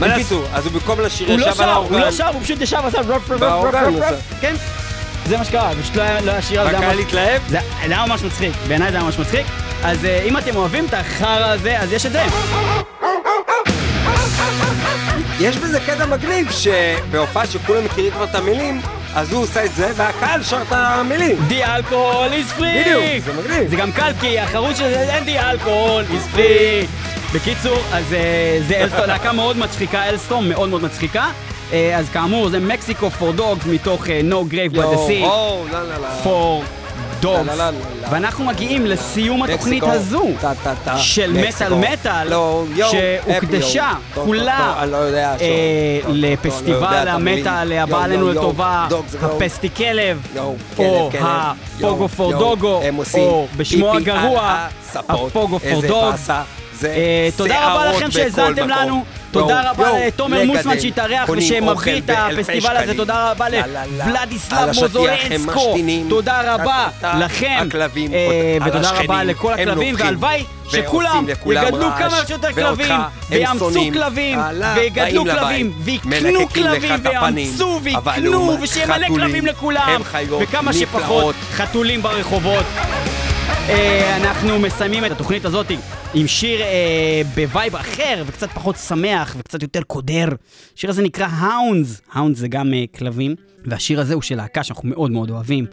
מה 0.00 0.06
נעשו? 0.06 0.42
אז 0.54 0.64
הוא 0.66 0.72
במקום 0.72 1.00
לשיר 1.00 1.28
לא 1.28 1.34
ישב 1.34 1.46
על 1.48 1.54
שר, 1.54 1.62
הוא 1.64 1.70
האורגן. 1.72 1.98
לא 2.00 2.10
שר, 2.12 2.26
הוא 2.28 2.42
פשוט 2.42 2.60
ישב 2.60 2.80
ועשה 2.84 2.98
ruff 2.98 3.08
ruff 3.08 3.30
ruff 3.30 3.40
באורגן 3.40 3.78
ruff 3.84 3.88
הוא 3.94 3.96
ruff, 3.96 4.04
עשה. 4.04 4.16
כן. 4.40 4.54
זה 5.26 5.36
מה 5.36 5.44
שקרה, 5.44 5.70
פשוט 5.82 5.96
לא 5.96 6.02
היה 6.02 6.20
לא 6.20 6.40
שיר 6.40 6.60
על 6.60 6.70
זה. 6.70 6.78
היה 6.78 6.86
ממש- 6.88 6.96
להתלהב? 6.96 7.42
זה 7.48 7.58
זה 7.86 7.94
היה 7.94 8.06
ממש 8.06 8.22
מצחיק, 8.22 8.52
בעיניי 8.68 8.90
זה 8.90 8.96
היה 8.96 9.04
ממש 9.04 9.18
מצחיק. 9.18 9.46
אז 9.84 10.04
אה, 10.04 10.22
אם 10.28 10.38
אתם 10.38 10.56
אוהבים 10.56 10.84
את 10.86 10.94
החרא 10.94 11.46
הזה, 11.46 11.78
אז 11.80 11.92
יש 11.92 12.06
את 12.06 12.12
זה. 12.12 12.22
יש 15.40 15.56
בזה 15.56 15.80
קטע 15.80 16.06
מגניב 16.06 16.50
שבהופעה 16.50 17.46
שכולם 17.46 17.84
מכירים 17.84 18.10
כבר 18.12 18.24
את 18.24 18.34
המילים, 18.34 18.80
אז 19.14 19.32
הוא 19.32 19.42
עושה 19.42 19.64
את 19.64 19.74
זה 19.74 19.90
והקהל 19.96 20.42
שר 20.42 20.62
את 20.62 20.72
המילים. 20.72 21.36
די 21.48 21.64
אלכוהול 21.64 22.32
איז 22.32 22.52
פרי! 22.52 22.80
בדיוק, 22.80 23.24
זה 23.24 23.32
מגניב. 23.42 23.70
זה 23.70 23.76
גם 23.76 23.92
קל 23.92 24.12
כי 24.20 24.38
החרוץ 24.40 24.76
של 24.76 24.88
זה 24.90 25.14
אין 25.14 25.24
די 25.24 25.38
אלכוהול 25.38 26.04
איז 26.14 26.26
פרי! 26.32 26.86
בקיצור, 27.34 27.78
אז 27.92 28.12
אה, 28.12 28.58
זה 28.68 28.82
אלסטום, 28.82 29.06
להקה 29.06 29.32
מאוד 29.32 29.56
מצחיקה, 29.56 30.08
אלסטום 30.08 30.48
מאוד 30.48 30.68
מאוד 30.68 30.82
מצחיקה. 30.82 31.30
אה, 31.72 31.98
אז 31.98 32.08
כאמור, 32.08 32.48
זה 32.48 32.58
מקסיקו 32.60 33.10
פור 33.10 33.32
דוגס 33.32 33.66
מתוך 33.66 34.08
אה, 34.10 34.20
No 34.30 34.52
Grave 34.52 34.76
by 34.76 34.78
the 34.78 35.08
Sea. 35.08 35.22
לא, 35.22 35.64
לא, 35.72 35.82
לא. 35.82 36.08
פור 36.22 36.64
דוגס. 37.20 37.46
לא, 37.46 37.54
לא, 37.54 37.70
לא, 37.70 37.70
לא. 37.70 38.08
ואנחנו 38.10 38.44
מגיעים 38.44 38.86
לסיום 38.86 39.42
התוכנית 39.42 39.82
הזו 39.86 40.26
של. 40.96 41.32
מטאל 41.48 41.74
מטאל, 41.74 42.28
לא, 42.28 42.64
שהוקדשה. 42.90 43.92
כולה 44.14 44.84
לא. 44.86 44.96
אה, 44.96 46.00
לא 46.06 46.14
לפסטיבל. 46.14 47.08
המטאל 47.08 47.72
הבא 47.72 48.04
עלינו 48.04 48.28
לטובה, 48.28 48.86
דוגס. 48.88 49.14
הפסטי 49.22 49.68
כלב, 49.76 50.26
או 50.78 51.10
הפוגו 51.78 52.08
פור 52.08 52.32
דוגו, 52.32 52.82
או 53.14 53.46
בשמו 53.56 53.94
הגרוע. 53.94 54.66
הפוגו 55.08 55.58
פור 55.58 55.62
איזה 55.62 56.32
תודה 57.36 57.72
רבה 57.72 57.92
לכם 57.92 58.10
שהאזנתם. 58.10 58.68
לנו, 58.68 59.04
תודה 59.30 59.70
רבה 59.70 60.06
לתומר. 60.06 60.44
מוסמן 60.44 60.80
שהתארח 60.80 61.28
ושמביא 61.28 61.98
את 61.98 62.10
הפסטיבל 62.10 62.76
הזה. 62.76 62.94
תודה 62.94 63.30
רבה. 63.30 63.46
לוולדיסלב 63.48 64.68
מוזולנסקו. 64.74 65.76
תודה 66.08 66.54
רבה. 66.54 66.88
לכם, 67.18 67.68
אה, 68.12 68.56
ותודה 68.66 68.90
רבה 68.90 69.24
לכל 69.24 69.52
הכלבים, 69.52 69.94
והלוואי 69.98 70.44
שכולם 70.70 71.26
יגדלו 71.46 71.88
כמה 71.98 72.26
שיותר 72.26 72.52
כלבים, 72.52 72.94
ויאמצו. 73.30 73.80
כלבים, 73.92 74.38
ויגדלו 74.74 75.24
כלבים, 75.24 75.72
ויקנו 75.80 76.48
כלבים. 76.48 77.00
ויאמצו, 77.02 77.80
ויקנו, 77.82 78.58
ושיהיה 78.62 78.86
מלא 78.86 79.06
כלבים 79.08 79.46
לכולם, 79.46 80.02
וכמה 80.40 80.72
שפחות. 80.72 81.34
חתולים 81.52 82.02
ברחובות. 82.02 82.64
אה, 83.68 84.16
אנחנו 84.16 84.58
מסיימים 84.58 85.04
את 85.04 85.10
התוכנית 85.10 85.44
הזאת 85.44 85.66
עם 86.14 86.26
שיר 86.26 86.60
אה, 86.60 87.22
בווייב 87.34 87.76
אחר 87.76 88.24
וקצת 88.26 88.50
פחות 88.50 88.76
שמח 88.76 89.36
וקצת 89.38 89.62
יותר 89.62 89.82
קודר. 89.82 90.28
השיר 90.76 90.90
הזה 90.90 91.02
נקרא 91.02 91.26
Hounds, 91.30 92.00
Hounds 92.12 92.38
זה 92.38 92.48
גם 92.48 92.74
אה, 92.74 92.84
כלבים, 92.98 93.34
והשיר 93.66 94.00
הזה 94.00 94.14
הוא 94.14 94.22
של 94.22 94.36
להקה 94.36 94.64
שאנחנו 94.64 94.88
מאוד 94.88 95.10
מאוד 95.10 95.30
אוהבים, 95.30 95.66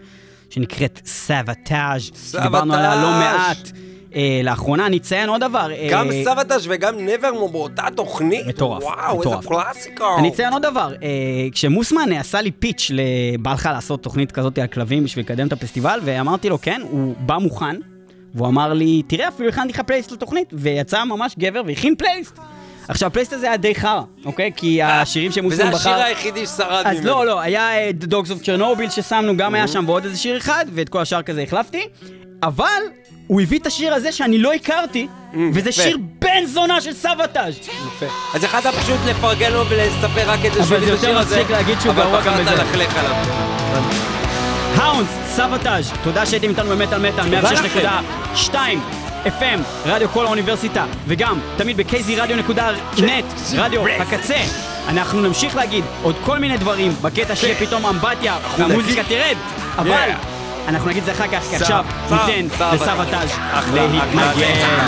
שנקראת 0.49 1.01
Savatage, 1.05 2.11
שדיברנו 2.32 2.73
עליה 2.73 2.95
לא 2.95 3.09
מעט. 3.09 3.71
אה, 4.16 4.41
לאחרונה 4.43 4.86
אני 4.86 4.97
אציין 4.97 5.30
עוד 5.30 5.41
דבר. 5.41 5.72
אה, 5.72 5.88
גם 5.91 6.10
Savatage 6.26 6.65
וגם 6.70 6.95
Nevermore 6.99 7.47
באותה 7.47 7.84
תוכנית. 7.95 8.47
מטורף, 8.47 8.84
וואו, 8.84 9.20
מטורף. 9.20 9.38
איזה 9.38 9.47
קלאסיקה. 9.47 10.05
אני 10.20 10.30
אציין 10.30 10.53
עוד 10.53 10.62
דבר, 10.62 10.93
אה, 11.03 11.08
כשמוסמן 11.51 12.12
עשה 12.12 12.41
לי 12.41 12.51
פיץ' 12.51 12.91
לבא 12.93 13.53
לך 13.53 13.70
לעשות 13.74 14.03
תוכנית 14.03 14.32
כזאת 14.32 14.58
על 14.58 14.68
כלבים 14.68 15.03
בשביל 15.03 15.26
לקדם 15.26 15.47
את 15.47 15.53
הפסטיבל, 15.53 15.99
ואמרתי 16.03 16.49
לו 16.49 16.62
כן, 16.62 16.82
הוא 16.91 17.16
בא 17.20 17.38
מוכן, 17.38 17.76
והוא 18.36 18.47
אמר 18.47 18.74
לי, 18.74 19.01
תראה, 19.08 19.28
אפילו 19.28 19.49
הכנתי 19.49 19.74
לך 19.74 19.80
פלייסט 19.80 20.12
לתוכנית, 20.12 20.49
ויצא 20.53 21.03
ממש 21.03 21.36
גבר 21.39 21.62
והכין 21.66 21.95
פלייסט. 21.95 22.39
עכשיו, 22.88 23.08
הפלייסט 23.08 23.34
הזה 23.34 23.47
היה 23.47 23.58
די 23.58 23.76
חרא, 23.76 24.01
אוקיי? 24.26 24.51
כי 24.55 24.84
השירים 24.84 25.30
וזה 25.30 25.36
שמוסמן 25.36 25.72
בחר... 25.72 25.76
השיר 25.76 26.03
היחידי 26.05 26.45
ששרד 26.45 26.86
ממנו. 26.86 26.99
אז 26.99 27.05
לא, 27.05 27.26
לא, 27.26 27.39
היה 27.39 27.78
אה, 27.78 27.91
Dogs 28.03 28.28
of 28.28 28.43
Chernobyl 28.45 28.89
ששמנו, 28.89 29.38
גם 29.38 29.55
היה 29.55 29.68
שם 29.68 29.84
ועוד 29.88 30.05
איזה 30.05 30.18
שיר 30.18 30.38
אחד, 30.38 30.66
ואת 30.74 30.89
כל 30.89 31.01
השאר 31.01 31.22
כזה 31.22 31.41
החלפתי, 31.41 31.88
אבל 32.43 32.82
הוא 33.28 33.41
הביא 33.41 33.59
את 33.59 33.67
השיר 33.67 33.93
הזה 33.93 34.11
שאני 34.11 34.38
לא 34.38 34.53
הכרתי, 34.53 35.07
וזה 35.53 35.69
יפה. 35.69 35.82
שיר 35.82 35.97
בן 36.19 36.45
זונה 36.45 36.82
של 36.82 36.93
סבתאז'. 36.93 37.55
יפה. 37.57 38.05
אז 38.34 38.43
יכולת 38.43 38.65
פשוט 38.65 38.97
לפרגן 39.09 39.51
לו 39.51 39.63
ולספר 39.69 40.30
רק 40.32 40.39
את 40.45 40.53
זה 40.53 40.59
אבל 40.59 40.67
שהוא 40.67 40.67
זה 40.67 40.75
הביא 40.75 40.88
את 40.88 40.91
יותר 40.91 41.07
השיר 41.07 41.17
הזה, 41.17 41.36
מצחיק 41.36 41.51
להגיד 41.51 41.82
שהוא 41.82 41.93
גרוע 41.93 42.21
גם 42.21 42.34
אבל 42.34 42.43
בזה. 42.43 42.51
בחרת 42.55 42.75
ללכלך 42.75 42.97
עליו. 42.97 43.15
האונדס, 44.75 45.09
סבתאז', 45.36 45.91
תודה 46.03 46.25
שהייתם 46.25 46.49
איתנו 46.49 46.69
במטאל 46.69 47.09
מטאל, 47.11 47.41
106.2 48.36 48.55
FM, 49.25 49.59
רדיו 49.86 50.09
כל 50.09 50.25
האוניברסיטה, 50.25 50.86
וגם 51.07 51.39
תמיד 51.57 51.78
ב-kzradio.net, 51.78 53.55
רדיו 53.55 53.88
הקצה. 53.88 54.38
אנחנו 54.88 55.21
נמשיך 55.21 55.55
להגיד 55.55 55.84
עוד 56.03 56.15
כל 56.25 56.39
מיני 56.39 56.57
דברים 56.57 56.91
בקטע 57.01 57.36
שיהיה 57.36 57.55
פתאום 57.55 57.86
אמבטיה 57.86 58.38
והמוזיקה 58.57 59.03
תרד, 59.03 59.38
אבל. 59.78 60.09
אנחנו 60.68 60.89
נגיד 60.89 60.99
את 60.99 61.05
זה 61.05 61.11
אחר 61.11 61.28
כך, 61.28 61.43
כי 61.49 61.55
עכשיו 61.55 61.86
ניתן 62.11 62.47
אחלה, 62.59 63.03
אחלה, 63.53 63.88
להתנגן. 63.88 64.88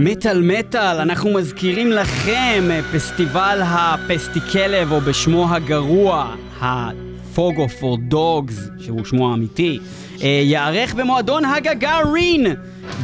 מטאל 0.00 0.42
מטאל, 0.42 1.00
אנחנו 1.00 1.30
מזכירים 1.32 1.92
לכם 1.92 2.64
אה, 2.70 2.80
פסטיבל 2.92 3.60
הפסטיקלב, 3.64 4.92
או 4.92 5.00
בשמו 5.00 5.54
הגרוע, 5.54 6.34
ה-Fogo 6.60 7.80
for 7.80 8.12
Dogs, 8.12 8.82
שהוא 8.84 9.04
שמו 9.04 9.30
האמיתי, 9.30 9.78
אה, 10.22 10.26
ייערך 10.44 10.94
במועדון 10.94 11.44
הגגארין 11.44 12.46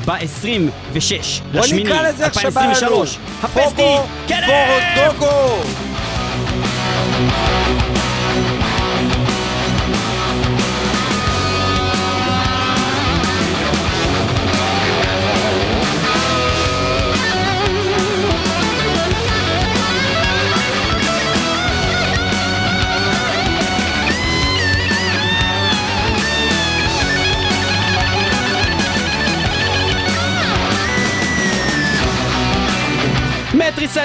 ב-26 0.06 0.12
בוא 1.52 1.60
לשמיני 1.60 1.84
נקרא 1.84 2.08
לזה 2.08 2.24
איך 2.24 2.34
שבא 2.34 2.60
לנו. 2.60 2.70
2023. 2.70 3.18
הפסטי 3.42 3.96
כלב! 4.28 4.50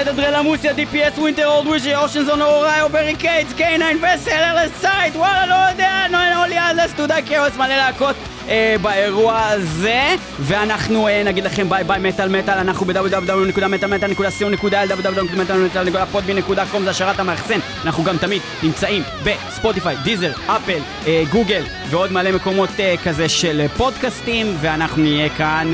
מטריסייד, 0.00 0.08
אדרלמוסיה, 0.08 0.72
DPS, 0.72 1.20
ווינטר, 1.20 1.46
אורד 1.46 1.66
ווישי, 1.66 1.96
אושנזון, 1.96 2.42
אוראיו, 2.42 2.88
בריקיידס, 2.88 3.52
קייניים, 3.52 3.98
וסל, 3.98 4.30
אלסייד, 4.30 5.16
וואלה, 5.16 5.46
לא 5.46 5.70
יודע, 5.70 6.06
נולי 6.36 6.70
אדלס, 6.70 6.92
תודה 6.96 7.22
כאוס, 7.22 7.56
מלא 7.56 7.76
להקות. 7.76 8.16
אה, 8.48 8.76
באירוע 8.82 9.46
הזה, 9.46 10.14
ואנחנו 10.40 11.08
אה, 11.08 11.22
נגיד 11.24 11.44
לכם 11.44 11.68
ביי 11.68 11.84
ביי 11.84 12.00
מטאל 12.00 12.28
מטאל, 12.28 12.58
אנחנו 12.58 12.86
ב-www.מטאלמטאל.co.il, 12.86 14.90
www.מטאלמטאל.podbean.com, 14.90 16.78
זה 16.84 16.90
השארת 16.90 17.20
המאחסן, 17.20 17.58
אנחנו 17.84 18.04
גם 18.04 18.16
תמיד 18.16 18.42
נמצאים 18.62 19.02
בספוטיפיי, 19.24 19.96
דיזר, 20.04 20.32
אפל, 20.46 20.78
אה, 21.06 21.22
גוגל, 21.32 21.62
ועוד 21.90 22.12
מלא 22.12 22.32
מקומות 22.32 22.70
כזה 23.04 23.28
של 23.28 23.66
פודקאסטים, 23.76 24.56
ואנחנו 24.60 25.02
נהיה 25.02 25.28
כאן... 25.28 25.72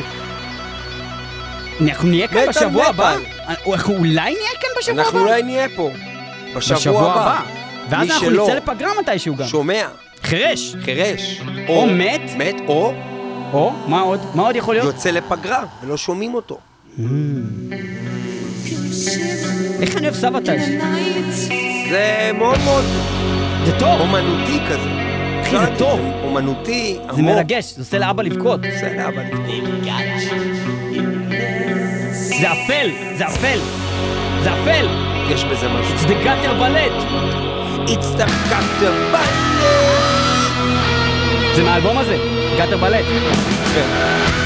אנחנו 1.80 2.08
נהיה 2.08 2.28
כאן 2.28 2.46
בשבוע 2.48 2.86
הבא? 2.86 3.16
מטאל. 3.20 3.54
אנחנו 3.72 3.94
אולי 3.96 4.12
נהיה 4.12 4.50
כאן 4.60 4.68
בשבוע 4.78 5.00
הבא? 5.00 5.02
אנחנו 5.02 5.20
אולי 5.20 5.42
נהיה 5.42 5.66
פה. 5.76 5.90
בשבוע 6.56 7.12
הבא. 7.12 7.40
ואז 7.90 8.10
אנחנו 8.10 8.30
נצא 8.30 8.54
לפגרה 8.54 8.90
מתישהו 9.00 9.36
גם. 9.36 9.46
שומע, 9.46 9.86
חירש. 10.22 10.76
חירש, 10.84 11.40
או 11.68 11.86
מת. 11.86 12.20
מת, 12.36 12.56
או 12.68 12.94
או, 13.52 13.72
מה 13.86 14.00
עוד? 14.00 14.20
מה 14.34 14.42
עוד 14.42 14.56
יכול 14.56 14.74
להיות? 14.74 14.86
יוצא 14.94 15.10
לפגרה 15.10 15.64
ולא 15.82 15.96
שומעים 15.96 16.34
אותו. 16.34 16.58
איך 19.80 19.96
אני 19.96 20.06
אוהב 20.06 20.14
סבתאז'. 20.14 20.60
זה 21.90 22.30
מאוד 22.34 22.58
מאוד 22.64 22.84
זה 23.66 23.72
טוב. 23.78 24.00
אומנותי 24.00 24.58
כזה. 24.68 24.90
אחי, 25.42 25.58
זה 25.58 25.78
טוב. 25.78 26.00
אומנותי, 26.22 26.98
עמוק. 27.02 27.16
זה 27.16 27.22
מרגש, 27.22 27.72
זה 27.72 27.80
עושה 27.82 27.98
לאבא 27.98 28.22
לבכות. 28.22 28.60
בסדר, 28.60 29.08
אבל... 29.08 29.22
זה 32.40 32.52
אפל, 32.52 32.90
זה 33.14 33.26
אפל. 33.26 33.58
זה 34.42 34.52
אפל. 34.52 34.88
יש 35.30 35.44
בזה 35.44 35.68
משהו. 35.68 35.98
זה 35.98 36.14
גאטר 36.14 36.54
בלט. 36.54 36.92
It's 37.86 38.20
the 38.20 38.26
gutter 38.50 39.14
button. 39.14 39.64
זה 41.56 41.62
מהאלבום 41.62 41.98
הזה, 41.98 42.16
גאטר 42.58 42.76
בלט. 42.76 43.04
כן. 43.74 44.45